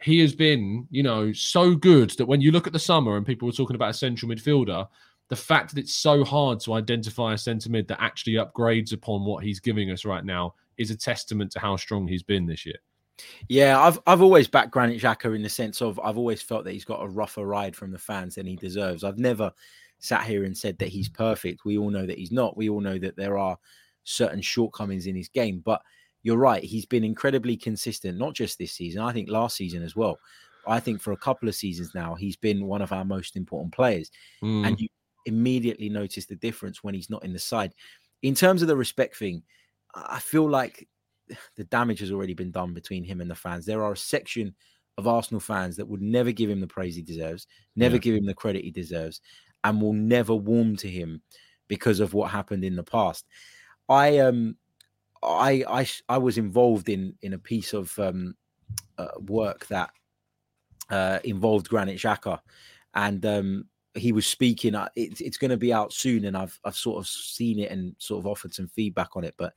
he 0.00 0.20
has 0.20 0.34
been, 0.34 0.86
you 0.90 1.02
know, 1.02 1.32
so 1.32 1.74
good 1.74 2.10
that 2.10 2.26
when 2.26 2.40
you 2.40 2.52
look 2.52 2.66
at 2.66 2.72
the 2.72 2.78
summer 2.78 3.16
and 3.16 3.26
people 3.26 3.46
were 3.46 3.52
talking 3.52 3.76
about 3.76 3.90
a 3.90 3.94
central 3.94 4.30
midfielder, 4.30 4.86
the 5.28 5.36
fact 5.36 5.74
that 5.74 5.80
it's 5.80 5.94
so 5.94 6.24
hard 6.24 6.60
to 6.60 6.74
identify 6.74 7.34
a 7.34 7.38
centre 7.38 7.70
mid 7.70 7.88
that 7.88 8.00
actually 8.00 8.34
upgrades 8.34 8.92
upon 8.92 9.24
what 9.24 9.42
he's 9.42 9.60
giving 9.60 9.90
us 9.90 10.04
right 10.04 10.24
now 10.24 10.54
is 10.76 10.90
a 10.90 10.96
testament 10.96 11.50
to 11.52 11.58
how 11.58 11.76
strong 11.76 12.06
he's 12.06 12.22
been 12.22 12.46
this 12.46 12.64
year. 12.64 12.76
Yeah, 13.48 13.80
I've 13.80 13.98
I've 14.06 14.22
always 14.22 14.46
backed 14.46 14.72
Granit 14.72 15.00
Xhaka 15.00 15.34
in 15.34 15.42
the 15.42 15.48
sense 15.48 15.80
of 15.80 15.98
I've 16.00 16.18
always 16.18 16.42
felt 16.42 16.64
that 16.64 16.72
he's 16.72 16.84
got 16.84 17.02
a 17.02 17.08
rougher 17.08 17.46
ride 17.46 17.74
from 17.74 17.90
the 17.90 17.98
fans 17.98 18.34
than 18.34 18.46
he 18.46 18.56
deserves. 18.56 19.04
I've 19.04 19.18
never 19.18 19.50
sat 19.98 20.24
here 20.24 20.44
and 20.44 20.56
said 20.56 20.78
that 20.78 20.88
he's 20.88 21.08
perfect. 21.08 21.64
We 21.64 21.78
all 21.78 21.90
know 21.90 22.06
that 22.06 22.18
he's 22.18 22.32
not. 22.32 22.56
We 22.56 22.68
all 22.68 22.82
know 22.82 22.98
that 22.98 23.16
there 23.16 23.38
are 23.38 23.56
certain 24.04 24.42
shortcomings 24.42 25.06
in 25.06 25.16
his 25.16 25.28
game, 25.28 25.62
but 25.64 25.80
you're 26.26 26.36
right. 26.36 26.64
He's 26.64 26.86
been 26.86 27.04
incredibly 27.04 27.56
consistent, 27.56 28.18
not 28.18 28.34
just 28.34 28.58
this 28.58 28.72
season. 28.72 29.00
I 29.00 29.12
think 29.12 29.30
last 29.30 29.54
season 29.54 29.84
as 29.84 29.94
well. 29.94 30.18
I 30.66 30.80
think 30.80 31.00
for 31.00 31.12
a 31.12 31.16
couple 31.16 31.48
of 31.48 31.54
seasons 31.54 31.92
now, 31.94 32.16
he's 32.16 32.34
been 32.34 32.66
one 32.66 32.82
of 32.82 32.90
our 32.90 33.04
most 33.04 33.36
important 33.36 33.72
players. 33.72 34.10
Mm. 34.42 34.66
And 34.66 34.80
you 34.80 34.88
immediately 35.26 35.88
notice 35.88 36.26
the 36.26 36.34
difference 36.34 36.82
when 36.82 36.94
he's 36.94 37.08
not 37.08 37.24
in 37.24 37.32
the 37.32 37.38
side. 37.38 37.74
In 38.24 38.34
terms 38.34 38.60
of 38.60 38.66
the 38.66 38.74
respect 38.76 39.14
thing, 39.16 39.44
I 39.94 40.18
feel 40.18 40.50
like 40.50 40.88
the 41.56 41.62
damage 41.62 42.00
has 42.00 42.10
already 42.10 42.34
been 42.34 42.50
done 42.50 42.74
between 42.74 43.04
him 43.04 43.20
and 43.20 43.30
the 43.30 43.36
fans. 43.36 43.64
There 43.64 43.84
are 43.84 43.92
a 43.92 43.96
section 43.96 44.52
of 44.98 45.06
Arsenal 45.06 45.38
fans 45.38 45.76
that 45.76 45.86
would 45.86 46.02
never 46.02 46.32
give 46.32 46.50
him 46.50 46.58
the 46.58 46.66
praise 46.66 46.96
he 46.96 47.02
deserves, 47.02 47.46
never 47.76 47.94
Yeah. 47.94 48.00
give 48.00 48.14
him 48.16 48.26
the 48.26 48.34
credit 48.34 48.64
he 48.64 48.72
deserves, 48.72 49.20
and 49.62 49.80
will 49.80 49.92
never 49.92 50.34
warm 50.34 50.74
to 50.78 50.90
him 50.90 51.22
because 51.68 52.00
of 52.00 52.14
what 52.14 52.32
happened 52.32 52.64
in 52.64 52.74
the 52.74 52.82
past. 52.82 53.28
I 53.88 54.18
um 54.18 54.56
I 55.26 55.64
I 55.68 55.88
I 56.08 56.18
was 56.18 56.38
involved 56.38 56.88
in 56.88 57.14
in 57.22 57.32
a 57.34 57.38
piece 57.38 57.72
of 57.72 57.96
um 57.98 58.34
uh, 58.98 59.08
work 59.26 59.66
that 59.66 59.90
uh 60.90 61.18
involved 61.24 61.68
Granit 61.68 61.98
Xhaka 61.98 62.40
and 62.94 63.24
um 63.26 63.64
he 63.94 64.12
was 64.12 64.26
speaking 64.26 64.74
uh, 64.74 64.88
it's 64.94 65.20
it's 65.20 65.38
going 65.38 65.50
to 65.50 65.56
be 65.56 65.72
out 65.72 65.92
soon 65.92 66.24
and 66.26 66.36
I've 66.36 66.58
I've 66.64 66.76
sort 66.76 66.98
of 66.98 67.06
seen 67.08 67.58
it 67.58 67.70
and 67.70 67.94
sort 67.98 68.20
of 68.20 68.26
offered 68.26 68.54
some 68.54 68.68
feedback 68.68 69.16
on 69.16 69.24
it 69.24 69.34
but 69.36 69.54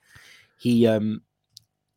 he 0.58 0.88
um 0.88 1.22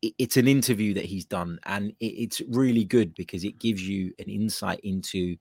it- 0.01 0.13
it's 0.19 0.37
an 0.37 0.47
interview 0.47 0.93
that 0.95 1.05
he's 1.05 1.25
done, 1.25 1.59
and 1.63 1.91
it, 2.01 2.05
it's 2.05 2.41
really 2.49 2.83
good 2.83 3.15
because 3.15 3.43
it 3.45 3.57
gives 3.57 3.87
you 3.87 4.13
an 4.19 4.25
insight 4.29 4.81
into 4.81 5.37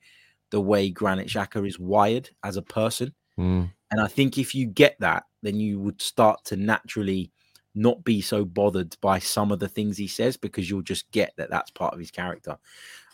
the 0.51 0.61
way 0.61 0.89
Granit 0.89 1.27
Xhaka 1.27 1.67
is 1.67 1.79
wired 1.79 2.31
as 2.45 2.57
a 2.57 2.63
person. 2.63 3.13
Mm. 3.37 3.73
And 3.91 4.01
I 4.01 4.07
think 4.07 4.39
if 4.39 4.55
you 4.55 4.67
get 4.67 4.97
that, 5.01 5.25
then 5.43 5.59
you 5.59 5.81
would 5.81 6.01
start 6.01 6.45
to 6.45 6.57
naturally 6.57 7.33
not 7.75 8.05
be 8.05 8.21
so 8.21 8.45
bothered 8.45 8.97
by 9.01 9.19
some 9.19 9.51
of 9.53 9.59
the 9.59 9.69
things 9.69 9.97
he 9.97 10.07
says 10.07 10.37
because 10.37 10.69
you'll 10.69 10.83
just 10.83 11.11
get 11.11 11.33
that 11.37 11.51
that's 11.51 11.71
part 11.71 11.95
of 11.95 11.99
his 12.01 12.11
character. 12.11 12.57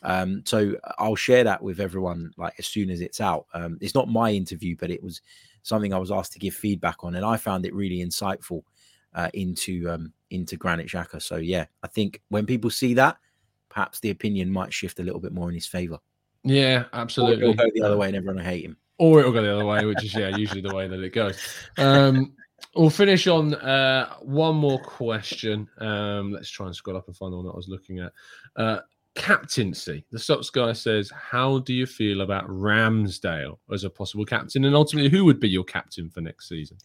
Um, 0.03 0.43
so 0.45 0.75
I'll 0.99 1.17
share 1.17 1.45
that 1.45 1.63
with 1.63 1.81
everyone 1.81 2.33
like 2.37 2.55
as 2.59 2.67
soon 2.67 2.91
as 2.91 3.01
it's 3.01 3.21
out. 3.21 3.47
Um, 3.55 3.79
it's 3.81 3.95
not 3.95 4.09
my 4.09 4.31
interview, 4.33 4.77
but 4.79 4.91
it 4.91 5.03
was 5.03 5.23
something 5.63 5.93
I 5.93 5.99
was 5.99 6.11
asked 6.13 6.33
to 6.35 6.39
give 6.39 6.55
feedback 6.55 7.03
on, 7.05 7.15
and 7.17 7.25
I 7.25 7.37
found 7.37 7.67
it 7.67 7.75
really 7.75 7.99
insightful 7.99 8.63
uh, 9.15 9.29
into 9.35 9.89
um, 9.91 10.13
into 10.31 10.57
Granit 10.57 10.87
Xhaka. 10.89 11.21
So 11.23 11.37
yeah, 11.37 11.67
I 11.83 11.89
think 11.89 12.21
when 12.29 12.47
people 12.47 12.71
see 12.71 12.95
that, 12.95 13.17
perhaps 13.69 14.01
the 14.01 14.11
opinion 14.11 14.51
might 14.53 14.73
shift 14.73 15.01
a 15.01 15.03
little 15.03 15.21
bit 15.21 15.33
more 15.33 15.49
in 15.49 15.55
his 15.55 15.67
favor. 15.67 15.99
Yeah, 16.45 16.85
Or 16.93 17.01
absolutely. 17.01 17.51
it'll 17.51 17.55
go 17.55 17.71
the 17.75 17.83
other 17.83 17.97
way 17.97 18.07
and 18.09 18.17
everyone 18.17 18.37
will 18.37 18.45
hate 18.45 18.65
him. 18.65 18.77
or 18.99 19.19
it'll 19.21 19.33
go 19.33 19.43
the 19.43 19.53
other 19.55 19.67
way, 19.67 19.85
which 19.85 20.05
is 20.05 20.15
yeah, 20.15 20.37
usually 20.37 20.61
the 20.61 20.75
way 20.75 20.87
that 20.87 21.01
it 21.01 21.13
goes. 21.13 21.37
Um, 21.77 22.33
we'll 22.75 22.91
finish 22.91 23.27
on 23.27 23.55
uh, 23.55 24.15
one 24.21 24.57
more 24.57 24.81
question. 24.81 25.69
Um, 25.79 26.33
let's 26.33 26.51
try 26.51 26.67
and 26.67 26.75
scroll 26.77 26.97
up 26.97 27.07
and 27.07 27.17
find 27.17 27.33
the 27.33 27.37
one 27.37 27.47
that 27.47 27.53
I 27.53 27.57
was 27.57 27.69
looking 27.69 27.99
at. 28.01 28.13
Uh, 28.57 28.81
captaincy. 29.15 30.05
The 30.11 30.19
Stocks 30.19 30.51
guy 30.51 30.73
says, 30.73 31.11
"How 31.11 31.59
do 31.61 31.75
you 31.75 31.87
feel 31.87 32.21
about 32.21 32.49
Ramsdale 32.49 33.59
as 33.73 33.85
a 33.85 33.91
possible 33.91 34.25
captain, 34.25 34.65
and 34.65 34.75
ultimately, 34.75 35.11
who 35.11 35.25
would 35.25 35.41
be 35.41 35.49
your 35.49 35.65
captain 35.65 36.09
for 36.11 36.21
next 36.21 36.49
season?" 36.49 36.77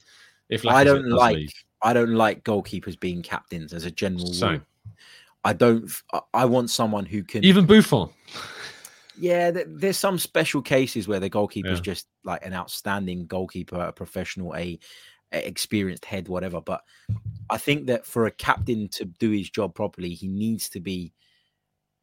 If 0.50 0.66
I 0.66 0.84
don't 0.84 1.10
like 1.10 1.36
leave? 1.36 1.54
I 1.82 1.94
don't 1.94 2.14
like 2.14 2.44
goalkeepers 2.44 3.00
being 3.00 3.22
captains 3.22 3.74
as 3.74 3.86
a 3.86 3.92
general 3.92 4.26
rule. 4.26 4.34
Same. 4.34 4.66
I 5.44 5.54
don't. 5.54 5.92
I 6.34 6.46
want 6.46 6.70
someone 6.70 7.06
who 7.06 7.24
can. 7.24 7.44
even 7.44 7.66
Buffon. 7.66 8.10
yeah, 9.20 9.52
there's 9.68 9.98
some 9.98 10.18
special 10.18 10.62
cases 10.62 11.08
where 11.08 11.20
the 11.20 11.30
goalkeeper 11.30 11.70
is 11.70 11.80
Yeah. 11.80 11.84
just 11.84 12.08
like 12.24 12.46
an 12.46 12.54
outstanding 12.54 13.26
goalkeeper, 13.28 13.80
a 13.80 13.92
professional, 13.92 14.56
a 14.56 14.80
experienced 15.34 16.06
head, 16.06 16.28
whatever. 16.28 16.62
But 16.62 16.84
I 17.50 17.58
think 17.58 17.88
that 17.88 18.06
for 18.06 18.26
a 18.26 18.32
captain 18.32 18.88
to 18.90 19.06
do 19.06 19.32
his 19.32 19.50
job 19.50 19.76
properly, 19.76 20.14
he 20.14 20.28
needs 20.28 20.70
to 20.70 20.80
be 20.80 21.14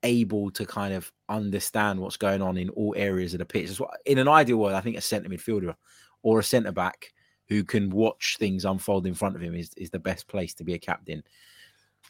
able 0.03 0.51
to 0.51 0.65
kind 0.65 0.95
of 0.95 1.13
understand 1.29 2.01
what's 2.01 2.17
going 2.17 2.43
on 2.43 2.57
in 2.57 2.71
all 2.71 2.95
areas 2.97 3.35
of 3.35 3.39
the 3.39 3.45
pitch. 3.45 3.81
In 4.07 4.19
an 4.19 4.29
ideal 4.29 4.57
world, 4.57 4.75
I 4.75 4.81
think 4.81 4.97
a 4.97 5.01
centre 5.01 5.29
midfielder 5.29 5.75
or 6.23 6.39
a 6.39 6.45
centre 6.45 6.73
back 6.73 7.13
who 7.49 7.65
can 7.65 7.91
watch 7.91 8.37
things 8.39 8.65
unfold 8.65 9.07
in 9.07 9.15
front 9.15 9.37
of 9.37 9.43
him 9.43 9.55
is, 9.55 9.71
is 9.77 9.91
the 9.91 9.99
best 9.99 10.29
place 10.29 10.55
to 10.55 10.65
be 10.65 10.75
a 10.75 10.79
captain. 10.79 11.23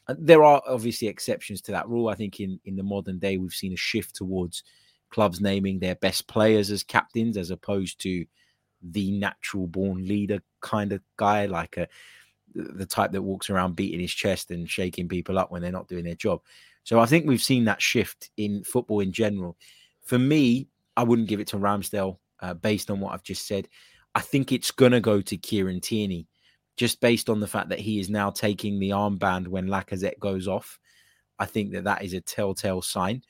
There 0.08 0.44
are 0.44 0.62
obviously 0.68 1.08
exceptions 1.08 1.60
to 1.62 1.72
that 1.72 1.88
rule. 1.88 2.08
I 2.08 2.14
think 2.14 2.40
in, 2.40 2.60
in 2.64 2.76
the 2.76 2.82
modern 2.82 3.18
day, 3.18 3.38
we've 3.38 3.52
seen 3.52 3.72
a 3.72 3.76
shift 3.76 4.14
towards 4.14 4.62
clubs 5.10 5.40
naming 5.40 5.78
their 5.78 5.96
best 5.96 6.28
players 6.28 6.70
as 6.70 6.82
captains 6.82 7.36
as 7.36 7.50
opposed 7.50 8.00
to 8.02 8.24
the 8.82 9.10
natural 9.12 9.66
born 9.66 10.06
leader 10.06 10.40
kind 10.60 10.92
of 10.92 11.02
guy, 11.16 11.46
like 11.46 11.76
a 11.76 11.88
the 12.54 12.86
type 12.86 13.12
that 13.12 13.22
walks 13.22 13.48
around 13.48 13.76
beating 13.76 14.00
his 14.00 14.12
chest 14.12 14.50
and 14.50 14.68
shaking 14.68 15.08
people 15.08 15.38
up 15.38 15.50
when 15.50 15.62
they're 15.62 15.70
not 15.70 15.88
doing 15.88 16.04
their 16.04 16.14
job. 16.14 16.40
So 16.82 16.98
I 16.98 17.06
think 17.06 17.26
we've 17.26 17.42
seen 17.42 17.64
that 17.66 17.80
shift 17.80 18.30
in 18.36 18.64
football 18.64 19.00
in 19.00 19.12
general. 19.12 19.56
For 20.02 20.18
me, 20.18 20.68
I 20.96 21.04
wouldn't 21.04 21.28
give 21.28 21.40
it 21.40 21.46
to 21.48 21.56
Ramsdale 21.56 22.18
uh, 22.40 22.54
based 22.54 22.90
on 22.90 23.00
what 23.00 23.12
I've 23.12 23.22
just 23.22 23.46
said. 23.46 23.68
I 24.14 24.20
think 24.20 24.50
it's 24.50 24.70
going 24.70 24.92
to 24.92 25.00
go 25.00 25.20
to 25.20 25.36
Kieran 25.36 25.80
Tierney 25.80 26.26
just 26.76 27.00
based 27.00 27.28
on 27.28 27.40
the 27.40 27.46
fact 27.46 27.68
that 27.68 27.78
he 27.78 28.00
is 28.00 28.10
now 28.10 28.30
taking 28.30 28.80
the 28.80 28.90
armband 28.90 29.46
when 29.46 29.68
Lacazette 29.68 30.18
goes 30.18 30.48
off. 30.48 30.78
I 31.38 31.46
think 31.46 31.72
that 31.72 31.84
that 31.84 32.02
is 32.02 32.14
a 32.14 32.20
telltale 32.20 32.82
sign. 32.82 33.22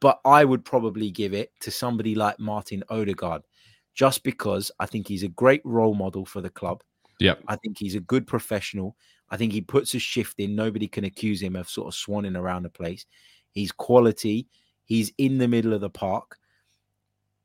But 0.00 0.20
I 0.24 0.44
would 0.44 0.64
probably 0.64 1.10
give 1.10 1.34
it 1.34 1.52
to 1.60 1.70
somebody 1.70 2.14
like 2.14 2.38
Martin 2.38 2.84
Odegaard 2.88 3.42
just 3.94 4.22
because 4.22 4.70
I 4.78 4.86
think 4.86 5.08
he's 5.08 5.22
a 5.22 5.28
great 5.28 5.62
role 5.64 5.94
model 5.94 6.24
for 6.24 6.40
the 6.40 6.50
club. 6.50 6.82
Yep. 7.18 7.40
I 7.48 7.56
think 7.56 7.78
he's 7.78 7.94
a 7.94 8.00
good 8.00 8.26
professional. 8.26 8.96
I 9.30 9.36
think 9.36 9.52
he 9.52 9.60
puts 9.60 9.94
a 9.94 9.98
shift 9.98 10.40
in. 10.40 10.56
Nobody 10.56 10.88
can 10.88 11.04
accuse 11.04 11.40
him 11.42 11.54
of 11.54 11.68
sort 11.68 11.88
of 11.88 11.98
swanning 11.98 12.36
around 12.36 12.62
the 12.62 12.70
place. 12.70 13.06
He's 13.52 13.72
quality. 13.72 14.48
He's 14.84 15.12
in 15.18 15.38
the 15.38 15.48
middle 15.48 15.72
of 15.72 15.80
the 15.80 15.90
park. 15.90 16.38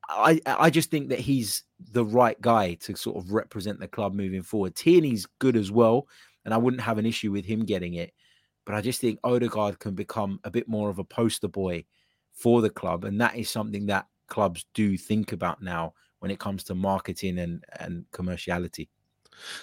I 0.08 0.40
I 0.46 0.70
just 0.70 0.90
think 0.90 1.08
that 1.08 1.18
he's 1.18 1.64
the 1.92 2.04
right 2.04 2.40
guy 2.40 2.74
to 2.74 2.96
sort 2.96 3.16
of 3.16 3.32
represent 3.32 3.80
the 3.80 3.88
club 3.88 4.14
moving 4.14 4.42
forward. 4.42 4.74
Tierney's 4.74 5.26
good 5.38 5.56
as 5.56 5.70
well, 5.70 6.06
and 6.44 6.54
I 6.54 6.56
wouldn't 6.56 6.82
have 6.82 6.98
an 6.98 7.06
issue 7.06 7.32
with 7.32 7.44
him 7.44 7.64
getting 7.64 7.94
it. 7.94 8.12
But 8.64 8.74
I 8.74 8.80
just 8.80 9.00
think 9.00 9.20
Odegaard 9.22 9.78
can 9.78 9.94
become 9.94 10.40
a 10.44 10.50
bit 10.50 10.68
more 10.68 10.90
of 10.90 10.98
a 10.98 11.04
poster 11.04 11.48
boy 11.48 11.84
for 12.32 12.62
the 12.62 12.70
club, 12.70 13.04
and 13.04 13.20
that 13.20 13.36
is 13.36 13.50
something 13.50 13.86
that 13.86 14.06
clubs 14.28 14.64
do 14.74 14.96
think 14.96 15.32
about 15.32 15.62
now 15.62 15.94
when 16.26 16.32
it 16.32 16.40
comes 16.40 16.64
to 16.64 16.74
marketing 16.74 17.38
and 17.38 17.64
and 17.78 18.04
commerciality. 18.10 18.88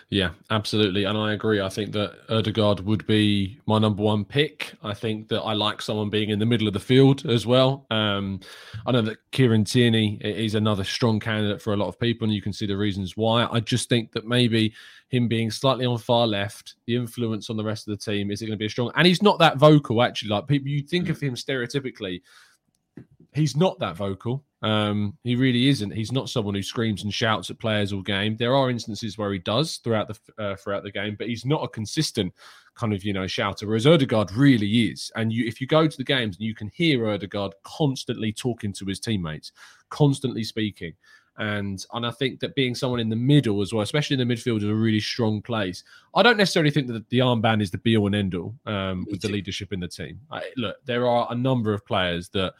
Yeah, 0.09 0.29
absolutely. 0.49 1.03
And 1.03 1.17
I 1.17 1.33
agree. 1.33 1.59
I 1.59 1.67
think 1.67 1.91
that 1.93 2.13
Odegaard 2.29 2.79
would 2.81 3.05
be 3.07 3.59
my 3.65 3.79
number 3.79 4.03
one 4.03 4.23
pick. 4.23 4.75
I 4.83 4.93
think 4.93 5.27
that 5.29 5.41
I 5.41 5.53
like 5.53 5.81
someone 5.81 6.11
being 6.11 6.29
in 6.29 6.37
the 6.37 6.45
middle 6.45 6.67
of 6.67 6.73
the 6.73 6.79
field 6.79 7.25
as 7.25 7.47
well. 7.47 7.87
Um, 7.89 8.39
I 8.85 8.91
know 8.91 9.01
that 9.01 9.17
Kieran 9.31 9.65
Tierney 9.65 10.19
is 10.21 10.53
another 10.53 10.83
strong 10.83 11.19
candidate 11.19 11.59
for 11.59 11.73
a 11.73 11.75
lot 11.75 11.87
of 11.87 11.99
people, 11.99 12.25
and 12.25 12.33
you 12.33 12.41
can 12.41 12.53
see 12.53 12.67
the 12.67 12.77
reasons 12.77 13.17
why. 13.17 13.47
I 13.51 13.59
just 13.59 13.89
think 13.89 14.11
that 14.11 14.27
maybe 14.27 14.73
him 15.09 15.27
being 15.27 15.49
slightly 15.49 15.87
on 15.87 15.97
far 15.97 16.27
left, 16.27 16.75
the 16.85 16.95
influence 16.95 17.49
on 17.49 17.57
the 17.57 17.63
rest 17.63 17.87
of 17.87 17.97
the 17.97 18.11
team, 18.11 18.29
is 18.29 18.41
it 18.41 18.45
going 18.45 18.57
to 18.57 18.61
be 18.61 18.67
a 18.67 18.69
strong? 18.69 18.91
And 18.95 19.07
he's 19.07 19.23
not 19.23 19.39
that 19.39 19.57
vocal, 19.57 20.03
actually. 20.03 20.29
Like 20.29 20.47
people, 20.47 20.67
you 20.67 20.83
think 20.83 21.09
of 21.09 21.19
him 21.19 21.33
stereotypically, 21.33 22.21
he's 23.35 23.55
not 23.55 23.79
that 23.79 23.95
vocal. 23.95 24.43
Um, 24.61 25.17
he 25.23 25.35
really 25.35 25.67
isn't. 25.67 25.91
He's 25.91 26.13
not 26.13 26.29
someone 26.29 26.55
who 26.55 26.63
screams 26.63 27.03
and 27.03 27.13
shouts 27.13 27.49
at 27.49 27.59
players 27.59 27.91
all 27.91 28.01
game. 28.01 28.37
There 28.37 28.55
are 28.55 28.69
instances 28.69 29.17
where 29.17 29.33
he 29.33 29.39
does 29.39 29.77
throughout 29.77 30.07
the 30.07 30.43
uh, 30.43 30.55
throughout 30.55 30.83
the 30.83 30.91
game, 30.91 31.15
but 31.17 31.27
he's 31.27 31.45
not 31.45 31.63
a 31.63 31.67
consistent 31.67 32.33
kind 32.75 32.93
of 32.93 33.03
you 33.03 33.11
know 33.11 33.27
shouter. 33.27 33.67
Whereas 33.67 33.85
Odegaard 33.85 34.31
really 34.31 34.89
is. 34.89 35.11
And 35.15 35.33
you, 35.33 35.45
if 35.45 35.59
you 35.59 35.67
go 35.67 35.85
to 35.85 35.97
the 35.97 36.03
games, 36.03 36.37
and 36.37 36.45
you 36.45 36.55
can 36.55 36.69
hear 36.69 37.09
Odegaard 37.09 37.53
constantly 37.63 38.31
talking 38.31 38.71
to 38.73 38.85
his 38.85 39.01
teammates, 39.01 39.51
constantly 39.89 40.45
speaking. 40.45 40.93
And 41.37 41.83
and 41.93 42.05
I 42.05 42.11
think 42.11 42.39
that 42.39 42.55
being 42.55 42.75
someone 42.75 42.99
in 42.99 43.09
the 43.09 43.15
middle 43.15 43.61
as 43.61 43.73
well, 43.73 43.81
especially 43.81 44.19
in 44.19 44.25
the 44.25 44.33
midfield, 44.33 44.57
is 44.57 44.63
a 44.65 44.73
really 44.73 44.99
strong 44.99 45.41
place. 45.41 45.83
I 46.15 46.21
don't 46.21 46.37
necessarily 46.37 46.71
think 46.71 46.87
that 46.87 47.09
the 47.09 47.19
armband 47.19 47.61
is 47.61 47.71
the 47.71 47.79
be 47.79 47.97
all 47.97 48.05
and 48.05 48.15
end 48.15 48.35
all 48.35 48.55
um, 48.65 49.05
with 49.09 49.19
the 49.19 49.29
leadership 49.29 49.73
in 49.73 49.79
the 49.79 49.87
team. 49.87 50.21
I, 50.31 50.43
look, 50.57 50.77
there 50.85 51.07
are 51.07 51.27
a 51.31 51.35
number 51.35 51.73
of 51.73 51.85
players 51.85 52.29
that 52.29 52.53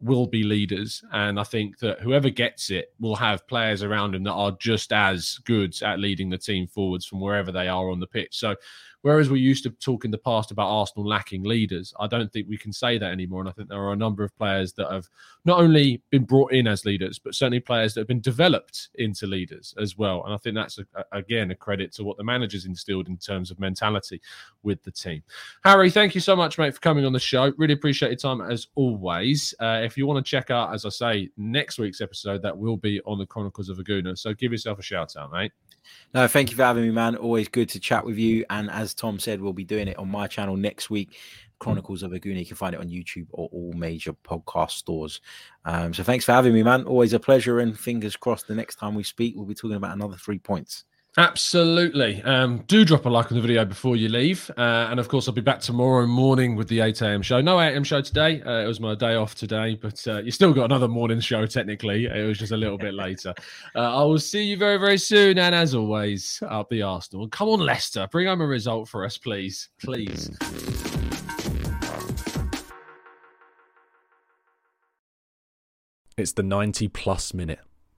will 0.00 0.26
be 0.26 0.42
leaders, 0.42 1.02
and 1.12 1.38
I 1.38 1.44
think 1.44 1.78
that 1.78 2.00
whoever 2.00 2.30
gets 2.30 2.70
it 2.70 2.92
will 3.00 3.16
have 3.16 3.46
players 3.46 3.82
around 3.82 4.14
him 4.14 4.24
that 4.24 4.32
are 4.32 4.52
just 4.52 4.92
as 4.92 5.38
good 5.44 5.74
at 5.82 5.98
leading 5.98 6.30
the 6.30 6.38
team 6.38 6.66
forwards 6.66 7.06
from 7.06 7.20
wherever 7.20 7.52
they 7.52 7.68
are 7.68 7.90
on 7.90 8.00
the 8.00 8.06
pitch. 8.06 8.38
So. 8.38 8.54
Whereas 9.02 9.30
we 9.30 9.40
used 9.40 9.62
to 9.64 9.70
talk 9.70 10.04
in 10.04 10.10
the 10.10 10.18
past 10.18 10.50
about 10.50 10.68
Arsenal 10.68 11.06
lacking 11.06 11.44
leaders, 11.44 11.94
I 12.00 12.06
don't 12.08 12.32
think 12.32 12.48
we 12.48 12.58
can 12.58 12.72
say 12.72 12.98
that 12.98 13.12
anymore. 13.12 13.40
And 13.40 13.48
I 13.48 13.52
think 13.52 13.68
there 13.68 13.80
are 13.80 13.92
a 13.92 13.96
number 13.96 14.24
of 14.24 14.36
players 14.36 14.72
that 14.74 14.90
have 14.90 15.08
not 15.44 15.60
only 15.60 16.02
been 16.10 16.24
brought 16.24 16.52
in 16.52 16.66
as 16.66 16.84
leaders, 16.84 17.18
but 17.18 17.34
certainly 17.34 17.60
players 17.60 17.94
that 17.94 18.00
have 18.00 18.08
been 18.08 18.20
developed 18.20 18.88
into 18.96 19.26
leaders 19.26 19.74
as 19.78 19.96
well. 19.96 20.24
And 20.24 20.34
I 20.34 20.36
think 20.36 20.56
that's, 20.56 20.78
a, 20.78 20.86
a- 20.94 21.18
again, 21.18 21.50
a 21.50 21.54
credit 21.54 21.92
to 21.94 22.04
what 22.04 22.16
the 22.16 22.24
manager's 22.24 22.66
instilled 22.66 23.08
in 23.08 23.16
terms 23.16 23.50
of 23.50 23.60
mentality 23.60 24.20
with 24.62 24.82
the 24.82 24.90
team. 24.90 25.22
Harry, 25.64 25.90
thank 25.90 26.14
you 26.14 26.20
so 26.20 26.34
much, 26.34 26.58
mate, 26.58 26.74
for 26.74 26.80
coming 26.80 27.04
on 27.04 27.12
the 27.12 27.20
show. 27.20 27.52
Really 27.56 27.74
appreciate 27.74 28.08
your 28.08 28.16
time 28.16 28.40
as 28.40 28.66
always. 28.74 29.54
Uh, 29.60 29.80
if 29.82 29.96
you 29.96 30.06
want 30.06 30.24
to 30.24 30.28
check 30.28 30.50
out, 30.50 30.74
as 30.74 30.84
I 30.84 30.88
say, 30.88 31.30
next 31.36 31.78
week's 31.78 32.00
episode, 32.00 32.42
that 32.42 32.56
will 32.56 32.76
be 32.76 33.00
on 33.06 33.18
the 33.18 33.26
Chronicles 33.26 33.68
of 33.68 33.78
a 33.78 33.84
Gooner. 33.84 34.18
So 34.18 34.34
give 34.34 34.52
yourself 34.52 34.78
a 34.78 34.82
shout 34.82 35.16
out, 35.16 35.32
mate. 35.32 35.52
No, 36.12 36.26
thank 36.26 36.50
you 36.50 36.56
for 36.56 36.64
having 36.64 36.82
me, 36.82 36.90
man. 36.90 37.16
Always 37.16 37.48
good 37.48 37.68
to 37.70 37.80
chat 37.80 38.04
with 38.04 38.18
you. 38.18 38.44
And 38.50 38.70
as 38.70 38.87
Tom 38.94 39.18
said, 39.18 39.40
we'll 39.40 39.52
be 39.52 39.64
doing 39.64 39.88
it 39.88 39.98
on 39.98 40.10
my 40.10 40.26
channel 40.26 40.56
next 40.56 40.90
week. 40.90 41.16
Chronicles 41.58 42.02
of 42.02 42.12
a 42.12 42.20
Gooner. 42.20 42.38
You 42.38 42.46
can 42.46 42.56
find 42.56 42.74
it 42.74 42.80
on 42.80 42.88
YouTube 42.88 43.26
or 43.32 43.48
all 43.52 43.72
major 43.72 44.12
podcast 44.12 44.72
stores. 44.72 45.20
Um, 45.64 45.92
so 45.92 46.02
thanks 46.04 46.24
for 46.24 46.32
having 46.32 46.52
me, 46.52 46.62
man. 46.62 46.84
Always 46.84 47.12
a 47.12 47.20
pleasure. 47.20 47.60
And 47.60 47.78
fingers 47.78 48.16
crossed, 48.16 48.46
the 48.46 48.54
next 48.54 48.76
time 48.76 48.94
we 48.94 49.02
speak, 49.02 49.34
we'll 49.34 49.44
be 49.44 49.54
talking 49.54 49.76
about 49.76 49.94
another 49.94 50.16
three 50.16 50.38
points. 50.38 50.84
Absolutely. 51.16 52.22
Um, 52.22 52.58
do 52.68 52.84
drop 52.84 53.04
a 53.04 53.08
like 53.08 53.32
on 53.32 53.36
the 53.36 53.40
video 53.40 53.64
before 53.64 53.96
you 53.96 54.08
leave. 54.08 54.50
Uh, 54.56 54.88
and 54.90 55.00
of 55.00 55.08
course, 55.08 55.26
I'll 55.26 55.34
be 55.34 55.40
back 55.40 55.60
tomorrow 55.60 56.06
morning 56.06 56.54
with 56.54 56.68
the 56.68 56.80
8 56.80 57.02
a.m. 57.02 57.22
show. 57.22 57.40
No 57.40 57.60
8 57.60 57.72
a.m. 57.72 57.82
show 57.82 58.00
today. 58.00 58.40
Uh, 58.42 58.60
it 58.60 58.66
was 58.66 58.78
my 58.78 58.94
day 58.94 59.16
off 59.16 59.34
today, 59.34 59.74
but 59.74 60.06
uh, 60.06 60.18
you 60.18 60.30
still 60.30 60.52
got 60.52 60.66
another 60.66 60.86
morning 60.86 61.18
show, 61.18 61.44
technically. 61.46 62.06
It 62.06 62.24
was 62.24 62.38
just 62.38 62.52
a 62.52 62.56
little 62.56 62.78
bit 62.78 62.94
later. 62.94 63.34
Uh, 63.74 64.00
I 64.00 64.04
will 64.04 64.20
see 64.20 64.44
you 64.44 64.56
very, 64.56 64.76
very 64.76 64.98
soon. 64.98 65.38
And 65.38 65.54
as 65.54 65.74
always, 65.74 66.40
up 66.48 66.68
the 66.68 66.82
Arsenal. 66.82 67.26
Come 67.28 67.48
on, 67.48 67.60
Leicester. 67.60 68.06
Bring 68.12 68.28
home 68.28 68.40
a 68.40 68.46
result 68.46 68.88
for 68.88 69.04
us, 69.04 69.18
please. 69.18 69.70
Please. 69.82 70.30
It's 76.16 76.32
the 76.32 76.42
90 76.42 76.88
plus 76.88 77.32
minute. 77.34 77.60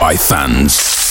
by 0.00 0.16
fans. 0.16 1.07